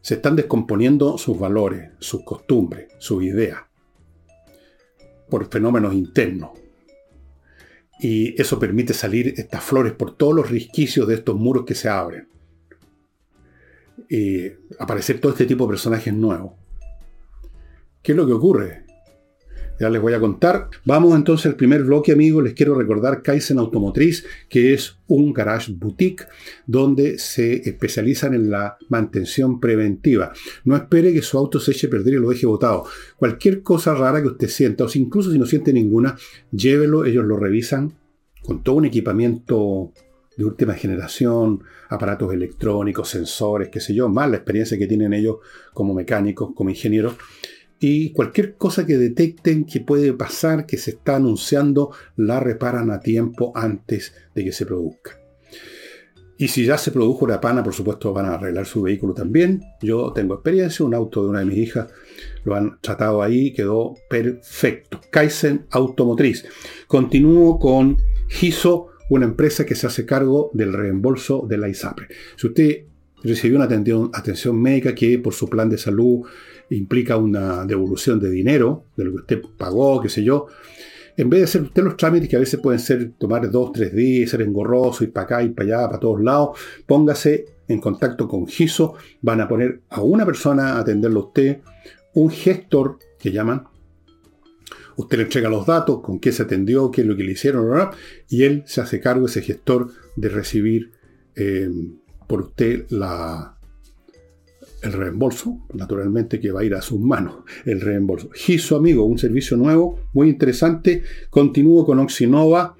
se 0.00 0.14
están 0.14 0.36
descomponiendo 0.36 1.18
sus 1.18 1.38
valores, 1.38 1.90
sus 1.98 2.24
costumbres, 2.24 2.92
sus 2.98 3.22
ideas, 3.22 3.58
por 5.28 5.50
fenómenos 5.50 5.92
internos, 5.94 6.50
y 8.00 8.40
eso 8.40 8.58
permite 8.58 8.94
salir 8.94 9.34
estas 9.36 9.62
flores 9.62 9.92
por 9.92 10.16
todos 10.16 10.34
los 10.34 10.50
risquicios 10.50 11.06
de 11.08 11.14
estos 11.14 11.36
muros 11.36 11.64
que 11.64 11.74
se 11.74 11.88
abren, 11.88 12.28
y 14.08 14.46
aparecer 14.78 15.20
todo 15.20 15.32
este 15.32 15.44
tipo 15.44 15.64
de 15.64 15.70
personajes 15.70 16.14
nuevos. 16.14 16.52
¿Qué 18.00 18.12
es 18.12 18.16
lo 18.16 18.26
que 18.26 18.32
ocurre? 18.32 18.87
Ya 19.80 19.88
les 19.90 20.02
voy 20.02 20.12
a 20.12 20.20
contar. 20.20 20.70
Vamos 20.84 21.14
entonces 21.14 21.46
al 21.46 21.54
primer 21.54 21.84
bloque, 21.84 22.12
amigos. 22.12 22.42
Les 22.42 22.54
quiero 22.54 22.74
recordar 22.74 23.22
Kaizen 23.22 23.58
Automotriz, 23.58 24.24
que 24.48 24.74
es 24.74 24.98
un 25.06 25.32
garage 25.32 25.72
boutique 25.72 26.26
donde 26.66 27.18
se 27.18 27.68
especializan 27.68 28.34
en 28.34 28.50
la 28.50 28.76
mantención 28.88 29.60
preventiva. 29.60 30.32
No 30.64 30.74
espere 30.74 31.12
que 31.12 31.22
su 31.22 31.38
auto 31.38 31.60
se 31.60 31.70
eche 31.70 31.86
a 31.86 31.90
perder 31.90 32.14
y 32.14 32.18
lo 32.18 32.30
deje 32.30 32.46
botado. 32.46 32.86
Cualquier 33.16 33.62
cosa 33.62 33.94
rara 33.94 34.20
que 34.20 34.28
usted 34.28 34.48
sienta, 34.48 34.84
o 34.84 34.88
incluso 34.94 35.30
si 35.30 35.38
no 35.38 35.46
siente 35.46 35.72
ninguna, 35.72 36.16
llévelo, 36.50 37.04
ellos 37.04 37.24
lo 37.24 37.36
revisan 37.36 37.94
con 38.42 38.62
todo 38.62 38.76
un 38.76 38.86
equipamiento 38.86 39.92
de 40.36 40.44
última 40.44 40.74
generación, 40.74 41.62
aparatos 41.88 42.32
electrónicos, 42.32 43.08
sensores, 43.08 43.68
qué 43.70 43.80
sé 43.80 43.92
yo, 43.94 44.08
más 44.08 44.30
la 44.30 44.36
experiencia 44.36 44.78
que 44.78 44.86
tienen 44.86 45.12
ellos 45.12 45.38
como 45.74 45.94
mecánicos, 45.94 46.50
como 46.54 46.70
ingenieros 46.70 47.16
y 47.80 48.12
cualquier 48.12 48.56
cosa 48.56 48.86
que 48.86 48.96
detecten 48.96 49.64
que 49.64 49.80
puede 49.80 50.12
pasar, 50.12 50.66
que 50.66 50.78
se 50.78 50.92
está 50.92 51.16
anunciando, 51.16 51.90
la 52.16 52.40
reparan 52.40 52.90
a 52.90 53.00
tiempo 53.00 53.52
antes 53.54 54.14
de 54.34 54.44
que 54.44 54.52
se 54.52 54.66
produzca. 54.66 55.18
Y 56.40 56.48
si 56.48 56.64
ya 56.64 56.78
se 56.78 56.92
produjo 56.92 57.26
la 57.26 57.40
pana, 57.40 57.64
por 57.64 57.74
supuesto 57.74 58.12
van 58.12 58.26
a 58.26 58.34
arreglar 58.34 58.64
su 58.64 58.82
vehículo 58.82 59.12
también. 59.12 59.60
Yo 59.82 60.12
tengo 60.12 60.34
experiencia, 60.34 60.86
un 60.86 60.94
auto 60.94 61.24
de 61.24 61.30
una 61.30 61.40
de 61.40 61.46
mis 61.46 61.58
hijas 61.58 61.88
lo 62.44 62.54
han 62.54 62.80
tratado 62.80 63.22
ahí, 63.22 63.52
quedó 63.52 63.94
perfecto. 64.08 65.00
Kaizen 65.10 65.66
Automotriz. 65.70 66.44
Continúo 66.86 67.58
con 67.58 67.96
Giso, 68.28 68.90
una 69.10 69.24
empresa 69.24 69.66
que 69.66 69.74
se 69.74 69.88
hace 69.88 70.06
cargo 70.06 70.50
del 70.54 70.72
reembolso 70.72 71.44
de 71.48 71.58
la 71.58 71.68
ISAPRE. 71.68 72.06
Si 72.36 72.46
usted 72.46 72.84
recibió 73.24 73.56
una 73.56 73.64
atención, 73.64 74.10
atención 74.14 74.62
médica 74.62 74.94
que 74.94 75.18
por 75.18 75.34
su 75.34 75.48
plan 75.48 75.68
de 75.68 75.78
salud 75.78 76.24
implica 76.70 77.16
una 77.16 77.64
devolución 77.64 78.20
de 78.20 78.30
dinero, 78.30 78.84
de 78.96 79.04
lo 79.04 79.12
que 79.12 79.18
usted 79.18 79.42
pagó, 79.56 80.00
qué 80.00 80.08
sé 80.08 80.22
yo, 80.22 80.46
en 81.16 81.28
vez 81.28 81.40
de 81.40 81.44
hacer 81.44 81.62
usted 81.62 81.82
los 81.82 81.96
trámites 81.96 82.28
que 82.28 82.36
a 82.36 82.40
veces 82.40 82.60
pueden 82.60 82.78
ser 82.78 83.12
tomar 83.18 83.50
dos, 83.50 83.72
tres 83.72 83.92
días, 83.92 84.30
ser 84.30 84.42
engorroso, 84.42 85.02
ir 85.02 85.12
para 85.12 85.24
acá, 85.24 85.42
y 85.42 85.48
para 85.48 85.66
allá, 85.66 85.88
para 85.88 85.98
todos 85.98 86.22
lados, 86.22 86.58
póngase 86.86 87.46
en 87.66 87.80
contacto 87.80 88.28
con 88.28 88.46
GISO, 88.46 88.94
van 89.20 89.40
a 89.40 89.48
poner 89.48 89.80
a 89.90 90.00
una 90.00 90.24
persona 90.24 90.74
a 90.74 90.80
atenderlo 90.80 91.20
a 91.20 91.24
usted, 91.24 91.58
un 92.14 92.30
gestor 92.30 92.98
que 93.18 93.32
llaman, 93.32 93.64
usted 94.96 95.18
le 95.18 95.24
entrega 95.24 95.48
los 95.48 95.66
datos, 95.66 96.00
con 96.02 96.20
qué 96.20 96.30
se 96.30 96.44
atendió, 96.44 96.90
qué 96.92 97.00
es 97.00 97.06
lo 97.06 97.16
que 97.16 97.24
le 97.24 97.32
hicieron, 97.32 97.90
y 98.28 98.44
él 98.44 98.62
se 98.66 98.80
hace 98.80 99.00
cargo, 99.00 99.26
ese 99.26 99.42
gestor, 99.42 99.90
de 100.14 100.28
recibir 100.28 100.92
eh, 101.34 101.68
por 102.28 102.42
usted 102.42 102.86
la, 102.90 103.57
el 104.82 104.92
reembolso, 104.92 105.58
naturalmente 105.74 106.40
que 106.40 106.52
va 106.52 106.60
a 106.60 106.64
ir 106.64 106.74
a 106.74 106.82
sus 106.82 107.00
manos, 107.00 107.38
el 107.64 107.80
reembolso. 107.80 108.30
Giso, 108.32 108.76
amigo, 108.76 109.04
un 109.04 109.18
servicio 109.18 109.56
nuevo, 109.56 109.98
muy 110.12 110.28
interesante. 110.28 111.02
Continúo 111.30 111.84
con 111.84 111.98
Oxinova, 111.98 112.76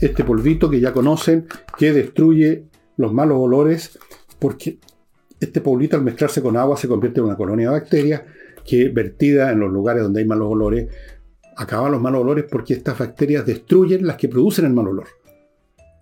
este 0.00 0.24
polvito 0.24 0.70
que 0.70 0.80
ya 0.80 0.92
conocen, 0.92 1.46
que 1.78 1.92
destruye 1.92 2.64
los 2.96 3.12
malos 3.12 3.38
olores, 3.40 3.98
porque 4.38 4.78
este 5.40 5.60
polvito 5.60 5.96
al 5.96 6.02
mezclarse 6.02 6.40
con 6.40 6.56
agua 6.56 6.76
se 6.76 6.88
convierte 6.88 7.20
en 7.20 7.26
una 7.26 7.36
colonia 7.36 7.68
de 7.68 7.72
bacterias 7.72 8.22
que 8.64 8.88
vertida 8.88 9.52
en 9.52 9.60
los 9.60 9.70
lugares 9.70 10.02
donde 10.02 10.20
hay 10.20 10.26
malos 10.26 10.48
olores, 10.50 10.88
acaba 11.56 11.88
los 11.88 12.00
malos 12.00 12.22
olores 12.22 12.46
porque 12.50 12.74
estas 12.74 12.98
bacterias 12.98 13.46
destruyen 13.46 14.06
las 14.06 14.16
que 14.16 14.28
producen 14.28 14.64
el 14.64 14.72
mal 14.72 14.88
olor 14.88 15.06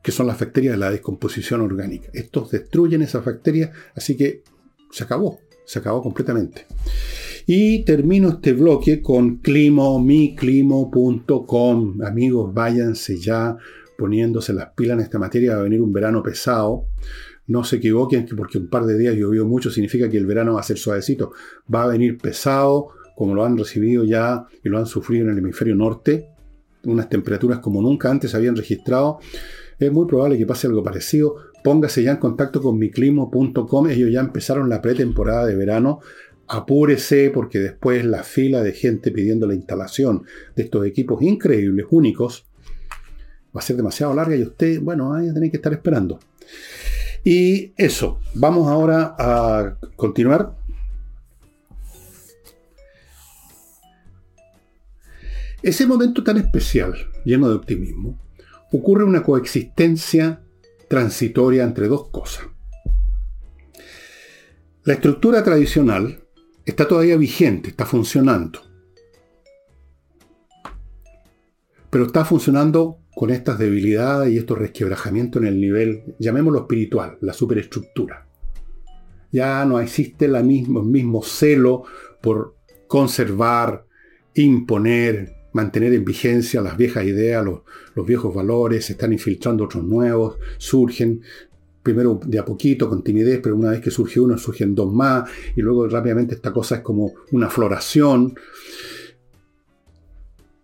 que 0.04 0.12
son 0.12 0.26
las 0.26 0.38
bacterias 0.38 0.74
de 0.74 0.78
la 0.78 0.90
descomposición 0.90 1.62
orgánica. 1.62 2.10
Estos 2.12 2.50
destruyen 2.50 3.00
esas 3.00 3.24
bacterias, 3.24 3.70
así 3.94 4.18
que 4.18 4.42
se 4.94 5.02
acabó, 5.02 5.40
se 5.64 5.80
acabó 5.80 6.02
completamente. 6.02 6.66
Y 7.46 7.84
termino 7.84 8.28
este 8.28 8.52
bloque 8.52 9.02
con 9.02 9.38
climo, 9.38 10.00
miclimo.com. 10.00 12.00
Amigos, 12.02 12.54
váyanse 12.54 13.18
ya 13.18 13.56
poniéndose 13.98 14.52
las 14.52 14.70
pilas 14.70 14.98
en 14.98 15.02
esta 15.02 15.18
materia. 15.18 15.54
Va 15.54 15.60
a 15.60 15.64
venir 15.64 15.82
un 15.82 15.92
verano 15.92 16.22
pesado. 16.22 16.86
No 17.48 17.64
se 17.64 17.76
equivoquen 17.76 18.24
que 18.24 18.36
porque 18.36 18.58
un 18.58 18.68
par 18.68 18.86
de 18.86 18.96
días 18.96 19.16
llovió 19.16 19.44
mucho 19.44 19.68
significa 19.68 20.08
que 20.08 20.16
el 20.16 20.26
verano 20.26 20.54
va 20.54 20.60
a 20.60 20.64
ser 20.64 20.78
suavecito. 20.78 21.32
Va 21.72 21.82
a 21.82 21.88
venir 21.88 22.18
pesado, 22.18 22.90
como 23.16 23.34
lo 23.34 23.44
han 23.44 23.58
recibido 23.58 24.04
ya 24.04 24.46
y 24.62 24.68
lo 24.68 24.78
han 24.78 24.86
sufrido 24.86 25.24
en 25.24 25.32
el 25.32 25.38
hemisferio 25.38 25.74
norte. 25.74 26.28
Unas 26.84 27.08
temperaturas 27.08 27.58
como 27.58 27.82
nunca 27.82 28.12
antes 28.12 28.32
habían 28.36 28.54
registrado. 28.54 29.18
Es 29.76 29.90
muy 29.90 30.06
probable 30.06 30.38
que 30.38 30.46
pase 30.46 30.68
algo 30.68 30.84
parecido 30.84 31.34
póngase 31.64 32.02
ya 32.02 32.10
en 32.10 32.16
contacto 32.18 32.60
con 32.60 32.78
miclimo.com. 32.78 33.88
Ellos 33.88 34.12
ya 34.12 34.20
empezaron 34.20 34.68
la 34.68 34.82
pretemporada 34.82 35.46
de 35.46 35.56
verano. 35.56 36.00
Apúrese 36.46 37.30
porque 37.30 37.58
después 37.58 38.04
la 38.04 38.22
fila 38.22 38.62
de 38.62 38.72
gente 38.72 39.10
pidiendo 39.10 39.46
la 39.46 39.54
instalación 39.54 40.24
de 40.54 40.64
estos 40.64 40.86
equipos 40.86 41.22
increíbles, 41.22 41.86
únicos, 41.88 42.44
va 43.56 43.60
a 43.60 43.62
ser 43.62 43.76
demasiado 43.76 44.12
larga 44.12 44.36
y 44.36 44.42
usted, 44.42 44.78
bueno, 44.82 45.14
ahí 45.14 45.32
tener 45.32 45.50
que 45.50 45.56
estar 45.56 45.72
esperando. 45.72 46.18
Y 47.24 47.72
eso, 47.78 48.20
vamos 48.34 48.68
ahora 48.68 49.16
a 49.18 49.78
continuar. 49.96 50.54
Ese 55.62 55.86
momento 55.86 56.22
tan 56.22 56.36
especial, 56.36 56.94
lleno 57.24 57.48
de 57.48 57.54
optimismo, 57.54 58.20
ocurre 58.70 59.04
una 59.04 59.22
coexistencia 59.22 60.43
transitoria 60.94 61.64
entre 61.64 61.88
dos 61.88 62.08
cosas. 62.10 62.46
La 64.84 64.94
estructura 64.94 65.42
tradicional 65.42 66.22
está 66.64 66.86
todavía 66.86 67.16
vigente, 67.16 67.70
está 67.70 67.84
funcionando. 67.84 68.60
Pero 71.90 72.06
está 72.06 72.24
funcionando 72.24 73.00
con 73.12 73.30
estas 73.30 73.58
debilidades 73.58 74.32
y 74.32 74.38
estos 74.38 74.56
resquebrajamientos 74.56 75.42
en 75.42 75.48
el 75.48 75.60
nivel, 75.60 76.14
llamémoslo 76.20 76.60
espiritual, 76.60 77.18
la 77.22 77.32
superestructura. 77.32 78.28
Ya 79.32 79.64
no 79.64 79.80
existe 79.80 80.26
el 80.26 80.44
mismo 80.44 81.24
celo 81.24 81.82
por 82.22 82.54
conservar, 82.86 83.84
imponer, 84.34 85.34
mantener 85.54 85.94
en 85.94 86.04
vigencia 86.04 86.60
las 86.60 86.76
viejas 86.76 87.04
ideas, 87.04 87.44
los, 87.44 88.06
viejos 88.06 88.34
valores, 88.34 88.84
se 88.84 88.92
están 88.92 89.12
infiltrando 89.12 89.64
otros 89.64 89.84
nuevos, 89.84 90.36
surgen, 90.58 91.22
primero 91.82 92.20
de 92.24 92.38
a 92.38 92.44
poquito, 92.44 92.88
con 92.88 93.02
timidez, 93.02 93.40
pero 93.42 93.56
una 93.56 93.70
vez 93.70 93.80
que 93.80 93.90
surge 93.90 94.18
uno, 94.18 94.36
surgen 94.36 94.74
dos 94.74 94.92
más, 94.92 95.30
y 95.54 95.62
luego 95.62 95.88
rápidamente 95.88 96.34
esta 96.34 96.52
cosa 96.52 96.76
es 96.76 96.80
como 96.82 97.14
una 97.30 97.48
floración. 97.48 98.34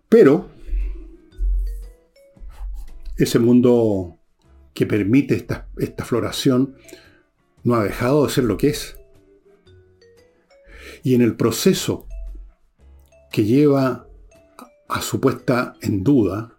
Pero 0.08 0.48
ese 3.16 3.38
mundo 3.38 4.18
que 4.74 4.86
permite 4.86 5.36
esta, 5.36 5.68
esta 5.78 6.04
floración 6.04 6.74
no 7.62 7.76
ha 7.76 7.84
dejado 7.84 8.26
de 8.26 8.32
ser 8.32 8.44
lo 8.44 8.56
que 8.56 8.70
es. 8.70 8.96
Y 11.04 11.14
en 11.14 11.22
el 11.22 11.36
proceso 11.36 12.08
que 13.30 13.44
lleva 13.44 14.09
a 14.90 15.02
su 15.02 15.20
puesta 15.20 15.74
en 15.80 16.02
duda, 16.02 16.58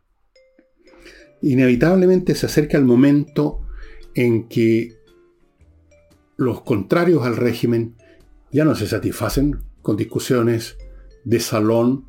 inevitablemente 1.41 2.35
se 2.35 2.45
acerca 2.45 2.77
el 2.77 2.85
momento 2.85 3.61
en 4.13 4.47
que 4.47 4.95
los 6.37 6.61
contrarios 6.61 7.25
al 7.25 7.37
régimen 7.37 7.95
ya 8.51 8.65
no 8.65 8.75
se 8.75 8.87
satisfacen 8.87 9.59
con 9.81 9.97
discusiones 9.97 10.77
de 11.23 11.39
salón 11.39 12.05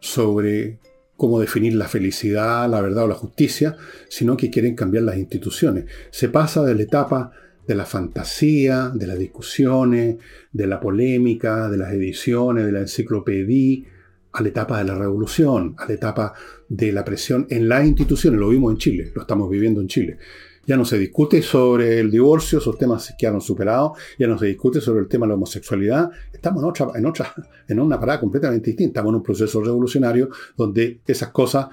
sobre 0.00 0.78
cómo 1.16 1.40
definir 1.40 1.74
la 1.74 1.88
felicidad, 1.88 2.68
la 2.68 2.80
verdad 2.80 3.04
o 3.04 3.08
la 3.08 3.14
justicia, 3.14 3.76
sino 4.08 4.36
que 4.36 4.50
quieren 4.50 4.74
cambiar 4.74 5.04
las 5.04 5.18
instituciones. 5.18 5.84
Se 6.10 6.28
pasa 6.28 6.62
de 6.62 6.74
la 6.74 6.82
etapa 6.82 7.32
de 7.66 7.74
la 7.74 7.84
fantasía, 7.84 8.90
de 8.94 9.06
las 9.06 9.18
discusiones, 9.18 10.16
de 10.52 10.66
la 10.66 10.80
polémica, 10.80 11.68
de 11.68 11.76
las 11.76 11.92
ediciones, 11.92 12.64
de 12.64 12.72
la 12.72 12.80
enciclopedia, 12.80 13.84
a 14.32 14.42
la 14.42 14.48
etapa 14.48 14.78
de 14.78 14.84
la 14.84 14.94
revolución, 14.94 15.74
a 15.78 15.86
la 15.86 15.94
etapa 15.94 16.34
de 16.68 16.92
la 16.92 17.04
presión 17.04 17.46
en 17.50 17.68
las 17.68 17.86
instituciones. 17.86 18.40
Lo 18.40 18.48
vimos 18.48 18.72
en 18.72 18.78
Chile, 18.78 19.12
lo 19.14 19.22
estamos 19.22 19.48
viviendo 19.50 19.80
en 19.80 19.88
Chile. 19.88 20.18
Ya 20.66 20.76
no 20.76 20.84
se 20.84 20.98
discute 20.98 21.42
sobre 21.42 21.98
el 21.98 22.10
divorcio, 22.10 22.58
esos 22.58 22.78
temas 22.78 23.14
que 23.18 23.26
han 23.26 23.40
superado, 23.40 23.94
ya 24.18 24.26
no 24.28 24.38
se 24.38 24.46
discute 24.46 24.80
sobre 24.80 25.00
el 25.00 25.08
tema 25.08 25.26
de 25.26 25.30
la 25.30 25.34
homosexualidad. 25.34 26.10
Estamos 26.32 26.62
en 26.62 26.68
otra, 26.68 26.86
en 26.94 27.06
otra, 27.06 27.34
en 27.66 27.80
una 27.80 27.98
parada 27.98 28.20
completamente 28.20 28.70
distinta. 28.70 29.00
Estamos 29.00 29.10
en 29.10 29.16
un 29.16 29.22
proceso 29.22 29.62
revolucionario 29.62 30.28
donde 30.56 31.00
esas 31.06 31.30
cosas 31.30 31.68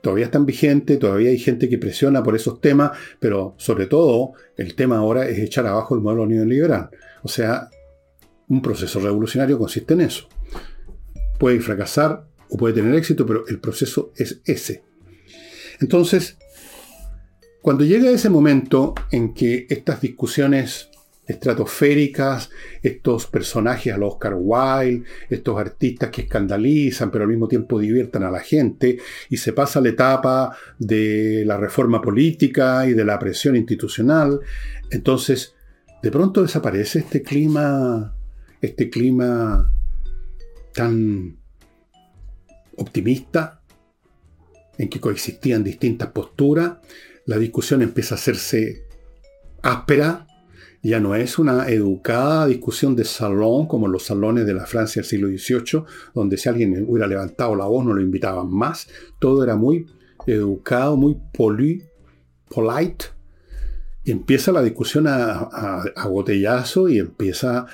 todavía 0.00 0.26
están 0.26 0.46
vigentes, 0.46 0.98
todavía 1.00 1.30
hay 1.30 1.38
gente 1.38 1.68
que 1.68 1.78
presiona 1.78 2.22
por 2.22 2.36
esos 2.36 2.60
temas, 2.60 2.92
pero 3.18 3.54
sobre 3.56 3.86
todo 3.86 4.34
el 4.56 4.76
tema 4.76 4.98
ahora 4.98 5.28
es 5.28 5.38
echar 5.38 5.66
abajo 5.66 5.96
el 5.96 6.02
modelo 6.02 6.26
neoliberal. 6.26 6.90
O 7.24 7.28
sea, 7.28 7.68
un 8.48 8.62
proceso 8.62 9.00
revolucionario 9.00 9.58
consiste 9.58 9.94
en 9.94 10.02
eso. 10.02 10.28
Puede 11.38 11.60
fracasar 11.60 12.26
o 12.48 12.56
puede 12.56 12.74
tener 12.74 12.94
éxito, 12.94 13.26
pero 13.26 13.46
el 13.48 13.58
proceso 13.60 14.12
es 14.16 14.40
ese. 14.44 14.82
Entonces, 15.80 16.38
cuando 17.62 17.84
llega 17.84 18.10
ese 18.10 18.30
momento 18.30 18.94
en 19.10 19.34
que 19.34 19.66
estas 19.68 20.00
discusiones 20.00 20.88
estratosféricas, 21.26 22.50
estos 22.82 23.26
personajes 23.26 23.92
al 23.92 24.04
Oscar 24.04 24.36
Wilde, 24.38 25.02
estos 25.28 25.58
artistas 25.58 26.10
que 26.10 26.22
escandalizan 26.22 27.10
pero 27.10 27.24
al 27.24 27.30
mismo 27.30 27.48
tiempo 27.48 27.80
diviertan 27.80 28.22
a 28.22 28.30
la 28.30 28.40
gente, 28.40 28.98
y 29.28 29.36
se 29.36 29.52
pasa 29.52 29.80
la 29.80 29.88
etapa 29.88 30.56
de 30.78 31.42
la 31.44 31.56
reforma 31.56 32.00
política 32.00 32.86
y 32.86 32.94
de 32.94 33.04
la 33.04 33.18
presión 33.18 33.56
institucional, 33.56 34.40
entonces 34.90 35.54
de 36.02 36.10
pronto 36.10 36.42
desaparece 36.42 37.00
este 37.00 37.22
clima, 37.22 38.14
este 38.60 38.88
clima 38.88 39.72
tan 40.76 41.38
optimista 42.76 43.62
en 44.76 44.90
que 44.90 45.00
coexistían 45.00 45.64
distintas 45.64 46.10
posturas, 46.10 46.74
la 47.24 47.38
discusión 47.38 47.80
empieza 47.80 48.14
a 48.14 48.18
hacerse 48.18 48.84
áspera, 49.62 50.26
ya 50.82 51.00
no 51.00 51.14
es 51.14 51.38
una 51.38 51.66
educada 51.68 52.46
discusión 52.46 52.94
de 52.94 53.04
salón 53.04 53.66
como 53.66 53.88
los 53.88 54.04
salones 54.04 54.44
de 54.46 54.52
la 54.52 54.66
Francia 54.66 55.00
del 55.00 55.08
siglo 55.08 55.28
XVIII, 55.28 55.84
donde 56.14 56.36
si 56.36 56.50
alguien 56.50 56.84
hubiera 56.86 57.08
levantado 57.08 57.56
la 57.56 57.64
voz 57.64 57.84
no 57.84 57.94
lo 57.94 58.02
invitaban 58.02 58.50
más, 58.50 58.86
todo 59.18 59.42
era 59.42 59.56
muy 59.56 59.86
educado, 60.26 60.98
muy 60.98 61.16
poli, 61.32 61.82
polite, 62.50 63.06
empieza 64.04 64.52
la 64.52 64.62
discusión 64.62 65.06
a, 65.08 65.48
a 65.96 66.06
botellazo 66.08 66.90
y 66.90 66.98
empieza 66.98 67.66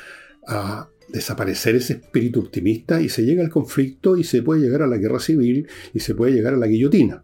a 0.46 0.88
desaparecer 1.12 1.76
ese 1.76 1.94
espíritu 1.94 2.40
optimista 2.40 3.00
y 3.00 3.08
se 3.08 3.22
llega 3.22 3.42
al 3.42 3.50
conflicto 3.50 4.16
y 4.16 4.24
se 4.24 4.42
puede 4.42 4.62
llegar 4.62 4.82
a 4.82 4.86
la 4.86 4.96
guerra 4.96 5.20
civil 5.20 5.68
y 5.92 6.00
se 6.00 6.14
puede 6.14 6.32
llegar 6.32 6.54
a 6.54 6.56
la 6.56 6.66
guillotina 6.66 7.22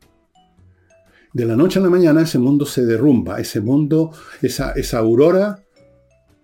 de 1.33 1.45
la 1.45 1.57
noche 1.57 1.79
a 1.79 1.83
la 1.83 1.91
mañana 1.91 2.23
ese 2.23 2.39
mundo 2.39 2.67
se 2.67 2.85
derrumba, 2.85 3.39
ese 3.41 3.61
mundo, 3.61 4.13
esa, 4.43 4.73
esa 4.73 4.99
aurora, 4.99 5.63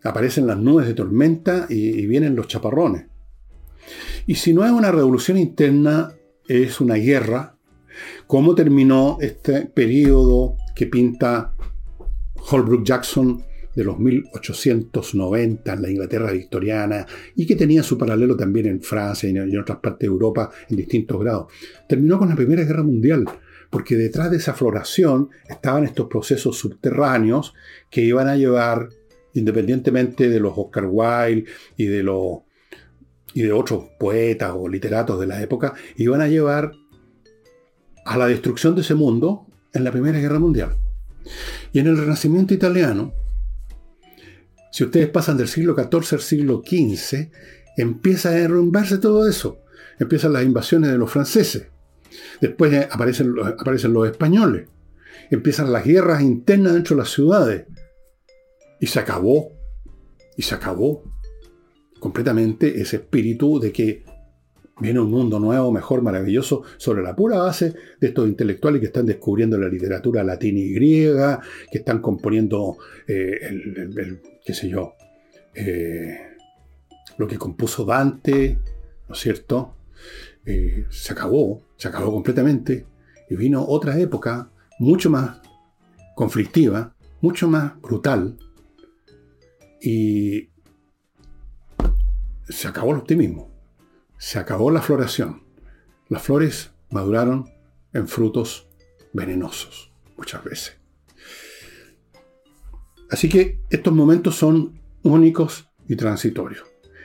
aparecen 0.03 0.47
las 0.47 0.59
nubes 0.59 0.87
de 0.87 0.95
tormenta 0.95 1.67
y, 1.69 2.07
vienen 2.07 2.37
los 2.37 2.49
chaparrones. 2.49 3.07
Y 4.27 4.37
si 4.37 4.53
no 4.53 4.65
es 4.65 4.71
una 4.71 4.93
revolución 4.93 5.39
interna, 5.39 6.13
es 6.47 6.81
una 6.81 6.95
guerra. 6.95 7.57
¿Cómo 8.27 8.55
terminó 8.55 9.19
este 9.21 9.67
periodo 9.67 10.57
que 10.75 10.87
pinta 10.87 11.55
Holbrook 12.51 12.85
Jackson 12.85 13.43
de 13.75 13.85
los 13.85 13.99
1890 13.99 15.73
en 15.73 15.83
la 15.83 15.91
Inglaterra 15.91 16.33
victoriana 16.33 17.07
y 17.35 17.47
que 17.47 17.57
tenía 17.57 17.83
su 17.83 17.99
paralelo 17.99 18.37
también 18.37 18.67
en 18.67 18.81
Francia 18.81 19.29
y 19.29 19.37
en 19.37 19.59
otras 19.59 19.79
partes 19.79 20.01
de 20.01 20.07
Europa 20.07 20.51
en 20.69 20.77
distintos 20.77 21.21
grados? 21.21 21.53
Terminó 21.89 22.19
con 22.19 22.29
la 22.29 22.37
Primera 22.37 22.65
Guerra 22.65 22.83
Mundial 22.83 23.25
porque 23.75 23.97
detrás 23.97 24.31
de 24.31 24.37
esa 24.37 24.55
floración 24.55 25.31
estaban 25.49 25.83
estos 25.83 26.07
procesos 26.07 26.57
subterráneos 26.57 27.55
que 27.91 28.03
iban 28.03 28.29
a 28.29 28.37
llevar, 28.37 28.89
independientemente 29.33 30.29
de 30.29 30.39
los 30.39 30.53
Oscar 30.57 30.87
Wilde 30.89 31.47
y 31.77 31.87
de, 31.87 32.05
los, 32.05 32.43
y 33.33 33.43
de 33.43 33.53
otros 33.53 33.87
poetas 33.99 34.53
o 34.55 34.69
literatos 34.69 35.19
de 35.19 35.27
la 35.27 35.43
época, 35.43 35.75
iban 35.97 36.21
a 36.21 36.29
llevar 36.29 36.71
a 38.05 38.17
la 38.17 38.29
destrucción 38.29 38.77
de 38.77 38.83
ese 38.83 38.95
mundo 38.95 39.49
en 39.73 39.83
la 39.83 39.91
Primera 39.91 40.21
Guerra 40.21 40.39
Mundial. 40.39 40.77
Y 41.73 41.81
en 41.81 41.89
el 41.89 41.99
Renacimiento 41.99 42.55
italiano, 42.55 43.13
si 44.75 44.83
ustedes 44.83 45.09
pasan 45.09 45.37
del 45.37 45.47
siglo 45.47 45.77
XIV 45.77 46.15
al 46.15 46.21
siglo 46.21 46.61
XV, 46.67 47.31
empieza 47.77 48.31
a 48.31 48.33
derrumbarse 48.33 48.99
todo 48.99 49.29
eso. 49.29 49.61
Empiezan 50.01 50.33
las 50.33 50.43
invasiones 50.45 50.91
de 50.91 50.99
los 50.99 51.13
franceses. 51.13 51.69
Después 52.41 52.89
aparecen, 52.91 53.37
aparecen 53.57 53.93
los 53.93 54.09
españoles. 54.09 54.67
Empiezan 55.31 55.73
las 55.73 55.85
guerras 55.85 56.23
internas 56.23 56.73
dentro 56.75 56.97
de 56.97 57.03
las 57.03 57.13
ciudades. 57.13 57.67
Y 58.81 58.89
se 58.89 58.99
acabó. 58.99 59.53
Y 60.37 60.43
se 60.43 60.57
acabó 60.57 61.05
completamente 62.01 62.81
ese 62.81 62.97
espíritu 62.97 63.61
de 63.61 63.71
que 63.71 64.03
viene 64.81 64.99
un 64.99 65.09
mundo 65.09 65.39
nuevo, 65.39 65.71
mejor, 65.71 66.03
maravilloso, 66.03 66.65
sobre 66.79 67.05
la 67.05 67.15
pura 67.15 67.39
base 67.39 67.75
de 68.01 68.09
estos 68.09 68.27
intelectuales 68.27 68.81
que 68.81 68.87
están 68.87 69.07
descubriendo 69.07 69.57
la 69.57 69.69
literatura 69.69 70.25
latina 70.25 70.59
y 70.59 70.75
griega, 70.75 71.41
que 71.71 71.79
están 71.79 72.01
componiendo 72.01 72.77
eh, 73.07 73.39
el, 73.41 74.21
qué 74.45 74.53
sé 74.55 74.69
yo, 74.69 74.95
eh, 75.55 76.37
lo 77.17 77.27
que 77.27 77.39
compuso 77.39 77.85
Dante, 77.85 78.59
¿no 79.09 79.15
es 79.15 79.21
cierto? 79.21 79.75
Eh, 80.45 80.87
se 80.91 81.13
acabó, 81.13 81.63
se 81.77 81.89
acabó 81.89 82.13
completamente 82.13 82.87
y 83.31 83.37
vino 83.37 83.65
otra 83.67 83.99
época 83.99 84.51
mucho 84.79 85.09
más 85.09 85.41
conflictiva, 86.15 86.95
mucho 87.21 87.49
más 87.49 87.81
brutal 87.81 88.37
y 89.81 90.51
se 92.49 92.69
acabó 92.69 92.93
el 92.93 92.99
optimismo, 92.99 93.51
se 94.19 94.39
acabó 94.39 94.71
la 94.71 94.83
floración. 94.83 95.43
Las 96.09 96.23
flores 96.23 96.71
maduraron 96.91 97.51
en 97.95 98.07
frutos 98.07 98.69
venenosos 99.13 99.91
muchas 100.17 100.45
veces. 100.45 100.84
Así 103.11 103.29
que 103.29 103.61
estos 103.71 103.93
momentos 103.93 104.37
son 104.37 104.81
únicos 105.03 105.69
y 105.89 105.97
transitorios. 105.97 106.65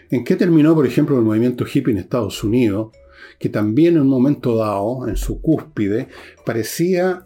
¿En 0.09 0.23
qué 0.23 0.35
terminó, 0.35 0.73
por 0.73 0.87
ejemplo, 0.87 1.17
el 1.17 1.23
movimiento 1.23 1.65
hippie 1.65 1.91
en 1.91 1.99
Estados 1.99 2.43
Unidos? 2.43 2.91
que 3.39 3.49
también 3.49 3.95
en 3.95 4.01
un 4.01 4.09
momento 4.09 4.57
dado, 4.57 5.07
en 5.07 5.15
su 5.15 5.41
cúspide, 5.41 6.09
parecía, 6.45 7.25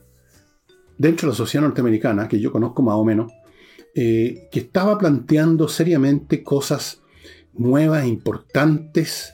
dentro 0.97 1.27
de 1.27 1.33
la 1.33 1.37
sociedad 1.37 1.65
norteamericana, 1.65 2.27
que 2.27 2.39
yo 2.39 2.51
conozco 2.51 2.83
más 2.83 2.95
o 2.95 3.03
menos, 3.03 3.31
eh, 3.95 4.47
que 4.51 4.59
estaba 4.59 4.97
planteando 4.97 5.67
seriamente 5.67 6.43
cosas 6.43 7.01
nuevas, 7.53 8.05
importantes, 8.05 9.33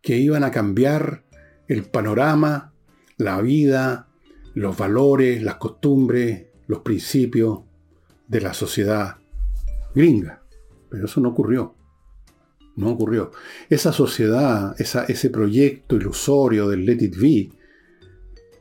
que 0.00 0.18
iban 0.18 0.44
a 0.44 0.50
cambiar 0.50 1.24
el 1.68 1.84
panorama, 1.84 2.72
la 3.16 3.40
vida, 3.40 4.08
los 4.54 4.76
valores, 4.76 5.42
las 5.42 5.56
costumbres, 5.56 6.46
los 6.66 6.80
principios 6.80 7.60
de 8.34 8.40
la 8.40 8.52
sociedad 8.52 9.18
gringa. 9.94 10.42
Pero 10.90 11.06
eso 11.06 11.20
no 11.20 11.28
ocurrió. 11.28 11.76
No 12.74 12.90
ocurrió. 12.90 13.30
Esa 13.70 13.92
sociedad, 13.92 14.74
ese 14.76 15.30
proyecto 15.30 15.94
ilusorio 15.94 16.68
del 16.68 16.84
Let 16.84 17.04
It 17.04 17.16
Be, 17.16 17.50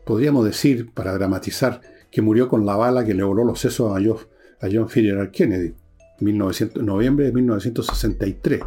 podríamos 0.05 0.45
decir, 0.45 0.91
para 0.93 1.13
dramatizar, 1.13 1.81
que 2.11 2.21
murió 2.21 2.47
con 2.47 2.67
la 2.67 2.75
bala 2.75 3.03
que 3.03 3.15
le 3.15 3.23
voló 3.23 3.43
los 3.43 3.59
sesos 3.59 3.97
a 3.97 3.99
John, 3.99 4.19
a 4.61 4.67
John 4.71 4.85
F. 4.85 5.31
Kennedy, 5.31 5.73
en 6.19 6.37
noviembre 6.85 7.25
de 7.25 7.31
1963. 7.31 8.61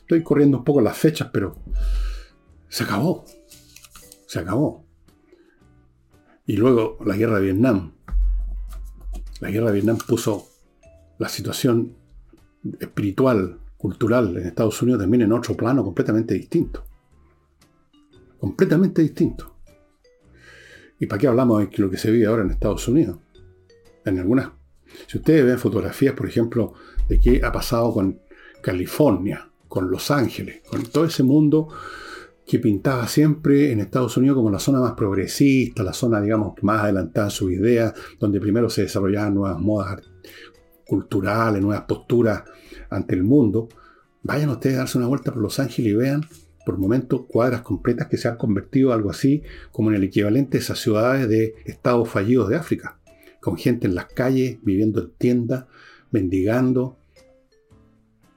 Estoy 0.00 0.22
corriendo 0.22 0.58
un 0.58 0.64
poco 0.64 0.82
las 0.82 0.98
fechas, 0.98 1.30
pero 1.32 1.56
se 2.68 2.84
acabó. 2.84 3.24
Se 4.26 4.40
acabó. 4.40 4.84
Y 6.44 6.58
luego 6.58 6.98
la 7.06 7.16
guerra 7.16 7.36
de 7.36 7.44
Vietnam. 7.44 7.97
La 9.40 9.50
guerra 9.50 9.66
de 9.66 9.74
Vietnam 9.74 9.98
puso 9.98 10.48
la 11.18 11.28
situación 11.28 11.94
espiritual 12.80 13.58
cultural 13.76 14.36
en 14.36 14.46
Estados 14.46 14.82
Unidos 14.82 15.00
también 15.00 15.22
en 15.22 15.32
otro 15.32 15.56
plano 15.56 15.84
completamente 15.84 16.34
distinto. 16.34 16.84
Completamente 18.38 19.02
distinto. 19.02 19.54
¿Y 20.98 21.06
para 21.06 21.20
qué 21.20 21.28
hablamos 21.28 21.60
de 21.60 21.78
lo 21.78 21.90
que 21.90 21.96
se 21.96 22.10
vive 22.10 22.26
ahora 22.26 22.42
en 22.42 22.50
Estados 22.50 22.86
Unidos? 22.88 23.18
En 24.04 24.18
algunas. 24.18 24.50
Si 25.06 25.18
ustedes 25.18 25.44
ven 25.44 25.58
fotografías, 25.58 26.14
por 26.14 26.26
ejemplo, 26.26 26.74
de 27.08 27.20
qué 27.20 27.40
ha 27.44 27.52
pasado 27.52 27.92
con 27.92 28.20
California, 28.60 29.48
con 29.68 29.90
Los 29.90 30.10
Ángeles, 30.10 30.62
con 30.68 30.82
todo 30.84 31.04
ese 31.04 31.22
mundo 31.22 31.68
que 32.48 32.58
pintaba 32.58 33.06
siempre 33.06 33.72
en 33.72 33.80
Estados 33.80 34.16
Unidos 34.16 34.36
como 34.36 34.50
la 34.50 34.58
zona 34.58 34.80
más 34.80 34.94
progresista, 34.94 35.82
la 35.82 35.92
zona, 35.92 36.18
digamos, 36.18 36.54
más 36.62 36.82
adelantada 36.82 37.26
en 37.26 37.30
sus 37.30 37.52
ideas, 37.52 37.92
donde 38.18 38.40
primero 38.40 38.70
se 38.70 38.82
desarrollaban 38.82 39.34
nuevas 39.34 39.60
modas 39.60 40.00
culturales, 40.86 41.60
nuevas 41.60 41.84
posturas 41.84 42.44
ante 42.88 43.14
el 43.14 43.22
mundo. 43.22 43.68
Vayan 44.22 44.48
ustedes 44.48 44.76
a 44.76 44.78
darse 44.78 44.96
una 44.96 45.08
vuelta 45.08 45.30
por 45.30 45.42
Los 45.42 45.58
Ángeles 45.58 45.92
y 45.92 45.94
vean 45.94 46.22
por 46.64 46.78
momentos 46.78 47.26
cuadras 47.28 47.60
completas 47.60 48.08
que 48.08 48.16
se 48.16 48.28
han 48.28 48.38
convertido 48.38 48.94
algo 48.94 49.10
así 49.10 49.42
como 49.70 49.90
en 49.90 49.96
el 49.96 50.04
equivalente 50.04 50.56
de 50.56 50.64
esas 50.64 50.78
ciudades 50.78 51.28
de 51.28 51.54
estados 51.66 52.08
fallidos 52.08 52.48
de 52.48 52.56
África, 52.56 52.98
con 53.42 53.58
gente 53.58 53.86
en 53.86 53.94
las 53.94 54.06
calles, 54.06 54.58
viviendo 54.62 55.02
en 55.02 55.10
tiendas, 55.18 55.66
mendigando, 56.10 56.96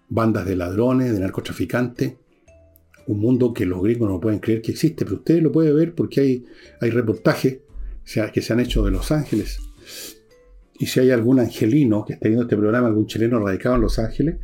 bandas 0.10 0.45
de 0.45 0.58
ladrones, 0.58 1.13
de 1.13 1.19
narcotraficantes, 1.21 2.15
un 3.07 3.19
mundo 3.19 3.53
que 3.53 3.65
los 3.65 3.81
gringos 3.81 4.09
no 4.09 4.19
pueden 4.19 4.39
creer 4.39 4.61
que 4.61 4.71
existe, 4.71 5.05
pero 5.05 5.17
ustedes 5.17 5.43
lo 5.43 5.51
pueden 5.51 5.75
ver 5.75 5.95
porque 5.95 6.21
hay, 6.21 6.45
hay 6.79 6.89
reportajes 6.89 7.59
que 8.33 8.41
se 8.41 8.53
han 8.53 8.59
hecho 8.59 8.83
de 8.83 8.91
Los 8.91 9.11
Ángeles. 9.11 9.59
Y 10.79 10.87
si 10.87 10.99
hay 10.99 11.11
algún 11.11 11.39
angelino 11.39 12.03
que 12.05 12.13
esté 12.13 12.29
viendo 12.29 12.43
este 12.43 12.57
programa, 12.57 12.87
algún 12.87 13.05
chileno 13.05 13.39
radicado 13.39 13.75
en 13.75 13.81
Los 13.81 13.99
Ángeles, 13.99 14.37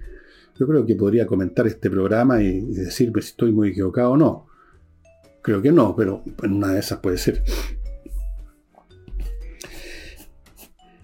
yo 0.60 0.68
creo 0.68 0.86
que 0.86 0.96
podría 0.96 1.26
comentar 1.26 1.68
este 1.68 1.90
programa 1.90 2.42
y, 2.42 2.62
decirme 2.62 3.22
si 3.22 3.30
estoy 3.30 3.52
muy 3.52 3.70
equivocado 3.70 4.12
o 4.12 4.18
no. 4.18 4.48
Creo 5.42 5.62
que 5.62 5.72
no, 5.72 5.96
pero 5.96 6.24
en 6.44 6.54
una 6.54 6.74
de 6.74 6.80
esas 6.80 7.00
puede 7.00 7.18
ser. 7.18 7.44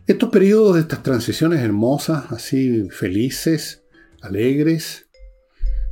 Estos 0.05 0.29
periodos 0.29 0.75
de 0.75 0.81
estas 0.81 1.01
transiciones 1.01 1.61
hermosas, 1.61 2.31
así 2.31 2.89
felices, 2.89 3.83
alegres, 4.21 5.07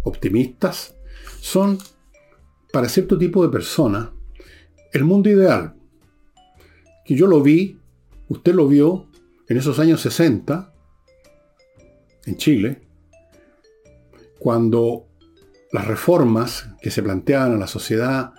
optimistas, 0.04 0.96
son, 1.42 1.80
para 2.72 2.88
cierto 2.88 3.18
tipo 3.18 3.44
de 3.44 3.50
personas, 3.50 4.10
el 4.94 5.04
mundo 5.04 5.30
ideal. 5.30 5.74
Que 7.04 7.16
yo 7.16 7.26
lo 7.26 7.42
vi, 7.42 7.80
usted 8.30 8.54
lo 8.54 8.68
vio 8.68 9.08
en 9.50 9.58
esos 9.58 9.80
años 9.80 10.02
60, 10.02 10.72
en 12.28 12.38
Chile, 12.38 12.82
cuando 14.40 15.08
las 15.72 15.88
reformas 15.88 16.70
que 16.80 16.92
se 16.92 17.02
planteaban 17.02 17.54
a 17.54 17.58
la 17.58 17.68
sociedad 17.68 18.34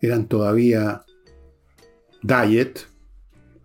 eran 0.00 0.26
todavía 0.26 1.04
diet. 2.22 2.86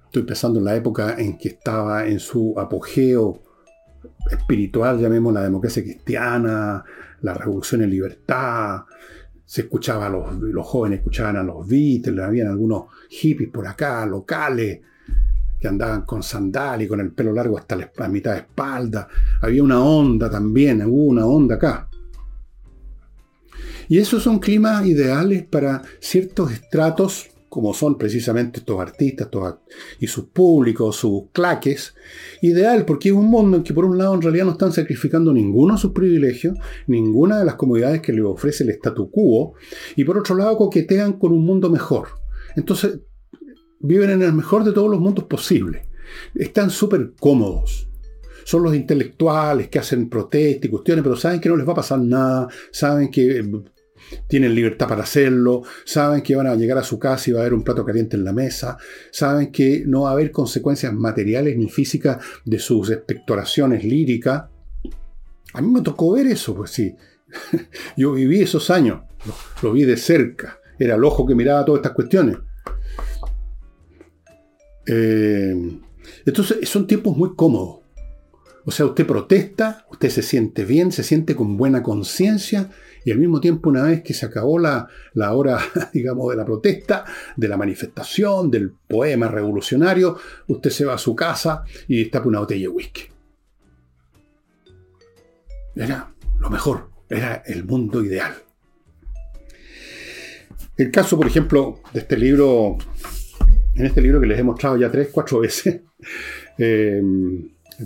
Estoy 0.06 0.23
pensando 0.23 0.60
en 0.60 0.65
la 0.65 0.75
época 0.75 1.15
en 1.17 1.38
que 1.38 1.47
estaba 1.47 2.06
en 2.06 2.19
su 2.19 2.54
apogeo 2.60 3.41
espiritual, 4.30 4.99
llamemos 4.99 5.34
la 5.34 5.43
democracia 5.43 5.82
cristiana, 5.82 6.84
la 7.22 7.34
revolución 7.34 7.82
en 7.84 7.90
libertad, 7.90 8.82
se 9.46 9.62
escuchaba 9.62 10.06
a 10.06 10.10
los, 10.10 10.40
los 10.40 10.66
jóvenes 10.66 11.00
escuchaban 11.00 11.36
a 11.36 11.44
los 11.44 11.68
Beatles, 11.68 12.24
habían 12.24 12.48
algunos 12.48 12.86
hippies 13.10 13.50
por 13.50 13.68
acá, 13.68 14.06
locales, 14.06 14.80
que 15.62 15.68
andaban 15.68 16.02
con 16.04 16.24
sandal 16.24 16.82
y 16.82 16.88
con 16.88 17.00
el 17.00 17.12
pelo 17.12 17.32
largo 17.32 17.58
hasta 17.58 17.76
la, 17.76 18.08
mitad 18.08 18.32
de 18.32 18.40
espalda. 18.40 19.08
Había 19.42 19.62
una 19.62 19.80
onda 19.80 20.30
también, 20.30 20.82
hubo 20.84 21.04
una 21.04 21.26
onda 21.26 21.56
acá. 21.56 21.88
Y 23.88 24.00
esos 24.00 24.24
son 24.24 24.40
climas 24.40 24.86
ideales 24.86 25.44
para 25.44 25.84
ciertos 26.00 26.52
estratos 26.52 27.31
como 27.52 27.74
son 27.74 27.98
precisamente 27.98 28.62
estos 28.62 28.80
artistas 28.80 29.28
y 30.00 30.08
sus 30.08 30.28
públicos, 30.28 30.96
sus 30.96 31.24
claques, 31.34 31.94
ideal, 32.42 32.86
porque 32.86 33.10
es 33.10 33.14
un 33.14 33.26
mundo 33.26 33.58
en 33.58 33.64
que 33.64 33.74
por 33.74 33.84
un 33.84 33.98
lado 33.98 34.16
en 34.16 34.22
realidad 34.22 34.46
no 34.46 34.52
están 34.52 34.72
sacrificando 34.72 35.34
ninguno 35.34 35.74
de 35.74 35.82
sus 35.82 35.92
privilegios, 35.92 36.58
ninguna 36.88 37.40
de 37.40 37.44
las 37.44 37.56
comodidades 37.56 38.00
que 38.02 38.14
les 38.14 38.24
ofrece 38.24 38.64
el 38.64 38.70
statu 38.70 39.12
quo, 39.12 39.56
y 39.98 40.06
por 40.06 40.18
otro 40.18 40.34
lado 40.38 40.56
coquetean 40.56 41.20
con 41.20 41.34
un 41.34 41.44
mundo 41.44 41.70
mejor. 41.70 42.08
Entonces, 42.56 43.02
viven 43.82 44.12
en 44.12 44.22
el 44.22 44.32
mejor 44.32 44.64
de 44.64 44.72
todos 44.72 44.90
los 44.90 45.02
mundos 45.02 45.26
posibles. 45.26 45.82
Están 46.34 46.70
súper 46.70 47.16
cómodos. 47.20 47.90
Son 48.46 48.64
los 48.64 48.74
intelectuales 48.74 49.68
que 49.68 49.80
hacen 49.80 50.08
protestas 50.08 50.70
y 50.70 50.72
cuestiones, 50.72 51.04
pero 51.04 51.18
saben 51.18 51.42
que 51.42 51.50
no 51.50 51.58
les 51.58 51.68
va 51.68 51.74
a 51.74 51.76
pasar 51.76 52.00
nada, 52.00 52.48
saben 52.72 53.12
que 53.12 53.44
tienen 54.28 54.56
libertad 54.56 54.88
para 54.88 55.04
hacerlo, 55.04 55.64
saben 55.86 56.22
que 56.22 56.36
van 56.36 56.48
a 56.48 56.56
llegar 56.56 56.78
a 56.78 56.84
su 56.84 57.00
casa 57.00 57.30
y 57.30 57.34
va 57.34 57.40
a 57.40 57.44
haber 57.44 57.54
un 57.54 57.64
plato 57.64 57.86
caliente 57.86 58.16
en 58.16 58.24
la 58.24 58.34
mesa, 58.34 58.78
saben 59.12 59.52
que 59.52 59.84
no 59.86 60.02
va 60.02 60.10
a 60.10 60.14
haber 60.14 60.32
consecuencias 60.32 60.94
materiales 60.94 61.58
ni 61.58 61.70
físicas 61.70 62.24
de 62.46 62.60
sus 62.60 62.90
expectoraciones 62.90 63.84
líricas. 63.84 64.44
A 65.54 65.62
mí 65.62 65.72
me 65.72 65.82
tocó 65.82 66.14
ver 66.14 66.28
eso, 66.28 66.56
pues 66.56 66.72
sí. 66.72 66.96
Yo 67.98 68.14
viví 68.14 68.42
esos 68.42 68.70
años, 68.70 69.02
lo, 69.62 69.74
vi 69.74 69.84
de 69.84 69.98
cerca, 69.98 70.60
era 70.80 70.96
el 70.96 71.04
ojo 71.04 71.26
que 71.26 71.36
miraba 71.36 71.66
todas 71.66 71.80
estas 71.80 71.94
cuestiones. 71.94 72.38
Eh, 74.88 75.80
entonces 76.26 76.68
son 76.68 76.88
tiempos 76.88 77.16
muy 77.16 77.36
cómodos. 77.36 77.82
O 78.64 78.72
sea, 78.72 78.86
usted 78.86 79.08
protesta, 79.08 79.88
usted 79.90 80.10
se 80.10 80.22
siente 80.22 80.66
bien, 80.66 80.92
se 80.92 81.04
siente 81.04 81.36
con 81.36 81.58
buena 81.58 81.82
conciencia 81.82 82.70
y 83.04 83.12
al 83.12 83.18
mismo 83.18 83.40
tiempo, 83.42 83.70
una 83.70 83.84
vez 83.84 84.04
que 84.04 84.14
se 84.14 84.26
acabó 84.26 84.60
la, 84.60 84.88
la 85.14 85.34
hora, 85.34 85.60
digamos, 85.94 86.30
de 86.30 86.38
la 86.38 86.46
protesta, 86.46 87.06
de 87.36 87.48
la 87.48 87.58
manifestación, 87.58 88.52
del 88.52 88.72
poema 88.72 89.28
revolucionario, 89.28 90.18
usted 90.48 90.70
se 90.70 90.86
va 90.86 90.94
a 90.94 91.00
su 91.00 91.16
casa 91.16 91.64
y 91.88 91.98
destapa 91.98 92.28
una 92.28 92.40
botella 92.40 92.62
de 92.62 92.68
whisky. 92.68 93.02
Era 95.76 96.14
lo 96.40 96.50
mejor, 96.50 96.90
era 97.10 97.44
el 97.46 97.64
mundo 97.64 98.04
ideal. 98.04 98.34
El 100.78 100.92
caso, 100.92 101.18
por 101.18 101.28
ejemplo, 101.28 101.82
de 101.94 102.00
este 102.00 102.18
libro, 102.18 102.78
en 103.76 103.86
este 103.86 104.02
libro 104.02 104.20
que 104.20 104.28
les 104.28 104.40
he 104.40 104.44
mostrado 104.44 104.78
ya 104.78 104.92
tres, 104.92 105.10
cuatro 105.12 105.40
veces, 105.40 105.82
eh, 106.58 107.02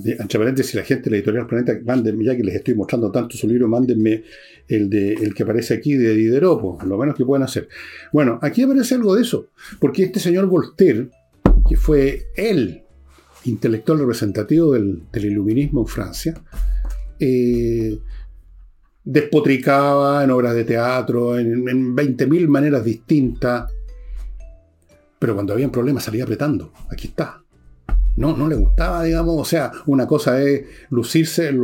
entre 0.03 0.39
paréntesis, 0.39 0.75
la 0.75 0.83
gente 0.83 1.05
de 1.05 1.11
la 1.11 1.17
editorial 1.17 1.47
Planeta, 1.47 1.79
mándenme, 1.85 2.25
ya 2.25 2.35
que 2.35 2.43
les 2.43 2.55
estoy 2.55 2.75
mostrando 2.75 3.11
tanto 3.11 3.37
su 3.37 3.47
libro, 3.47 3.67
mándenme 3.67 4.23
el, 4.67 4.89
de, 4.89 5.13
el 5.13 5.33
que 5.33 5.43
aparece 5.43 5.73
aquí 5.75 5.95
de 5.95 6.13
Diderot, 6.13 6.83
lo 6.83 6.97
menos 6.97 7.15
que 7.15 7.25
pueden 7.25 7.43
hacer. 7.43 7.67
Bueno, 8.11 8.39
aquí 8.41 8.63
aparece 8.63 8.95
algo 8.95 9.15
de 9.15 9.21
eso, 9.21 9.49
porque 9.79 10.03
este 10.03 10.19
señor 10.19 10.47
Voltaire, 10.47 11.09
que 11.67 11.77
fue 11.77 12.27
el 12.35 12.83
intelectual 13.45 13.99
representativo 13.99 14.73
del, 14.73 15.03
iluminismo 15.13 15.81
en 15.81 15.87
Francia, 15.87 16.33
eh, 17.19 17.97
despotricaba 19.03 20.23
en 20.23 20.31
obras 20.31 20.55
de 20.55 20.65
teatro, 20.65 21.37
en, 21.39 21.69
en 21.69 21.95
20.000 21.95 22.47
maneras 22.47 22.83
distintas, 22.83 23.71
pero 25.19 25.33
cuando 25.33 25.53
había 25.53 25.67
un 25.67 25.71
problema 25.71 26.01
salía 26.01 26.23
apretando. 26.23 26.73
Aquí 26.89 27.07
está 27.07 27.44
no, 28.15 28.35
no 28.35 28.47
le 28.47 28.55
gustaba, 28.55 29.03
digamos. 29.03 29.35
O 29.39 29.45
sea, 29.45 29.71
una 29.85 30.07
cosa 30.07 30.41
es 30.41 30.65
lucirse 30.89 31.49
en, 31.49 31.61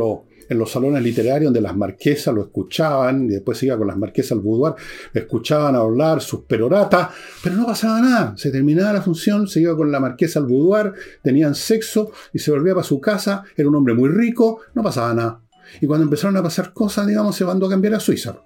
en 0.48 0.58
los 0.58 0.70
salones 0.70 1.02
literarios 1.02 1.46
donde 1.46 1.60
las 1.60 1.76
marquesas 1.76 2.34
lo 2.34 2.42
escuchaban, 2.42 3.24
y 3.24 3.28
después 3.28 3.58
se 3.58 3.66
iba 3.66 3.78
con 3.78 3.86
las 3.86 3.96
marquesas 3.96 4.32
al 4.32 4.40
boudoir, 4.40 4.74
escuchaban 5.12 5.74
hablar 5.74 6.20
sus 6.20 6.40
peroratas, 6.40 7.08
pero 7.42 7.56
no 7.56 7.66
pasaba 7.66 8.00
nada. 8.00 8.34
Se 8.36 8.50
terminaba 8.50 8.92
la 8.92 9.02
función, 9.02 9.48
se 9.48 9.60
iba 9.60 9.76
con 9.76 9.90
la 9.90 10.00
marquesa 10.00 10.40
al 10.40 10.46
boudoir, 10.46 10.92
tenían 11.22 11.54
sexo 11.54 12.12
y 12.32 12.38
se 12.38 12.50
volvía 12.50 12.74
para 12.74 12.84
su 12.84 13.00
casa, 13.00 13.44
era 13.56 13.68
un 13.68 13.74
hombre 13.74 13.94
muy 13.94 14.08
rico, 14.08 14.60
no 14.74 14.82
pasaba 14.82 15.14
nada. 15.14 15.40
Y 15.80 15.86
cuando 15.86 16.04
empezaron 16.04 16.36
a 16.36 16.42
pasar 16.42 16.72
cosas, 16.74 17.06
digamos, 17.06 17.34
se 17.34 17.44
mandó 17.44 17.66
a 17.66 17.70
cambiar 17.70 17.94
a 17.94 18.00
Suiza. 18.00 18.36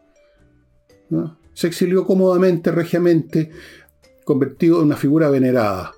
Se 1.54 1.66
exilió 1.66 2.06
cómodamente, 2.06 2.70
regiamente, 2.70 3.50
convertido 4.24 4.78
en 4.78 4.86
una 4.86 4.96
figura 4.96 5.28
venerada 5.28 5.95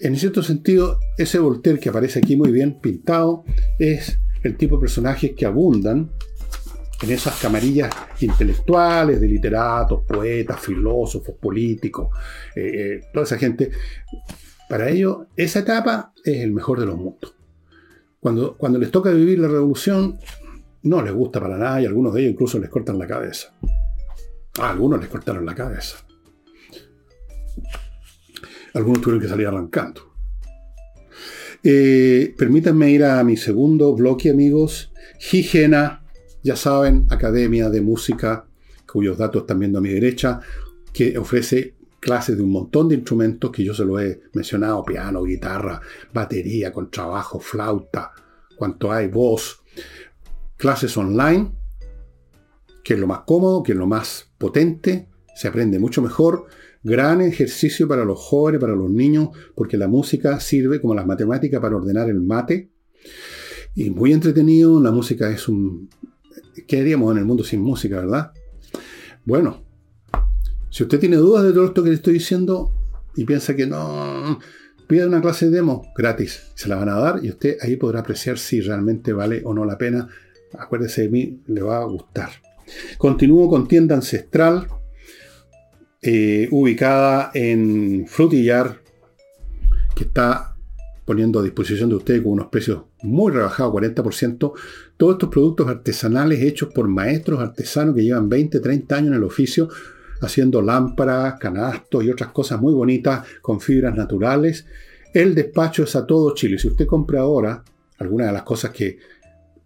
en 0.00 0.16
cierto 0.16 0.42
sentido, 0.42 1.00
ese 1.16 1.38
Voltaire 1.38 1.80
que 1.80 1.88
aparece 1.88 2.18
aquí 2.18 2.36
muy 2.36 2.52
bien 2.52 2.80
pintado 2.80 3.44
es 3.78 4.18
el 4.42 4.56
tipo 4.56 4.76
de 4.76 4.82
personajes 4.82 5.32
que 5.36 5.46
abundan 5.46 6.10
en 7.02 7.10
esas 7.10 7.38
camarillas 7.40 7.94
intelectuales 8.20 9.20
de 9.20 9.28
literatos, 9.28 10.04
poetas, 10.06 10.60
filósofos, 10.60 11.34
políticos, 11.36 12.08
eh, 12.54 12.70
eh, 12.74 13.00
toda 13.12 13.24
esa 13.24 13.38
gente. 13.38 13.70
Para 14.68 14.88
ellos, 14.88 15.26
esa 15.36 15.60
etapa 15.60 16.12
es 16.24 16.38
el 16.38 16.52
mejor 16.52 16.80
de 16.80 16.86
los 16.86 16.96
mundos. 16.96 17.34
Cuando, 18.18 18.56
cuando 18.56 18.78
les 18.78 18.90
toca 18.90 19.10
vivir 19.10 19.38
la 19.38 19.48
revolución, 19.48 20.18
no 20.82 21.02
les 21.02 21.12
gusta 21.12 21.40
para 21.40 21.58
nada 21.58 21.80
y 21.80 21.86
algunos 21.86 22.14
de 22.14 22.22
ellos 22.22 22.32
incluso 22.32 22.58
les 22.58 22.70
cortan 22.70 22.98
la 22.98 23.06
cabeza. 23.06 23.54
A 24.58 24.70
algunos 24.70 25.00
les 25.00 25.08
cortaron 25.08 25.44
la 25.44 25.54
cabeza 25.54 26.06
algunos 28.76 29.00
tuvieron 29.00 29.22
que 29.22 29.28
salir 29.28 29.46
arrancando. 29.46 30.12
Eh, 31.62 32.34
permítanme 32.36 32.90
ir 32.90 33.04
a 33.04 33.24
mi 33.24 33.36
segundo 33.36 33.94
bloque, 33.94 34.30
amigos. 34.30 34.92
Higiena, 35.32 36.04
ya 36.42 36.56
saben, 36.56 37.06
Academia 37.10 37.70
de 37.70 37.80
Música, 37.80 38.46
cuyos 38.86 39.18
datos 39.18 39.42
están 39.42 39.58
viendo 39.58 39.78
a 39.78 39.82
mi 39.82 39.88
derecha, 39.88 40.40
que 40.92 41.18
ofrece 41.18 41.74
clases 41.98 42.36
de 42.36 42.42
un 42.42 42.52
montón 42.52 42.88
de 42.88 42.96
instrumentos 42.96 43.50
que 43.50 43.64
yo 43.64 43.74
se 43.74 43.84
lo 43.84 43.98
he 43.98 44.20
mencionado, 44.34 44.84
piano, 44.84 45.22
guitarra, 45.24 45.80
batería, 46.12 46.72
contrabajo, 46.72 47.40
flauta, 47.40 48.12
cuanto 48.56 48.92
hay, 48.92 49.08
voz. 49.08 49.62
Clases 50.56 50.96
online, 50.96 51.50
que 52.84 52.94
es 52.94 53.00
lo 53.00 53.06
más 53.06 53.20
cómodo, 53.26 53.62
que 53.62 53.72
es 53.72 53.78
lo 53.78 53.86
más 53.86 54.30
potente, 54.38 55.08
se 55.34 55.48
aprende 55.48 55.78
mucho 55.78 56.00
mejor. 56.00 56.46
Gran 56.86 57.20
ejercicio 57.20 57.88
para 57.88 58.04
los 58.04 58.20
jóvenes, 58.20 58.60
para 58.60 58.76
los 58.76 58.88
niños, 58.88 59.30
porque 59.56 59.76
la 59.76 59.88
música 59.88 60.38
sirve 60.38 60.80
como 60.80 60.94
las 60.94 61.04
matemáticas 61.04 61.60
para 61.60 61.74
ordenar 61.74 62.08
el 62.08 62.20
mate. 62.20 62.70
Y 63.74 63.90
muy 63.90 64.12
entretenido, 64.12 64.80
la 64.80 64.92
música 64.92 65.28
es 65.28 65.48
un... 65.48 65.90
¿Qué 66.68 66.80
haríamos 66.80 67.10
en 67.10 67.18
el 67.18 67.24
mundo 67.24 67.42
sin 67.42 67.60
música, 67.60 67.96
verdad? 67.96 68.30
Bueno, 69.24 69.64
si 70.70 70.84
usted 70.84 71.00
tiene 71.00 71.16
dudas 71.16 71.42
de 71.42 71.52
todo 71.52 71.64
esto 71.64 71.82
que 71.82 71.88
le 71.88 71.96
estoy 71.96 72.14
diciendo 72.14 72.70
y 73.16 73.24
piensa 73.24 73.56
que 73.56 73.66
no, 73.66 74.38
pida 74.86 75.08
una 75.08 75.20
clase 75.20 75.46
de 75.46 75.56
demo 75.56 75.90
gratis. 75.96 76.52
Se 76.54 76.68
la 76.68 76.76
van 76.76 76.88
a 76.88 77.00
dar 77.00 77.18
y 77.24 77.30
usted 77.30 77.56
ahí 77.62 77.74
podrá 77.74 77.98
apreciar 77.98 78.38
si 78.38 78.60
realmente 78.60 79.12
vale 79.12 79.42
o 79.44 79.52
no 79.52 79.64
la 79.64 79.76
pena. 79.76 80.06
Acuérdese 80.56 81.02
de 81.02 81.08
mí, 81.08 81.40
le 81.48 81.62
va 81.62 81.78
a 81.78 81.84
gustar. 81.84 82.30
Continúo 82.96 83.50
con 83.50 83.66
tienda 83.66 83.96
ancestral, 83.96 84.68
eh, 86.08 86.46
ubicada 86.52 87.32
en 87.34 88.06
Frutillar, 88.06 88.80
que 89.96 90.04
está 90.04 90.56
poniendo 91.04 91.40
a 91.40 91.42
disposición 91.42 91.88
de 91.88 91.96
usted 91.96 92.22
con 92.22 92.32
unos 92.32 92.46
precios 92.46 92.82
muy 93.02 93.32
rebajados, 93.32 93.74
40%, 93.74 94.52
todos 94.96 95.12
estos 95.14 95.28
productos 95.28 95.66
artesanales 95.66 96.42
hechos 96.42 96.72
por 96.72 96.86
maestros 96.86 97.40
artesanos 97.40 97.96
que 97.96 98.04
llevan 98.04 98.28
20, 98.28 98.60
30 98.60 98.96
años 98.96 99.08
en 99.08 99.14
el 99.14 99.24
oficio, 99.24 99.68
haciendo 100.20 100.62
lámparas, 100.62 101.40
canastos 101.40 102.04
y 102.04 102.10
otras 102.10 102.30
cosas 102.30 102.60
muy 102.60 102.72
bonitas 102.72 103.26
con 103.42 103.60
fibras 103.60 103.96
naturales. 103.96 104.64
El 105.12 105.34
despacho 105.34 105.82
es 105.82 105.96
a 105.96 106.06
todo 106.06 106.34
Chile. 106.34 106.56
Si 106.56 106.68
usted 106.68 106.86
compra 106.86 107.22
ahora 107.22 107.64
algunas 107.98 108.28
de 108.28 108.32
las 108.32 108.42
cosas 108.44 108.70
que 108.70 108.98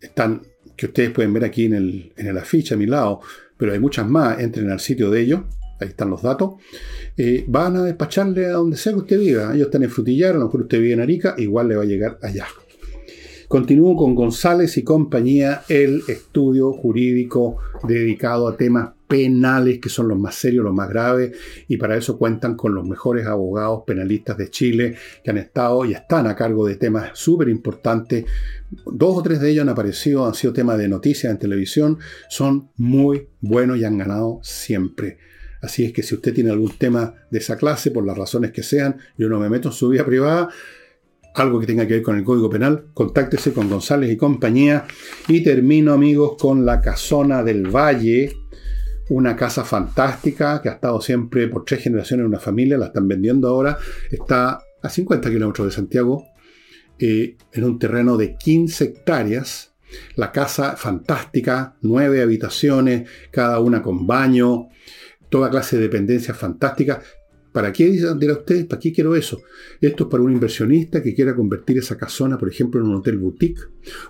están, 0.00 0.40
que 0.74 0.86
ustedes 0.86 1.10
pueden 1.10 1.34
ver 1.34 1.44
aquí 1.44 1.66
en 1.66 1.74
el, 1.74 2.12
en 2.16 2.28
el 2.28 2.38
afiche 2.38 2.74
a 2.74 2.78
mi 2.78 2.86
lado, 2.86 3.20
pero 3.58 3.72
hay 3.72 3.78
muchas 3.78 4.08
más, 4.08 4.40
entren 4.40 4.70
al 4.70 4.80
sitio 4.80 5.10
de 5.10 5.20
ellos, 5.20 5.40
ahí 5.80 5.88
están 5.88 6.10
los 6.10 6.22
datos, 6.22 6.54
eh, 7.16 7.44
van 7.48 7.76
a 7.76 7.84
despacharle 7.84 8.46
a 8.46 8.52
donde 8.52 8.76
sea 8.76 8.92
que 8.92 8.98
usted 8.98 9.18
viva. 9.18 9.54
Ellos 9.54 9.66
están 9.66 9.82
en 9.82 9.90
Frutillar, 9.90 10.34
a 10.34 10.38
lo 10.38 10.46
mejor 10.46 10.62
usted 10.62 10.80
vive 10.80 10.92
en 10.92 11.00
Arica, 11.00 11.34
igual 11.38 11.68
le 11.68 11.76
va 11.76 11.82
a 11.82 11.86
llegar 11.86 12.18
allá. 12.22 12.46
Continúo 13.50 13.96
con 13.96 14.14
González 14.14 14.76
y 14.76 14.84
compañía, 14.84 15.62
el 15.68 16.04
estudio 16.06 16.72
jurídico 16.72 17.56
dedicado 17.82 18.46
a 18.46 18.56
temas 18.56 18.90
penales, 19.08 19.80
que 19.80 19.88
son 19.88 20.06
los 20.06 20.16
más 20.16 20.36
serios, 20.36 20.62
los 20.62 20.72
más 20.72 20.88
graves, 20.88 21.36
y 21.66 21.76
para 21.76 21.96
eso 21.96 22.16
cuentan 22.16 22.54
con 22.54 22.76
los 22.76 22.86
mejores 22.86 23.26
abogados 23.26 23.82
penalistas 23.84 24.36
de 24.36 24.50
Chile 24.50 24.94
que 25.24 25.30
han 25.32 25.38
estado 25.38 25.84
y 25.84 25.94
están 25.94 26.28
a 26.28 26.36
cargo 26.36 26.64
de 26.64 26.76
temas 26.76 27.10
súper 27.14 27.48
importantes. 27.48 28.24
Dos 28.86 29.18
o 29.18 29.22
tres 29.24 29.40
de 29.40 29.50
ellos 29.50 29.62
han 29.62 29.70
aparecido, 29.70 30.26
han 30.26 30.34
sido 30.34 30.52
temas 30.52 30.78
de 30.78 30.86
noticias 30.86 31.32
en 31.32 31.40
televisión, 31.40 31.98
son 32.28 32.70
muy 32.76 33.26
buenos 33.40 33.78
y 33.78 33.84
han 33.84 33.98
ganado 33.98 34.38
siempre. 34.44 35.18
Así 35.60 35.84
es 35.84 35.92
que 35.92 36.02
si 36.02 36.14
usted 36.14 36.32
tiene 36.32 36.50
algún 36.50 36.72
tema 36.78 37.14
de 37.30 37.38
esa 37.38 37.56
clase, 37.56 37.90
por 37.90 38.06
las 38.06 38.16
razones 38.16 38.52
que 38.52 38.62
sean, 38.62 38.96
yo 39.18 39.28
no 39.28 39.38
me 39.38 39.48
meto 39.48 39.68
en 39.68 39.74
su 39.74 39.88
vida 39.88 40.04
privada, 40.06 40.48
algo 41.34 41.60
que 41.60 41.66
tenga 41.66 41.86
que 41.86 41.94
ver 41.94 42.02
con 42.02 42.16
el 42.16 42.24
Código 42.24 42.50
Penal, 42.50 42.86
contáctese 42.94 43.52
con 43.52 43.68
González 43.68 44.10
y 44.10 44.16
compañía. 44.16 44.86
Y 45.28 45.42
termino, 45.42 45.92
amigos, 45.92 46.36
con 46.38 46.64
la 46.64 46.80
Casona 46.80 47.42
del 47.44 47.68
Valle, 47.68 48.36
una 49.10 49.36
casa 49.36 49.64
fantástica 49.64 50.60
que 50.62 50.68
ha 50.68 50.72
estado 50.72 51.00
siempre 51.00 51.48
por 51.48 51.64
tres 51.64 51.82
generaciones 51.82 52.24
en 52.24 52.28
una 52.28 52.40
familia, 52.40 52.78
la 52.78 52.86
están 52.86 53.06
vendiendo 53.08 53.48
ahora, 53.48 53.78
está 54.10 54.60
a 54.82 54.88
50 54.88 55.30
kilómetros 55.30 55.66
de 55.66 55.72
Santiago, 55.72 56.24
eh, 56.98 57.36
en 57.52 57.64
un 57.64 57.78
terreno 57.78 58.16
de 58.16 58.36
15 58.36 58.84
hectáreas. 58.84 59.74
La 60.14 60.30
casa 60.30 60.76
fantástica, 60.76 61.74
nueve 61.82 62.22
habitaciones, 62.22 63.08
cada 63.32 63.58
una 63.58 63.82
con 63.82 64.06
baño, 64.06 64.68
toda 65.30 65.48
clase 65.48 65.76
de 65.76 65.82
dependencias 65.84 66.36
fantásticas. 66.36 66.98
¿Para 67.52 67.72
qué 67.72 67.90
dirá 67.90 68.34
usted? 68.34 68.68
¿Para 68.68 68.78
qué 68.78 68.92
quiero 68.92 69.16
eso? 69.16 69.42
Esto 69.80 70.04
es 70.04 70.10
para 70.10 70.22
un 70.22 70.30
inversionista 70.30 71.02
que 71.02 71.14
quiera 71.14 71.34
convertir 71.34 71.78
esa 71.78 71.96
casona, 71.96 72.38
por 72.38 72.48
ejemplo, 72.48 72.80
en 72.80 72.86
un 72.86 72.96
hotel 72.96 73.18
boutique, 73.18 73.60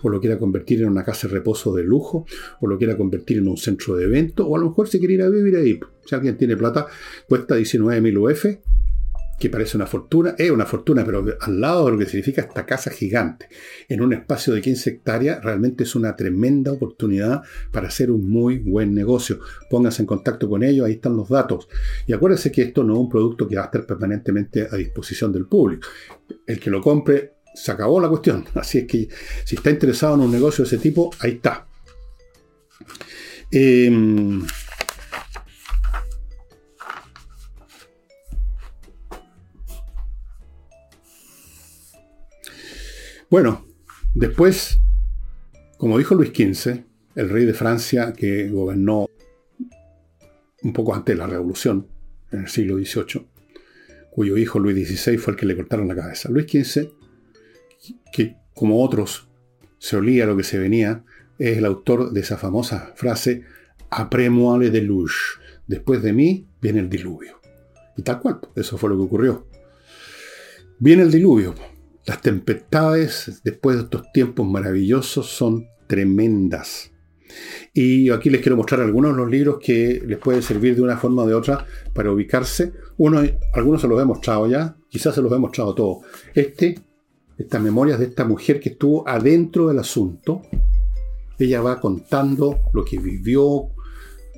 o 0.03 0.11
lo 0.11 0.21
quiera 0.21 0.39
convertir 0.39 0.83
en 0.83 0.89
una 0.89 1.05
casa 1.05 1.27
de 1.27 1.35
reposo 1.35 1.75
de 1.75 1.83
lujo, 1.83 2.27
o 2.61 2.67
lo 2.67 2.77
quiera 2.77 2.99
convertir 2.99 3.39
en 3.39 3.49
un 3.49 3.57
centro 3.57 3.97
de 3.97 4.05
eventos, 4.05 4.45
o 4.47 4.57
a 4.57 4.59
lo 4.59 4.69
mejor 4.69 4.89
se 4.89 4.99
quiere 4.99 5.15
ir 5.15 5.23
a 5.23 5.31
vivir 5.31 5.57
ahí. 5.57 5.81
Si 6.05 6.15
alguien 6.15 6.37
tiene 6.37 6.55
plata, 6.57 6.87
cuesta 7.29 7.57
19.000 7.57 8.19
UF, 8.19 8.45
que 9.41 9.49
parece 9.49 9.79
una 9.79 9.87
fortuna, 9.87 10.35
es 10.37 10.51
una 10.51 10.67
fortuna, 10.67 11.03
pero 11.03 11.25
al 11.41 11.61
lado 11.61 11.87
de 11.87 11.93
lo 11.93 11.99
que 11.99 12.05
significa 12.05 12.43
esta 12.43 12.67
casa 12.67 12.91
gigante, 12.91 13.49
en 13.89 14.03
un 14.03 14.13
espacio 14.13 14.53
de 14.53 14.61
15 14.61 14.91
hectáreas, 14.91 15.43
realmente 15.43 15.85
es 15.85 15.95
una 15.95 16.15
tremenda 16.15 16.71
oportunidad 16.71 17.41
para 17.73 17.89
hacer 17.89 18.11
un 18.11 18.29
muy 18.29 18.59
buen 18.59 18.95
negocio. 18.95 19.41
Pónganse 19.71 20.03
en 20.03 20.07
contacto 20.07 20.47
con 20.47 20.63
ellos, 20.63 20.87
ahí 20.87 20.93
están 20.93 21.17
los 21.17 21.31
datos. 21.31 21.69
Y 22.07 22.13
acuérdense 22.13 22.53
que 22.53 22.61
esto 22.61 22.85
no 22.85 22.93
es 22.93 23.01
un 23.01 23.09
producto 23.09 23.49
que 23.49 23.57
va 23.57 23.63
a 23.63 23.65
estar 23.65 23.87
permanentemente 23.87 24.69
a 24.71 24.77
disposición 24.77 25.33
del 25.33 25.47
público. 25.47 25.89
El 26.47 26.61
que 26.61 26.69
lo 26.69 26.83
compre, 26.83 27.37
se 27.55 27.73
acabó 27.73 27.99
la 27.99 28.11
cuestión. 28.11 28.45
Así 28.55 28.81
es 28.81 28.87
que 28.87 29.09
si 29.45 29.57
está 29.57 29.71
interesado 29.71 30.17
en 30.17 30.21
un 30.21 30.31
negocio 30.31 30.65
de 30.65 30.69
ese 30.69 30.79
tipo, 30.79 31.11
ahí 31.19 31.33
está. 31.33 31.67
Eh, 33.51 33.91
Bueno, 43.31 43.65
después, 44.13 44.81
como 45.79 45.99
dijo 45.99 46.17
Luis 46.17 46.31
XV, 46.31 46.83
el 47.15 47.29
rey 47.29 47.45
de 47.45 47.55
Francia 47.55 48.13
que 48.13 48.49
gobernó 48.49 49.07
un 50.63 50.73
poco 50.73 50.97
antes 50.97 51.15
de 51.15 51.19
la 51.21 51.29
Revolución, 51.29 51.87
en 52.33 52.41
el 52.41 52.49
siglo 52.49 52.77
XVIII, 52.77 53.25
cuyo 54.11 54.37
hijo 54.37 54.59
Luis 54.59 54.89
XVI 54.89 55.17
fue 55.17 55.35
el 55.35 55.39
que 55.39 55.47
le 55.47 55.55
cortaron 55.55 55.87
la 55.87 55.95
cabeza. 55.95 56.29
Luis 56.29 56.47
XV, 56.51 56.89
que 58.13 58.35
como 58.53 58.83
otros 58.83 59.29
se 59.79 59.97
olía 59.97 60.27
lo 60.27 60.37
que 60.37 60.43
se 60.43 60.59
venía, 60.59 61.05
es 61.39 61.57
el 61.57 61.67
autor 61.67 62.11
de 62.11 62.21
esa 62.23 62.37
famosa 62.37 62.93
frase 62.97 63.45
Après 63.91 64.29
moi 64.29 64.59
le 64.59 64.71
déluge, 64.71 65.39
después 65.69 66.03
de 66.03 66.13
mí 66.13 66.47
viene 66.61 66.81
el 66.81 66.89
diluvio. 66.89 67.41
Y 67.97 68.03
tal 68.03 68.21
cual, 68.21 68.41
eso 68.57 68.77
fue 68.77 68.91
lo 68.91 68.97
que 68.97 69.03
ocurrió. 69.03 69.47
Viene 70.79 71.03
el 71.03 71.11
diluvio. 71.11 71.55
Las 72.07 72.21
tempestades 72.23 73.41
después 73.45 73.77
de 73.77 73.83
estos 73.83 74.11
tiempos 74.13 74.47
maravillosos 74.47 75.27
son 75.27 75.67
tremendas. 75.87 76.91
Y 77.73 78.11
aquí 78.11 78.31
les 78.31 78.41
quiero 78.41 78.57
mostrar 78.57 78.81
algunos 78.81 79.13
de 79.13 79.19
los 79.19 79.31
libros 79.31 79.59
que 79.63 80.03
les 80.05 80.19
pueden 80.19 80.43
servir 80.43 80.75
de 80.75 80.83
una 80.83 80.97
forma 80.97 81.23
o 81.23 81.27
de 81.27 81.35
otra 81.35 81.67
para 81.93 82.11
ubicarse. 82.11 82.73
Uno, 82.97 83.23
algunos 83.53 83.81
se 83.81 83.89
los 83.89 84.01
he 84.01 84.05
mostrado 84.05 84.49
ya, 84.49 84.77
quizás 84.89 85.15
se 85.15 85.23
los 85.23 85.33
he 85.33 85.39
mostrado 85.39 85.75
todos. 85.75 85.99
Este, 86.35 86.77
estas 87.39 87.63
memorias 87.63 87.99
de 87.99 88.07
esta 88.07 88.25
mujer 88.25 88.61
que 88.61 88.71
estuvo 88.71 89.07
adentro 89.09 89.69
del 89.69 89.79
asunto. 89.79 90.43
Ella 91.39 91.63
va 91.63 91.81
contando 91.81 92.61
lo 92.75 92.85
que 92.85 92.99
vivió, 92.99 93.45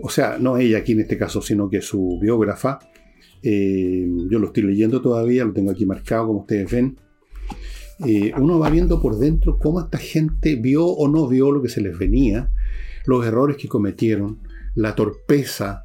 o 0.03 0.09
sea, 0.09 0.39
no 0.39 0.57
ella 0.57 0.79
aquí 0.79 0.93
en 0.93 1.01
este 1.01 1.19
caso, 1.19 1.43
sino 1.43 1.69
que 1.69 1.83
su 1.83 2.19
biógrafa. 2.21 2.79
Eh, 3.43 4.07
yo 4.31 4.39
lo 4.39 4.49
estoy 4.49 4.63
leyendo 4.63 5.03
todavía, 5.03 5.45
lo 5.45 5.53
tengo 5.53 5.73
aquí 5.73 5.85
marcado 5.85 6.29
como 6.29 6.41
ustedes 6.41 6.71
ven. 6.71 6.97
Eh, 8.05 8.33
uno 8.37 8.59
va 8.59 8.71
viendo 8.71 9.01
por 9.01 9.19
dentro 9.19 9.59
cómo 9.59 9.81
esta 9.81 9.99
gente 9.99 10.57
vio 10.57 10.87
o 10.87 11.09
no 11.09 11.29
vio 11.29 11.53
lo 11.53 11.63
que 11.63 11.69
se 11.69 11.81
les 11.81 11.97
venía, 11.97 12.51
los 13.07 13.25
errores 13.25 13.57
que 13.57 13.69
cometieron, 13.69 14.41
la 14.75 14.95
torpeza 14.95 15.85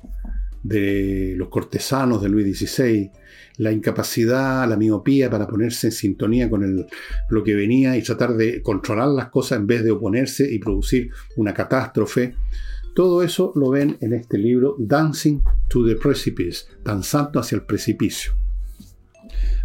de 0.64 1.34
los 1.38 1.50
cortesanos 1.50 2.22
de 2.22 2.30
Luis 2.30 2.58
XVI, 2.58 3.12
la 3.58 3.72
incapacidad, 3.72 4.68
la 4.68 4.78
miopía 4.78 5.30
para 5.30 5.48
ponerse 5.48 5.88
en 5.88 5.92
sintonía 5.92 6.50
con 6.50 6.88
lo 7.30 7.44
que 7.44 7.56
venía 7.56 7.98
y 7.98 8.04
tratar 8.04 8.36
de 8.36 8.62
controlar 8.62 9.10
las 9.10 9.30
cosas 9.30 9.60
en 9.60 9.68
vez 9.68 9.84
de 9.84 9.92
oponerse 9.92 10.52
y 10.52 10.60
producir 10.60 11.12
una 11.36 11.54
catástrofe. 11.54 12.36
Todo 12.96 13.24
eso 13.24 13.52
lo 13.56 13.70
ven 13.70 13.98
en 14.02 14.14
este 14.14 14.38
libro 14.38 14.76
Dancing 14.80 15.42
to 15.68 15.86
the 15.86 15.96
Precipice, 15.96 16.66
danzando 16.84 17.40
hacia 17.40 17.58
el 17.58 17.64
precipicio. 17.64 18.34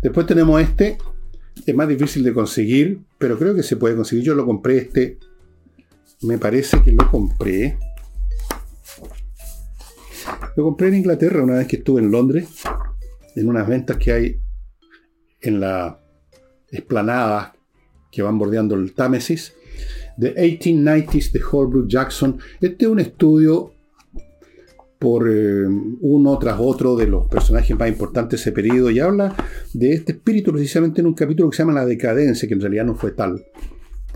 Después 0.03 0.27
tenemos 0.27 0.61
este, 0.61 0.99
es 1.67 1.75
más 1.75 1.89
difícil 1.89 2.23
de 2.25 2.33
conseguir, 2.33 3.01
pero 3.19 3.39
creo 3.39 3.55
que 3.55 3.63
se 3.63 3.77
puede 3.77 3.95
conseguir. 3.95 4.25
Yo 4.25 4.35
lo 4.35 4.45
compré 4.45 4.79
este. 4.79 5.19
Me 6.23 6.39
parece 6.39 6.83
que 6.83 6.93
lo 6.93 7.11
compré. 7.11 7.79
Lo 10.57 10.65
compré 10.65 10.89
en 10.89 10.97
Inglaterra 10.97 11.43
una 11.43 11.55
vez 11.55 11.67
que 11.67 11.77
estuve 11.77 12.01
en 12.01 12.11
Londres, 12.11 12.49
en 13.35 13.49
unas 13.49 13.67
ventas 13.67 13.97
que 13.97 14.13
hay 14.13 14.41
en 15.41 15.61
la 15.61 15.99
esplanada 16.71 17.55
que 18.11 18.23
van 18.23 18.39
bordeando 18.39 18.75
el 18.75 18.93
Támesis. 18.93 19.55
The 20.19 20.35
1890s 20.35 21.33
de 21.33 21.41
Holbrook 21.51 21.89
Jackson. 21.89 22.39
Este 22.61 22.85
es 22.85 22.91
un 22.91 23.01
estudio 23.01 23.72
por 25.03 25.29
eh, 25.29 25.67
uno 26.01 26.39
tras 26.39 26.61
otro 26.61 26.95
de 26.95 27.09
los 27.09 27.27
personajes 27.27 27.77
más 27.77 27.89
importantes 27.89 28.39
de 28.39 28.43
ese 28.43 28.53
periodo 28.53 28.89
y 28.89 29.01
habla 29.01 29.35
de 29.73 29.95
este 29.95 30.13
espíritu 30.13 30.53
precisamente 30.53 31.01
en 31.01 31.09
un 31.09 31.15
capítulo 31.15 31.51
que 31.51 31.57
se 31.57 31.65
llama 31.65 31.73
La 31.73 31.85
decadencia, 31.85 32.47
que 32.47 32.55
en 32.55 32.61
realidad 32.61 32.85
no 32.85 32.95
fue 32.95 33.11
tal, 33.11 33.45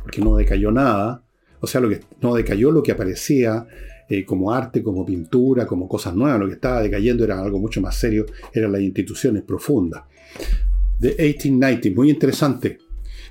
porque 0.01 0.21
no 0.21 0.37
decayó 0.37 0.71
nada, 0.71 1.25
o 1.59 1.67
sea, 1.67 1.81
lo 1.81 1.89
que 1.89 2.03
no 2.23 2.37
decayó 2.37 2.71
lo 2.71 2.85
que 2.85 2.93
aparecía 2.93 3.67
eh, 4.09 4.25
como 4.25 4.53
arte, 4.53 4.81
como 4.81 5.05
pintura, 5.05 5.67
como 5.67 5.89
cosas 5.89 6.15
nuevas, 6.15 6.39
lo 6.39 6.47
que 6.47 6.53
estaba 6.53 6.81
decayendo 6.81 7.25
era 7.25 7.43
algo 7.43 7.59
mucho 7.59 7.81
más 7.81 7.97
serio, 7.97 8.25
eran 8.53 8.71
las 8.71 8.81
instituciones 8.81 9.43
profundas. 9.43 10.05
The 11.01 11.17
1890, 11.19 11.91
muy 11.97 12.11
interesante. 12.11 12.79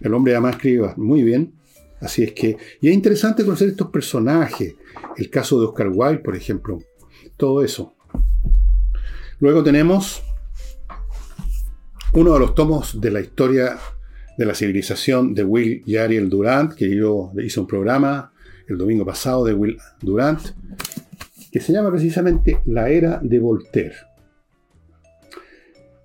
El 0.01 0.13
hombre 0.13 0.33
además 0.33 0.55
escribe 0.55 0.93
muy 0.97 1.23
bien, 1.23 1.53
así 2.01 2.23
es 2.23 2.33
que, 2.33 2.57
y 2.81 2.89
es 2.89 2.93
interesante 2.93 3.45
conocer 3.45 3.69
estos 3.69 3.87
personajes, 3.91 4.75
el 5.15 5.29
caso 5.29 5.57
de 5.57 5.67
Oscar 5.67 5.89
Wilde, 5.93 6.19
por 6.19 6.35
ejemplo, 6.35 6.79
todo 7.37 7.63
eso. 7.63 7.95
Luego 9.39 9.63
tenemos 9.63 10.23
uno 12.13 12.33
de 12.33 12.39
los 12.39 12.55
tomos 12.55 13.01
de 13.01 13.11
la 13.11 13.19
historia 13.19 13.77
de 14.37 14.45
la 14.45 14.55
civilización 14.55 15.33
de 15.33 15.43
Will 15.43 15.83
y 15.85 15.97
Ariel 15.97 16.29
Durant, 16.29 16.73
que 16.73 16.95
yo 16.95 17.31
hice 17.43 17.59
un 17.59 17.67
programa 17.67 18.31
el 18.67 18.77
domingo 18.77 19.05
pasado 19.05 19.45
de 19.45 19.53
Will 19.53 19.77
Durant, 20.01 20.39
que 21.51 21.59
se 21.59 21.73
llama 21.73 21.91
precisamente 21.91 22.61
La 22.65 22.89
Era 22.89 23.19
de 23.21 23.39
Voltaire. 23.39 23.95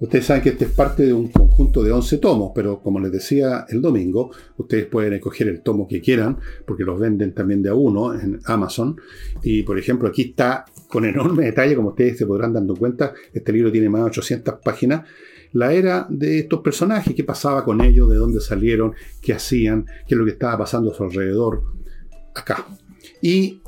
Ustedes 0.01 0.25
saben 0.25 0.43
que 0.43 0.49
este 0.49 0.65
es 0.65 0.71
parte 0.71 1.05
de 1.05 1.13
un 1.13 1.29
conjunto 1.29 1.83
de 1.83 1.93
11 1.93 2.19
tomos, 2.19 2.53
pero 2.55 2.83
como 2.83 2.99
les 3.01 3.13
decía 3.13 3.67
el 3.69 3.83
domingo, 3.83 4.31
ustedes 4.57 4.87
pueden 4.87 5.13
escoger 5.13 5.49
el 5.49 5.61
tomo 5.61 5.87
que 5.87 6.01
quieran, 6.01 6.39
porque 6.67 6.85
los 6.85 6.99
venden 6.99 7.35
también 7.35 7.61
de 7.61 7.69
a 7.69 7.75
uno 7.75 8.15
en 8.15 8.41
Amazon. 8.47 8.99
Y 9.43 9.63
por 9.63 9.79
ejemplo, 9.79 10.09
aquí 10.09 10.23
está 10.23 10.65
con 10.89 11.05
enorme 11.05 11.45
detalle, 11.47 11.77
como 11.77 11.91
ustedes 11.91 12.17
se 12.17 12.27
podrán 12.27 12.55
dando 12.55 12.75
cuenta, 12.75 13.13
este 13.35 13.53
libro 13.53 13.71
tiene 13.71 13.91
más 13.91 14.01
de 14.01 14.07
800 14.07 14.55
páginas, 14.65 15.07
la 15.53 15.73
era 15.75 16.07
de 16.09 16.39
estos 16.39 16.61
personajes, 16.61 17.15
qué 17.15 17.25
pasaba 17.25 17.63
con 17.63 17.83
ellos, 17.83 18.09
de 18.09 18.17
dónde 18.17 18.41
salieron, 18.41 18.95
qué 19.21 19.35
hacían, 19.35 19.85
qué 20.07 20.15
es 20.15 20.19
lo 20.19 20.25
que 20.25 20.33
estaba 20.33 20.57
pasando 20.59 20.93
a 20.93 20.95
su 20.95 21.03
alrededor, 21.05 21.63
acá. 22.35 22.67
Y 23.21 23.61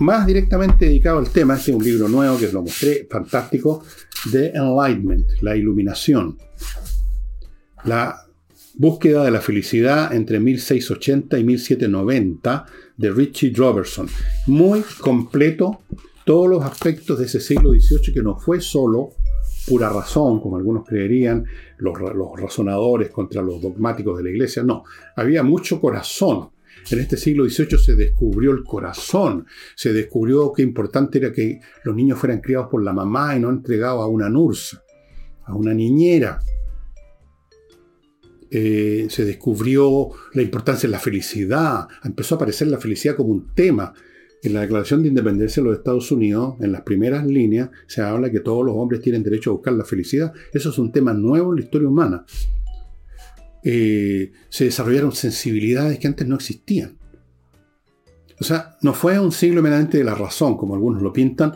más 0.00 0.26
directamente 0.26 0.86
dedicado 0.86 1.18
al 1.18 1.30
tema, 1.30 1.54
este 1.54 1.70
es 1.70 1.76
un 1.76 1.84
libro 1.84 2.08
nuevo 2.08 2.38
que 2.38 2.46
os 2.46 2.52
lo 2.52 2.62
mostré, 2.62 3.06
fantástico, 3.10 3.84
The 4.30 4.52
Enlightenment, 4.54 5.26
la 5.42 5.56
iluminación. 5.56 6.38
La 7.84 8.26
búsqueda 8.74 9.24
de 9.24 9.30
la 9.30 9.40
felicidad 9.40 10.14
entre 10.14 10.40
1680 10.40 11.38
y 11.38 11.44
1790 11.44 12.66
de 12.96 13.10
Richie 13.10 13.52
Robertson. 13.54 14.08
Muy 14.46 14.82
completo, 15.00 15.82
todos 16.24 16.48
los 16.48 16.64
aspectos 16.64 17.18
de 17.18 17.26
ese 17.26 17.40
siglo 17.40 17.72
XVIII 17.72 18.14
que 18.14 18.22
no 18.22 18.38
fue 18.38 18.60
solo 18.60 19.10
pura 19.66 19.90
razón, 19.90 20.40
como 20.40 20.56
algunos 20.56 20.86
creerían, 20.86 21.44
los 21.78 21.94
razonadores 22.38 23.10
contra 23.10 23.42
los 23.42 23.60
dogmáticos 23.60 24.16
de 24.16 24.24
la 24.24 24.30
iglesia, 24.30 24.62
no, 24.62 24.84
había 25.14 25.42
mucho 25.42 25.80
corazón 25.80 26.50
en 26.90 26.98
este 26.98 27.16
siglo 27.16 27.48
XVIII 27.48 27.78
se 27.78 27.96
descubrió 27.96 28.52
el 28.52 28.64
corazón, 28.64 29.46
se 29.76 29.92
descubrió 29.92 30.52
qué 30.52 30.62
importante 30.62 31.18
era 31.18 31.32
que 31.32 31.60
los 31.84 31.94
niños 31.94 32.18
fueran 32.18 32.40
criados 32.40 32.68
por 32.70 32.82
la 32.82 32.92
mamá 32.92 33.36
y 33.36 33.40
no 33.40 33.50
entregados 33.50 34.02
a 34.02 34.06
una 34.06 34.28
nursa, 34.28 34.82
a 35.44 35.54
una 35.54 35.74
niñera. 35.74 36.40
Eh, 38.52 39.06
se 39.08 39.24
descubrió 39.24 40.08
la 40.34 40.42
importancia 40.42 40.88
de 40.88 40.92
la 40.92 40.98
felicidad, 40.98 41.86
empezó 42.02 42.34
a 42.34 42.36
aparecer 42.36 42.68
la 42.68 42.78
felicidad 42.78 43.16
como 43.16 43.30
un 43.30 43.54
tema. 43.54 43.92
En 44.42 44.54
la 44.54 44.62
Declaración 44.62 45.02
de 45.02 45.08
Independencia 45.10 45.62
de 45.62 45.68
los 45.68 45.78
Estados 45.78 46.10
Unidos, 46.10 46.54
en 46.60 46.72
las 46.72 46.80
primeras 46.80 47.26
líneas, 47.26 47.68
se 47.86 48.00
habla 48.00 48.30
que 48.30 48.40
todos 48.40 48.64
los 48.64 48.74
hombres 48.74 49.02
tienen 49.02 49.22
derecho 49.22 49.50
a 49.50 49.52
buscar 49.52 49.74
la 49.74 49.84
felicidad. 49.84 50.32
Eso 50.50 50.70
es 50.70 50.78
un 50.78 50.90
tema 50.90 51.12
nuevo 51.12 51.50
en 51.50 51.56
la 51.56 51.64
historia 51.64 51.88
humana. 51.88 52.24
Eh, 53.62 54.32
se 54.48 54.64
desarrollaron 54.64 55.12
sensibilidades 55.12 55.98
que 55.98 56.06
antes 56.06 56.26
no 56.26 56.36
existían. 56.36 56.98
O 58.40 58.44
sea, 58.44 58.78
no 58.80 58.94
fue 58.94 59.18
un 59.18 59.32
siglo 59.32 59.62
meramente 59.62 59.98
de 59.98 60.04
la 60.04 60.14
razón, 60.14 60.56
como 60.56 60.74
algunos 60.74 61.02
lo 61.02 61.12
pintan, 61.12 61.52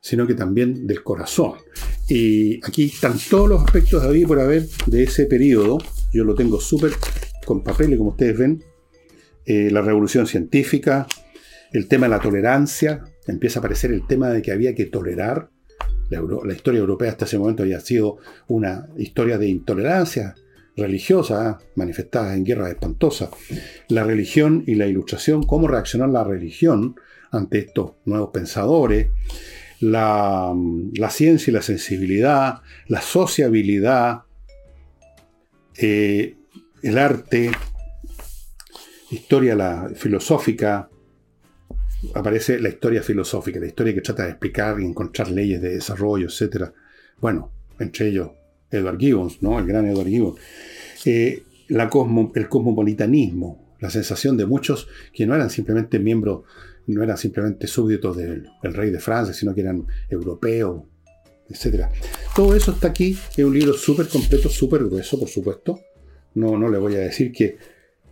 sino 0.00 0.26
que 0.26 0.34
también 0.34 0.86
del 0.86 1.02
corazón. 1.02 1.54
Y 2.08 2.64
aquí 2.64 2.84
están 2.84 3.14
todos 3.28 3.48
los 3.48 3.64
aspectos 3.64 4.08
de 4.08 4.26
por 4.26 4.40
haber 4.40 4.66
de 4.86 5.02
ese 5.02 5.26
periodo. 5.26 5.78
Yo 6.12 6.24
lo 6.24 6.34
tengo 6.34 6.60
súper 6.60 6.92
con 7.44 7.64
papeles, 7.64 7.98
como 7.98 8.10
ustedes 8.10 8.38
ven. 8.38 8.62
Eh, 9.44 9.70
la 9.70 9.82
revolución 9.82 10.26
científica, 10.26 11.06
el 11.72 11.88
tema 11.88 12.06
de 12.06 12.10
la 12.10 12.20
tolerancia, 12.20 13.02
empieza 13.26 13.58
a 13.58 13.60
aparecer 13.60 13.92
el 13.92 14.06
tema 14.06 14.30
de 14.30 14.42
que 14.42 14.52
había 14.52 14.74
que 14.74 14.86
tolerar. 14.86 15.50
la 16.10 16.54
historia 16.54 16.80
europea 16.80 17.10
hasta 17.10 17.24
ese 17.24 17.38
momento 17.38 17.62
había 17.62 17.80
sido 17.80 18.16
una 18.46 18.88
historia 18.96 19.36
de 19.36 19.48
intolerancia, 19.48 20.34
religiosa 20.78 21.58
manifestada 21.74 22.34
en 22.34 22.44
guerras 22.44 22.70
espantosas. 22.70 23.30
La 23.88 24.04
religión 24.04 24.64
y 24.66 24.74
la 24.76 24.86
ilustración, 24.86 25.42
cómo 25.42 25.68
reaccionar 25.68 26.08
la 26.08 26.24
religión 26.24 26.96
ante 27.30 27.58
estos 27.58 27.92
nuevos 28.04 28.30
pensadores, 28.32 29.08
la, 29.80 30.54
ciencia 31.10 31.50
y 31.50 31.54
la 31.54 31.62
sensibilidad, 31.62 32.62
la 32.86 33.02
sociabilidad, 33.02 34.22
eh, 35.76 36.36
el 36.82 36.98
arte, 36.98 37.50
historia 39.10 39.90
filosófica, 39.94 40.88
aparece 42.14 42.60
la 42.60 42.68
historia 42.68 43.02
filosófica, 43.02 43.58
la 43.58 43.66
historia 43.66 43.94
que 43.94 44.00
trata 44.00 44.24
de 44.24 44.30
explicar 44.30 44.80
y 44.80 44.84
encontrar 44.84 45.30
leyes 45.30 45.60
de 45.60 45.70
desarrollo, 45.70 46.28
etc. 46.28 46.70
Bueno, 47.20 47.52
entre 47.78 48.08
ellos 48.08 48.30
Edward 48.70 48.98
Gibbons, 48.98 49.42
¿no? 49.42 49.58
El 49.58 49.66
gran 49.66 49.86
Edward 49.86 50.08
Gibbons. 50.08 50.40
Eh, 51.04 51.42
el 51.68 52.48
cosmopolitanismo, 52.48 53.76
la 53.80 53.90
sensación 53.90 54.36
de 54.36 54.46
muchos 54.46 54.88
que 55.12 55.26
no 55.26 55.34
eran 55.34 55.50
simplemente 55.50 55.98
miembros, 55.98 56.42
no 56.86 57.02
eran 57.02 57.18
simplemente 57.18 57.66
súbditos 57.66 58.16
del, 58.16 58.48
rey 58.62 58.90
de 58.90 58.98
Francia, 58.98 59.34
sino 59.34 59.54
que 59.54 59.60
eran 59.60 59.86
europeos, 60.08 60.84
etc. 61.48 61.86
Todo 62.34 62.54
eso 62.54 62.72
está 62.72 62.88
aquí, 62.88 63.16
es 63.36 63.44
un 63.44 63.54
libro 63.56 63.74
súper 63.74 64.08
completo, 64.08 64.48
súper 64.48 64.84
grueso, 64.84 65.18
por 65.18 65.28
supuesto. 65.28 65.80
No, 66.34 66.58
no 66.58 66.68
le 66.68 66.78
voy 66.78 66.94
a 66.94 67.00
decir 67.00 67.32
que, 67.32 67.58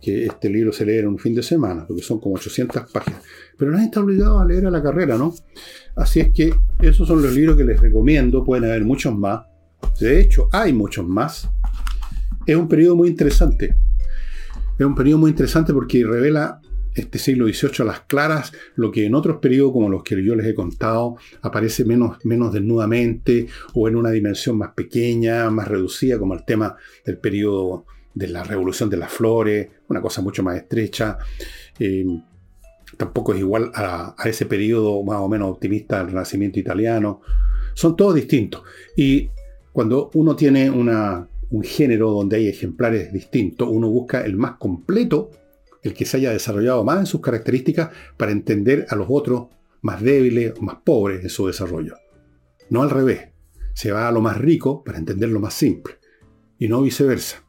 que 0.01 0.25
este 0.25 0.49
libro 0.49 0.71
se 0.71 0.85
lee 0.85 0.97
en 0.97 1.07
un 1.07 1.17
fin 1.17 1.33
de 1.33 1.43
semana, 1.43 1.85
porque 1.87 2.03
son 2.03 2.19
como 2.19 2.35
800 2.35 2.91
páginas. 2.91 3.21
Pero 3.57 3.71
nadie 3.71 3.85
está 3.85 4.01
obligado 4.01 4.39
a 4.39 4.45
leer 4.45 4.67
a 4.67 4.71
la 4.71 4.83
carrera, 4.83 5.17
¿no? 5.17 5.33
Así 5.95 6.19
es 6.19 6.29
que 6.31 6.53
esos 6.81 7.07
son 7.07 7.21
los 7.21 7.33
libros 7.33 7.57
que 7.57 7.63
les 7.63 7.79
recomiendo, 7.79 8.43
pueden 8.43 8.65
haber 8.65 8.85
muchos 8.85 9.15
más. 9.15 9.41
De 9.99 10.19
hecho, 10.19 10.49
hay 10.51 10.73
muchos 10.73 11.07
más. 11.07 11.49
Es 12.45 12.55
un 12.55 12.67
periodo 12.67 12.95
muy 12.95 13.09
interesante. 13.09 13.75
Es 14.77 14.85
un 14.85 14.95
periodo 14.95 15.19
muy 15.19 15.31
interesante 15.31 15.73
porque 15.73 16.05
revela 16.05 16.61
este 16.93 17.19
siglo 17.19 17.47
XVIII 17.47 17.73
a 17.79 17.83
las 17.83 17.99
claras 18.01 18.51
lo 18.75 18.91
que 18.91 19.05
en 19.05 19.15
otros 19.15 19.37
periodos 19.37 19.73
como 19.73 19.89
los 19.89 20.03
que 20.03 20.23
yo 20.23 20.35
les 20.35 20.47
he 20.47 20.55
contado 20.55 21.17
aparece 21.41 21.85
menos, 21.85 22.17
menos 22.25 22.53
desnudamente 22.53 23.47
o 23.73 23.87
en 23.87 23.95
una 23.95 24.11
dimensión 24.11 24.57
más 24.57 24.73
pequeña, 24.73 25.49
más 25.49 25.67
reducida, 25.67 26.17
como 26.17 26.33
el 26.33 26.43
tema 26.43 26.75
del 27.05 27.17
periodo 27.17 27.85
de 28.13 28.27
la 28.27 28.43
revolución 28.43 28.89
de 28.89 28.97
las 28.97 29.11
flores, 29.11 29.69
una 29.89 30.01
cosa 30.01 30.21
mucho 30.21 30.41
más 30.41 30.57
estrecha. 30.57 31.17
Eh, 31.79 32.05
tampoco 32.97 33.33
es 33.33 33.39
igual 33.39 33.71
a, 33.75 34.15
a, 34.17 34.29
ese 34.29 34.45
periodo 34.47 35.03
más 35.03 35.19
o 35.19 35.29
menos 35.29 35.49
optimista 35.49 35.99
del 35.99 36.07
Renacimiento 36.07 36.59
italiano. 36.59 37.21
Son 37.75 37.95
todos 37.95 38.15
distintos. 38.15 38.63
Y 38.95 39.29
cuando 39.77 40.09
uno 40.15 40.35
tiene 40.35 40.71
un 40.71 41.63
género 41.63 42.09
donde 42.09 42.37
hay 42.37 42.47
ejemplares 42.47 43.13
distintos, 43.13 43.69
uno 43.71 43.87
busca 43.87 44.25
el 44.25 44.35
más 44.35 44.53
completo, 44.57 45.29
el 45.83 45.93
que 45.93 46.03
se 46.03 46.17
haya 46.17 46.31
desarrollado 46.31 46.83
más 46.83 46.97
en 46.97 47.05
sus 47.05 47.21
características 47.21 47.91
para 48.17 48.31
entender 48.31 48.87
a 48.89 48.95
los 48.95 49.05
otros 49.07 49.49
más 49.83 50.01
débiles 50.01 50.59
más 50.61 50.77
pobres 50.83 51.21
en 51.21 51.29
su 51.29 51.45
desarrollo. 51.45 51.93
No 52.71 52.81
al 52.81 52.89
revés. 52.89 53.29
Se 53.75 53.91
va 53.91 54.07
a 54.07 54.11
lo 54.11 54.19
más 54.19 54.39
rico 54.39 54.83
para 54.83 54.97
entender 54.97 55.29
lo 55.29 55.39
más 55.39 55.53
simple. 55.53 55.99
Y 56.57 56.69
no 56.69 56.81
viceversa. 56.81 57.43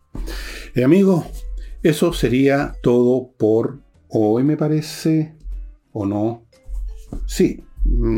Eh, 0.75 0.85
amigos, 0.85 1.25
eso 1.83 2.13
sería 2.13 2.75
todo 2.83 3.33
por 3.39 3.81
hoy, 4.09 4.45
me 4.45 4.59
parece. 4.59 5.35
¿O 5.93 6.05
no? 6.05 6.47
Sí, 7.25 7.65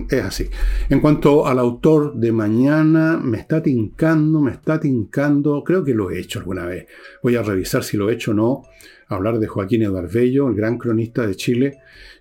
es 0.08 0.22
así. 0.22 0.48
En 0.88 1.00
cuanto 1.00 1.46
al 1.46 1.58
autor 1.58 2.14
de 2.14 2.32
mañana, 2.32 3.18
me 3.22 3.38
está 3.38 3.62
tincando, 3.62 4.40
me 4.40 4.52
está 4.52 4.80
tincando, 4.80 5.62
creo 5.64 5.84
que 5.84 5.94
lo 5.94 6.10
he 6.10 6.20
hecho 6.20 6.38
alguna 6.38 6.66
vez. 6.66 6.86
Voy 7.22 7.36
a 7.36 7.42
revisar 7.42 7.84
si 7.84 7.96
lo 7.96 8.10
he 8.10 8.14
hecho 8.14 8.32
o 8.32 8.34
no. 8.34 8.62
Hablar 9.08 9.38
de 9.38 9.48
Joaquín 9.48 9.82
Eduardo 9.82 10.48
el 10.48 10.54
gran 10.54 10.78
cronista 10.78 11.26
de 11.26 11.34
Chile. 11.34 11.78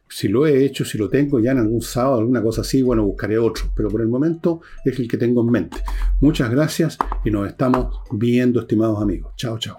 Si 0.08 0.28
lo 0.28 0.48
he 0.48 0.66
hecho, 0.66 0.86
si 0.86 0.98
lo 0.98 1.08
tengo 1.08 1.40
ya 1.40 1.52
en 1.52 1.60
algún 1.60 1.82
sábado, 1.82 2.20
alguna 2.20 2.42
cosa 2.42 2.62
así, 2.62 2.82
bueno, 2.82 3.06
buscaré 3.06 3.38
otro. 3.38 3.66
Pero 3.76 3.90
por 3.90 4.02
el 4.02 4.08
momento 4.08 4.62
es 4.84 4.98
el 4.98 5.08
que 5.08 5.18
tengo 5.18 5.42
en 5.42 5.52
mente. 5.52 5.78
Muchas 6.20 6.50
gracias 6.50 6.98
y 7.24 7.30
nos 7.30 7.48
estamos 7.48 8.00
viendo, 8.12 8.62
estimados 8.62 9.02
amigos. 9.02 9.34
Chao, 9.36 9.60
chao. 9.60 9.76